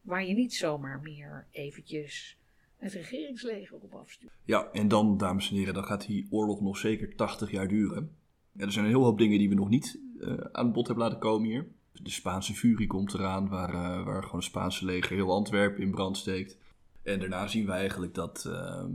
Waar 0.01 0.27
je 0.27 0.35
niet 0.35 0.55
zomaar 0.55 1.01
meer 1.03 1.47
eventjes 1.51 2.39
het 2.77 2.93
regeringsleger 2.93 3.77
op 3.81 3.95
afstuurt. 3.95 4.33
Ja, 4.45 4.71
en 4.73 4.89
dan, 4.89 5.17
dames 5.17 5.51
en 5.51 5.57
heren, 5.57 5.75
dan 5.75 5.85
gaat 5.85 6.07
die 6.07 6.27
oorlog 6.31 6.61
nog 6.61 6.77
zeker 6.77 7.15
80 7.15 7.51
jaar 7.51 7.69
duren. 7.69 8.17
Ja, 8.53 8.65
er 8.65 8.73
zijn 8.73 8.85
een 8.85 8.91
heel 8.91 9.05
hoop 9.05 9.19
dingen 9.19 9.39
die 9.39 9.49
we 9.49 9.55
nog 9.55 9.69
niet 9.69 10.01
uh, 10.19 10.35
aan 10.53 10.73
bod 10.73 10.87
hebben 10.87 11.05
laten 11.05 11.21
komen 11.21 11.49
hier. 11.49 11.67
De 11.93 12.11
Spaanse 12.11 12.55
furie 12.55 12.87
komt 12.87 13.15
eraan, 13.15 13.49
waar, 13.49 13.75
uh, 13.75 14.05
waar 14.05 14.23
gewoon 14.23 14.41
het 14.41 14.45
Spaanse 14.45 14.85
leger 14.85 15.17
heel 15.17 15.33
Antwerpen 15.33 15.83
in 15.83 15.91
brand 15.91 16.17
steekt. 16.17 16.59
En 17.03 17.21
daarna 17.21 17.47
zien 17.47 17.67
we 17.67 17.73
eigenlijk 17.73 18.15
dat 18.15 18.49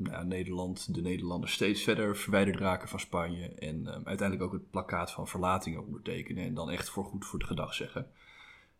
ja, 0.04 0.24
Nederland, 0.24 0.94
de 0.94 1.02
Nederlanders 1.02 1.54
steeds 1.54 1.84
verder 1.84 2.18
verwijderd 2.18 2.60
raken 2.60 2.90
van 2.90 3.00
Spanje. 3.00 3.48
En 3.48 3.82
uh, 3.82 3.92
uiteindelijk 3.92 4.42
ook 4.42 4.52
het 4.52 4.70
plakkaat 4.70 5.12
van 5.12 5.28
verlatingen 5.28 5.86
ondertekenen. 5.86 6.46
En 6.46 6.54
dan 6.54 6.70
echt 6.70 6.90
voorgoed 6.90 7.26
voor 7.26 7.40
de 7.40 7.46
gedag 7.46 7.74
zeggen. 7.74 8.08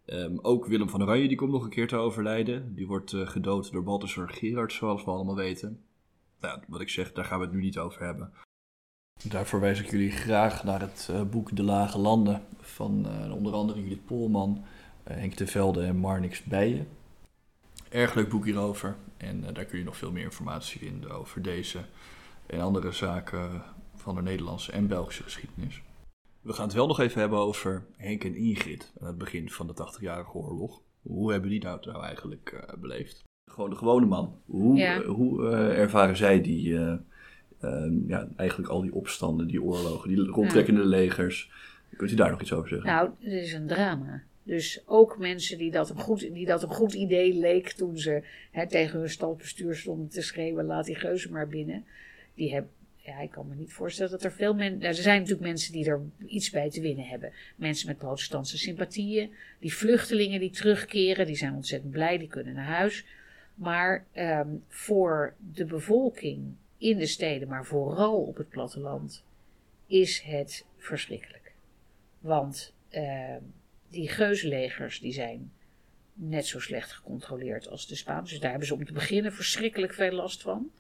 Um, 0.06 0.40
ook 0.42 0.66
Willem 0.66 0.90
van 0.90 1.02
Oranje 1.02 1.28
die 1.28 1.38
komt 1.38 1.52
nog 1.52 1.64
een 1.64 1.70
keer 1.70 1.88
te 1.88 1.96
overlijden. 1.96 2.76
Die 2.76 2.88
wordt 2.88 3.12
uh, 3.12 3.28
gedood 3.28 3.72
door 3.72 3.84
Balthasar 3.84 4.30
Gerard, 4.30 4.74
zoals 4.74 5.04
we 5.04 5.12
allemaal 5.12 5.36
weten. 5.36 5.84
Nou, 6.40 6.62
wat 6.68 6.82
ik 6.82 6.90
zeg, 6.90 7.12
daar 7.12 7.26
gaan 7.26 7.40
we 7.40 7.46
het 7.46 7.54
nu 7.54 7.62
niet 7.62 7.78
over 7.78 8.04
hebben. 8.04 8.34
Daarvoor 9.24 9.60
wijs 9.60 9.80
ik 9.80 9.90
jullie 9.90 10.12
graag 10.12 10.64
naar 10.64 10.82
het 10.82 11.08
uh, 11.12 11.22
boek 11.22 11.56
De 11.56 11.64
Lage 11.64 11.98
Landen 11.98 12.42
van 12.60 13.06
uh, 13.08 13.36
onder 13.36 13.54
andere 13.54 13.82
Judith 13.82 14.06
Polman, 14.06 14.64
uh, 15.08 15.18
Henk 15.18 15.38
de 15.38 15.48
Velde 15.48 15.84
en 15.84 15.96
Marnix 15.98 16.44
Bijen. 16.44 16.88
Erg 17.90 18.14
leuk 18.14 18.30
boek 18.30 18.46
hierover 18.46 18.96
en 19.18 19.54
daar 19.54 19.66
kun 19.66 19.78
je 19.78 19.84
nog 19.84 19.98
veel 19.98 20.12
meer 20.12 20.24
informatie 20.24 20.80
vinden 20.80 21.12
over 21.12 21.42
deze 21.42 21.80
en 22.46 22.60
andere 22.60 22.92
zaken 22.92 23.64
van 23.96 24.16
de 24.16 24.22
Nederlandse 24.22 24.72
en 24.72 24.88
Belgische 24.88 25.24
geschiedenis. 25.24 25.82
We 26.42 26.54
gaan 26.54 26.66
het 26.66 26.76
wel 26.76 26.88
nog 26.88 27.00
even 27.00 27.20
hebben 27.20 27.40
over 27.40 27.86
Henk 27.98 28.24
en 28.24 28.36
Ingrid 28.36 28.94
aan 29.00 29.08
het 29.08 29.18
begin 29.18 29.50
van 29.50 29.68
de 29.68 29.74
80-jarige 29.74 30.34
oorlog. 30.34 30.82
Hoe 31.02 31.32
hebben 31.32 31.50
die 31.50 31.64
nou, 31.64 31.80
nou 31.82 32.04
eigenlijk 32.04 32.66
beleefd? 32.80 33.24
Gewoon 33.52 33.70
de 33.70 33.76
gewone 33.76 34.06
man. 34.06 34.42
Hoe, 34.46 34.76
Ja. 34.76 35.04
hoe 35.04 35.50
ervaren 35.56 36.18
zij 36.18 36.42
die, 36.42 36.80
Ehm, 37.60 38.08
ja, 38.08 38.28
eigenlijk 38.36 38.70
al 38.70 38.82
die 38.82 38.94
opstanden, 38.94 39.48
die 39.48 39.62
oorlogen, 39.62 40.10
die 40.10 40.26
rondtrekkende 40.26 40.86
legers. 40.86 41.52
Kunt 41.98 42.12
u 42.12 42.16
daar 42.16 42.32
nog 42.32 42.42
iets 42.42 42.54
over 42.54 42.70
zeggen? 42.70 42.88
Nou, 42.88 43.10
het 43.20 43.34
is 43.34 43.54
een 43.54 43.68
drama. 43.68 44.24
Dus 44.44 44.82
ook 44.86 45.18
mensen 45.18 45.58
die 45.58 45.72
dat 45.72 45.90
een 45.90 46.00
goed, 46.00 46.20
die 46.20 46.46
dat 46.46 46.64
een 46.64 46.70
goed 46.70 46.94
idee 46.94 47.34
leek 47.34 47.72
toen 47.72 47.98
ze 47.98 48.24
hè, 48.52 48.68
tegen 48.68 49.00
hun 49.00 49.10
stalbestuur 49.10 49.76
stonden 49.76 50.08
te 50.08 50.22
schreeuwen: 50.22 50.66
laat 50.66 50.86
die 50.86 50.96
geuzen 50.96 51.32
maar 51.32 51.48
binnen. 51.48 51.86
Die 52.34 52.54
hebben, 52.54 52.72
ja, 52.96 53.20
ik 53.20 53.32
kan 53.32 53.48
me 53.48 53.56
niet 53.56 53.74
voorstellen 53.74 54.12
dat 54.12 54.24
er 54.24 54.32
veel 54.32 54.54
mensen. 54.54 54.80
Nou, 54.80 54.96
er 54.96 55.02
zijn 55.02 55.20
natuurlijk 55.20 55.48
mensen 55.48 55.74
die 55.74 55.86
er 55.86 56.02
iets 56.26 56.50
bij 56.50 56.70
te 56.70 56.82
winnen 56.82 57.06
hebben. 57.06 57.32
Mensen 57.56 57.88
met 57.88 57.98
protestantse 57.98 58.58
sympathieën. 58.58 59.30
Die 59.60 59.74
vluchtelingen 59.74 60.40
die 60.40 60.52
terugkeren, 60.52 61.26
die 61.26 61.36
zijn 61.36 61.54
ontzettend 61.54 61.92
blij, 61.92 62.18
die 62.18 62.28
kunnen 62.28 62.54
naar 62.54 62.66
huis. 62.66 63.06
Maar 63.56 64.06
ehm, 64.12 64.50
voor 64.68 65.34
de 65.54 65.66
bevolking 65.66 66.56
in 66.78 66.98
de 66.98 67.06
steden, 67.06 67.48
maar 67.48 67.66
vooral 67.66 68.22
op 68.22 68.38
het 68.38 68.50
platteland, 68.50 69.24
is 69.88 70.22
het 70.22 70.66
verschrikkelijk. 70.78 71.54
Want 72.20 72.74
uh, 72.92 73.36
die 73.90 74.10
geuzenlegers 74.10 75.00
die 75.00 75.14
zijn 75.14 75.52
net 76.14 76.46
zo 76.46 76.60
slecht 76.60 76.92
gecontroleerd 76.92 77.70
als 77.70 77.88
de 77.88 77.96
Spaanse. 77.96 78.32
Dus 78.32 78.42
daar 78.42 78.50
hebben 78.50 78.68
ze 78.68 78.74
om 78.74 78.86
te 78.86 78.94
beginnen 78.94 79.34
verschrikkelijk 79.34 79.94
veel 79.94 80.12
last 80.12 80.42
van. 80.42 80.72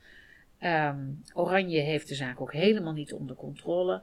Um, 0.61 1.23
Oranje 1.33 1.79
heeft 1.79 2.07
de 2.07 2.15
zaak 2.15 2.41
ook 2.41 2.53
helemaal 2.53 2.93
niet 2.93 3.13
onder 3.13 3.35
controle. 3.35 4.01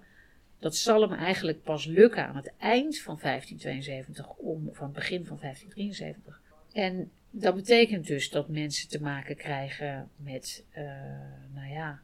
Dat 0.59 0.77
zal 0.77 1.01
hem 1.01 1.13
eigenlijk 1.13 1.63
pas 1.63 1.85
lukken 1.85 2.27
aan 2.27 2.37
het 2.37 2.53
eind 2.59 2.99
van 2.99 3.19
1572, 3.23 4.29
om, 4.37 4.69
van 4.73 4.85
het 4.85 4.95
begin 4.95 5.27
van 5.27 5.39
1573. 5.41 6.41
En 6.73 7.11
dat 7.33 7.55
betekent 7.55 8.07
dus 8.07 8.31
dat 8.31 8.49
mensen 8.49 8.89
te 8.89 9.03
maken 9.03 9.37
krijgen 9.37 10.11
met, 10.17 10.65
uh, 10.77 10.83
nou 11.55 11.69
ja, 11.73 12.01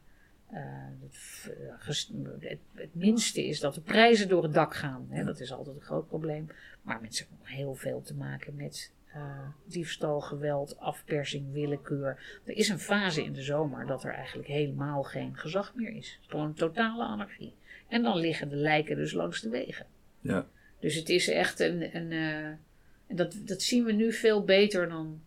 uh, 0.52 0.58
het, 1.02 2.10
het, 2.40 2.58
het, 2.74 2.94
minste 2.94 3.46
is 3.46 3.60
dat 3.60 3.74
de 3.74 3.80
prijzen 3.80 4.28
door 4.28 4.42
het 4.42 4.54
dak 4.54 4.74
gaan. 4.74 5.06
Hè? 5.10 5.24
Dat 5.24 5.40
is 5.40 5.52
altijd 5.52 5.76
een 5.76 5.82
groot 5.82 6.08
probleem. 6.08 6.46
Maar 6.82 7.00
mensen 7.00 7.26
hebben 7.28 7.46
heel 7.46 7.74
veel 7.74 8.02
te 8.02 8.14
maken 8.14 8.54
met 8.54 8.92
uh, 9.16 9.48
diefstal, 9.64 10.20
geweld, 10.20 10.78
afpersing, 10.78 11.52
willekeur. 11.52 12.40
Er 12.44 12.56
is 12.56 12.68
een 12.68 12.78
fase 12.78 13.24
in 13.24 13.32
de 13.32 13.42
zomer 13.42 13.86
dat 13.86 14.04
er 14.04 14.12
eigenlijk 14.12 14.48
helemaal 14.48 15.02
geen 15.02 15.36
gezag 15.36 15.74
meer 15.74 15.90
is. 15.96 16.18
Gewoon 16.26 16.54
totale 16.54 17.04
anarchie. 17.04 17.54
En 17.88 18.02
dan 18.02 18.16
liggen 18.16 18.48
de 18.48 18.56
lijken 18.56 18.96
dus 18.96 19.12
langs 19.12 19.40
de 19.40 19.48
wegen. 19.48 19.86
Ja. 20.20 20.46
Dus 20.80 20.94
het 20.94 21.08
is 21.08 21.28
echt 21.28 21.60
een. 21.60 21.96
een 21.96 22.10
uh, 22.10 22.52
en 23.08 23.16
dat, 23.16 23.36
dat 23.44 23.62
zien 23.62 23.84
we 23.84 23.92
nu 23.92 24.12
veel 24.12 24.44
beter 24.44 24.88
dan, 24.88 25.20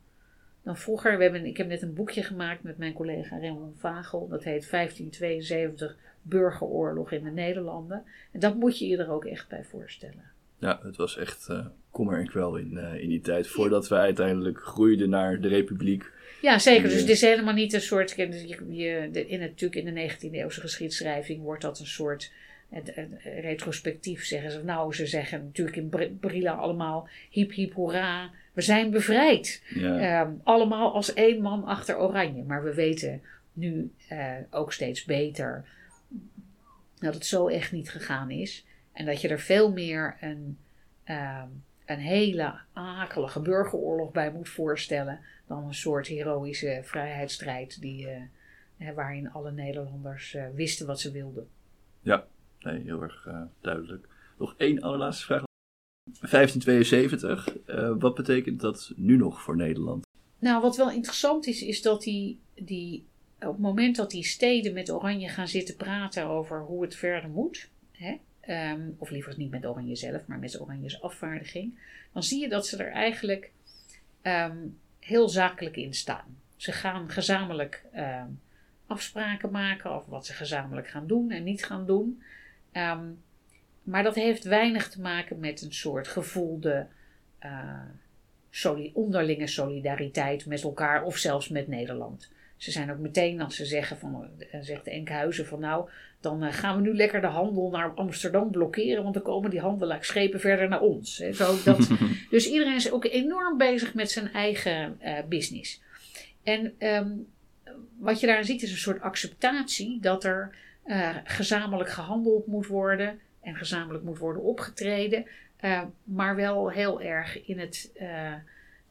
dan 0.64 0.78
vroeger. 0.78 1.18
We 1.18 1.24
hebben, 1.24 1.46
ik 1.46 1.58
heb 1.58 1.68
net 1.68 1.82
een 1.82 1.94
boekje 1.94 2.24
gemaakt 2.24 2.64
met 2.64 2.78
mijn 2.78 2.94
collega 2.94 3.40
Raymond 3.40 3.80
Vagel. 3.80 4.28
Dat 4.28 4.44
heet 4.44 4.70
1572 4.70 5.98
Burgeroorlog 6.22 7.12
in 7.12 7.24
de 7.24 7.30
Nederlanden. 7.30 8.04
En 8.32 8.40
dat 8.40 8.56
moet 8.56 8.80
je 8.80 8.88
je 8.88 8.98
er 8.98 9.12
ook 9.12 9.26
echt 9.26 9.48
bij 9.48 9.64
voorstellen. 9.64 10.24
Ja, 10.60 10.80
het 10.84 10.96
was 10.96 11.18
echt 11.18 11.48
uh, 11.50 11.66
kommer 11.92 12.20
en 12.20 12.28
kwel 12.28 12.56
in, 12.56 12.72
uh, 12.74 13.04
in 13.04 13.10
die 13.10 13.22
tijd. 13.22 13.48
Voordat 13.48 13.88
we 13.88 13.96
uiteindelijk 13.96 14.60
groeiden 14.60 15.10
naar 15.10 15.42
de 15.42 15.48
Republiek. 15.48 16.12
Ja, 16.42 16.60
zeker. 16.60 16.90
Dus 16.90 17.00
het 17.00 17.10
is 17.10 17.22
helemaal 17.22 17.54
niet 17.54 17.74
een 17.74 17.82
soort. 17.82 18.12
Je, 18.12 18.48
je, 18.70 19.10
de, 19.12 19.28
in 19.28 19.42
het, 19.42 19.50
natuurlijk 19.50 19.88
in 19.88 19.94
de 19.94 20.10
19e 20.10 20.32
eeuwse 20.32 20.62
geschiedschrijving 20.62 21.42
wordt 21.42 21.62
dat 21.62 21.80
een 21.80 21.88
soort 21.88 22.32
retrospectief 23.24 24.26
zeggen 24.26 24.52
ze. 24.52 24.64
Nou, 24.64 24.94
ze 24.94 25.06
zeggen 25.06 25.44
natuurlijk 25.44 25.78
in 25.78 26.18
Brilla 26.20 26.52
allemaal 26.52 27.08
hip 27.30 27.52
hip 27.52 27.74
hoera, 27.74 28.32
we 28.54 28.62
zijn 28.62 28.92
bevrijd. 28.92 29.64
Ja. 29.74 30.22
Um, 30.22 30.42
allemaal 30.44 30.94
als 30.94 31.14
één 31.14 31.42
man 31.42 31.64
achter 31.64 32.00
Oranje. 32.00 32.44
Maar 32.44 32.64
we 32.64 32.74
weten 32.74 33.22
nu 33.54 33.92
uh, 34.12 34.36
ook 34.50 34.74
steeds 34.74 35.06
beter 35.06 35.66
dat 37.00 37.14
het 37.14 37.26
zo 37.26 37.48
echt 37.48 37.72
niet 37.72 37.90
gegaan 37.90 38.32
is. 38.32 38.66
En 38.94 39.06
dat 39.06 39.22
je 39.22 39.28
er 39.28 39.40
veel 39.40 39.72
meer 39.72 40.18
een, 40.22 40.58
um, 41.06 41.64
een 41.86 42.00
hele 42.00 42.54
akelige 42.74 43.40
burgeroorlog 43.40 44.12
bij 44.12 44.32
moet 44.32 44.50
voorstellen 44.50 45.20
dan 45.48 45.66
een 45.66 45.74
soort 45.74 46.08
heroïsche 46.08 46.80
vrijheidsstrijd 46.84 47.82
die, 47.82 48.08
uh, 48.78 48.92
waarin 48.92 49.32
alle 49.32 49.52
Nederlanders 49.52 50.34
uh, 50.34 50.44
wisten 50.54 50.88
wat 50.88 51.00
ze 51.00 51.12
wilden. 51.12 51.48
Ja, 52.02 52.26
nee, 52.64 52.82
heel 52.84 53.02
erg 53.02 53.26
uh, 53.26 53.42
duidelijk. 53.62 54.08
Nog 54.38 54.56
één 54.58 54.82
allerlaatste 54.82 55.26
vraag. 55.26 55.44
1572, 56.04 57.58
uh, 57.68 57.94
wat 58.00 58.16
betekent 58.16 58.60
dat 58.60 58.92
nu 58.96 59.18
nog 59.18 59.42
voor 59.42 59.56
Nederland? 59.56 60.06
Nou, 60.40 60.62
wat 60.62 60.78
wel 60.78 60.92
interessant 60.92 61.48
is, 61.48 61.62
is 61.62 61.82
dat 61.82 62.02
die, 62.02 62.40
die, 62.56 63.06
op 63.40 63.52
het 63.52 63.60
moment 63.60 63.96
dat 63.96 64.12
die 64.12 64.24
steden 64.24 64.74
met 64.74 64.92
Oranje 64.92 65.28
gaan 65.28 65.48
zitten 65.48 65.76
praten 65.76 66.26
over 66.26 66.62
hoe 66.62 66.82
het 66.82 66.96
verder 66.96 67.30
moet, 67.30 67.70
hè, 67.92 68.18
um, 68.74 68.96
of 68.98 69.10
liever 69.10 69.34
niet 69.38 69.52
met 69.52 69.66
Oranje 69.66 69.96
zelf, 69.96 70.28
maar 70.28 70.40
met 70.40 70.62
Oranjes 70.62 71.02
afvaardiging, 71.02 71.80
dan 72.14 72.24
zie 72.24 72.42
je 72.42 72.50
dat 72.50 72.68
ze 72.68 72.84
er 72.84 72.92
eigenlijk 72.92 73.52
um, 74.24 74.78
heel 75.00 75.30
zakelijk 75.30 75.76
in 75.76 75.94
staan. 75.94 76.38
Ze 76.56 76.72
gaan 76.72 77.10
gezamenlijk 77.10 77.86
um, 77.96 78.40
afspraken 78.88 79.52
maken 79.52 79.92
over 79.92 80.10
wat 80.10 80.26
ze 80.26 80.34
gezamenlijk 80.34 80.88
gaan 80.88 81.08
doen 81.08 81.32
en 81.32 81.44
niet 81.44 81.66
gaan 81.66 81.86
doen. 81.86 82.22
Um, 82.74 83.24
maar 83.84 84.04
dat 84.04 84.16
heeft 84.16 84.44
weinig 84.44 84.90
te 84.90 85.02
maken 85.02 85.40
met 85.40 85.62
een 85.62 85.74
soort 85.74 86.08
gevoelde 86.08 86.88
uh, 87.46 87.80
soli 88.50 88.92
onderlinge 88.94 89.48
solidariteit 89.48 90.46
met 90.46 90.64
elkaar 90.64 91.04
of 91.04 91.18
zelfs 91.18 91.50
met 91.50 91.68
Nederland. 91.68 92.32
Ze 92.58 92.72
zijn 92.72 92.92
ook 92.92 92.98
meteen 92.98 93.42
als 93.42 93.56
ze 93.56 93.66
zeggen 93.66 93.98
van, 93.98 94.30
uh, 94.38 94.62
zegt 94.62 94.88
Enkhuizen 94.88 95.46
van 95.46 95.60
nou, 95.60 95.90
dan 96.20 96.44
uh, 96.44 96.54
gaan 96.54 96.76
we 96.76 96.82
nu 96.82 96.96
lekker 96.96 97.22
de 97.22 97.28
handel 97.28 97.70
naar 97.70 97.94
Amsterdam 97.94 98.52
blokkeren, 98.52 99.04
want 99.04 99.14
dan 99.14 99.24
komen 99.24 99.50
die 99.50 99.60
handelaarschepen 99.60 100.40
verder 100.40 100.68
naar 100.68 100.82
ons. 100.82 101.16
Zo 101.16 101.56
dat, 101.64 101.90
dus 102.30 102.48
iedereen 102.48 102.76
is 102.76 102.92
ook 102.92 103.06
enorm 103.06 103.58
bezig 103.58 103.94
met 103.94 104.12
zijn 104.12 104.34
eigen 104.34 104.98
uh, 105.04 105.18
business. 105.30 105.82
En 106.44 106.74
um, 106.80 107.28
wat 107.98 108.20
je 108.20 108.28
daarin 108.28 108.46
ziet 108.46 108.62
is 108.62 108.72
een 108.72 108.78
soort 108.78 109.02
acceptatie 109.02 110.00
dat 110.00 110.24
er 110.24 110.56
uh, 110.86 111.18
gezamenlijk 111.24 111.90
gehandeld 111.90 112.48
moet 112.48 112.68
worden 112.68 113.20
en 113.42 113.56
gezamenlijk 113.56 114.04
moet 114.04 114.18
worden 114.18 114.44
opgetreden, 114.44 115.26
uh, 115.62 115.82
maar 116.04 116.36
wel 116.36 116.70
heel 116.70 117.02
erg 117.02 117.46
in 117.46 117.60
het. 117.60 117.92
Uh, 118.02 118.34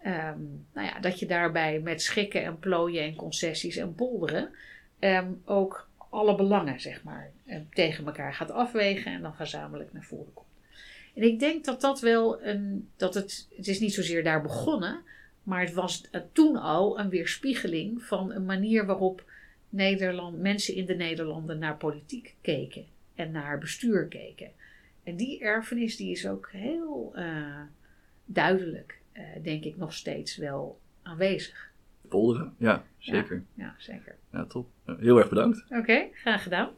um, 0.06 0.66
nou 0.72 0.86
ja, 0.86 1.00
dat 1.00 1.18
je 1.18 1.26
daarbij 1.26 1.80
met 1.80 2.02
schikken 2.02 2.44
en 2.44 2.58
plooien 2.58 3.02
en 3.02 3.14
concessies 3.14 3.76
en 3.76 3.94
polderen 3.94 4.50
um, 5.00 5.42
ook 5.44 5.88
alle 6.10 6.34
belangen, 6.34 6.80
zeg 6.80 7.02
maar, 7.02 7.30
tegen 7.70 8.06
elkaar 8.06 8.34
gaat 8.34 8.50
afwegen 8.50 9.12
en 9.12 9.22
dan 9.22 9.34
gezamenlijk 9.34 9.92
naar 9.92 10.02
voren 10.02 10.32
komt. 10.32 10.48
En 11.14 11.22
ik 11.22 11.38
denk 11.38 11.64
dat 11.64 11.80
dat 11.80 12.00
wel 12.00 12.42
een. 12.42 12.90
dat 12.96 13.14
het. 13.14 13.48
Het 13.56 13.68
is 13.68 13.80
niet 13.80 13.94
zozeer 13.94 14.24
daar 14.24 14.42
begonnen, 14.42 15.02
maar 15.42 15.60
het 15.60 15.72
was 15.72 16.08
toen 16.32 16.56
al 16.56 16.98
een 16.98 17.08
weerspiegeling 17.08 18.02
van 18.02 18.32
een 18.32 18.44
manier 18.44 18.86
waarop 18.86 19.29
Nederland, 19.70 20.38
mensen 20.38 20.74
in 20.74 20.86
de 20.86 20.94
Nederlanden 20.94 21.58
naar 21.58 21.76
politiek 21.76 22.34
keken 22.40 22.84
en 23.14 23.30
naar 23.30 23.58
bestuur 23.58 24.06
keken. 24.06 24.50
En 25.02 25.16
die 25.16 25.40
erfenis 25.40 25.96
die 25.96 26.10
is 26.10 26.26
ook 26.26 26.48
heel 26.52 27.12
uh, 27.16 27.60
duidelijk, 28.24 29.00
uh, 29.12 29.22
denk 29.42 29.64
ik, 29.64 29.76
nog 29.76 29.92
steeds 29.92 30.36
wel 30.36 30.78
aanwezig. 31.02 31.70
Polderen, 32.08 32.54
ja, 32.58 32.84
zeker. 32.98 33.44
Ja, 33.54 33.64
ja 33.64 33.74
zeker. 33.78 34.16
Ja, 34.32 34.44
top. 34.44 34.68
Heel 34.84 35.18
erg 35.18 35.28
bedankt. 35.28 35.64
Oké, 35.64 35.78
okay, 35.78 36.10
graag 36.12 36.42
gedaan. 36.42 36.70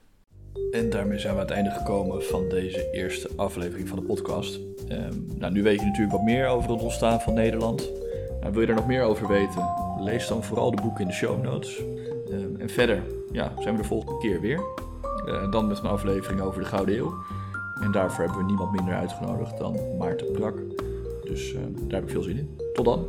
En 0.70 0.90
daarmee 0.90 1.18
zijn 1.18 1.34
we 1.34 1.40
aan 1.40 1.46
het 1.46 1.54
einde 1.54 1.70
gekomen 1.70 2.22
van 2.24 2.48
deze 2.48 2.90
eerste 2.90 3.28
aflevering 3.36 3.88
van 3.88 3.98
de 3.98 4.04
podcast. 4.04 4.60
Um, 4.90 5.26
nou, 5.38 5.52
nu 5.52 5.62
weet 5.62 5.80
je 5.80 5.86
natuurlijk 5.86 6.12
wat 6.12 6.24
meer 6.24 6.46
over 6.46 6.70
het 6.70 6.82
ontstaan 6.82 7.20
van 7.20 7.34
Nederland. 7.34 7.90
Nou, 8.40 8.52
wil 8.52 8.62
je 8.62 8.66
er 8.66 8.74
nog 8.74 8.86
meer 8.86 9.02
over 9.02 9.28
weten? 9.28 9.74
Lees 9.98 10.28
dan 10.28 10.44
vooral 10.44 10.70
de 10.70 10.82
boeken 10.82 11.00
in 11.00 11.06
de 11.06 11.12
show 11.14 11.42
notes. 11.42 11.82
Um, 12.32 12.56
en 12.56 12.68
verder 12.68 13.02
ja, 13.32 13.52
zijn 13.58 13.74
we 13.76 13.82
de 13.82 13.88
volgende 13.88 14.18
keer 14.18 14.40
weer. 14.40 14.60
Uh, 15.26 15.50
dan 15.50 15.66
met 15.66 15.78
een 15.78 15.86
aflevering 15.86 16.40
over 16.40 16.60
de 16.60 16.66
Gouden 16.66 16.96
Eeuw. 16.96 17.14
En 17.80 17.92
daarvoor 17.92 18.24
hebben 18.24 18.38
we 18.38 18.46
niemand 18.46 18.72
minder 18.72 18.94
uitgenodigd 18.94 19.58
dan 19.58 19.96
Maarten 19.98 20.32
Brak. 20.32 20.58
Dus 21.24 21.52
uh, 21.52 21.60
daar 21.74 22.00
heb 22.00 22.02
ik 22.02 22.10
veel 22.10 22.22
zin 22.22 22.38
in. 22.38 22.56
Tot 22.74 22.84
dan. 22.84 23.06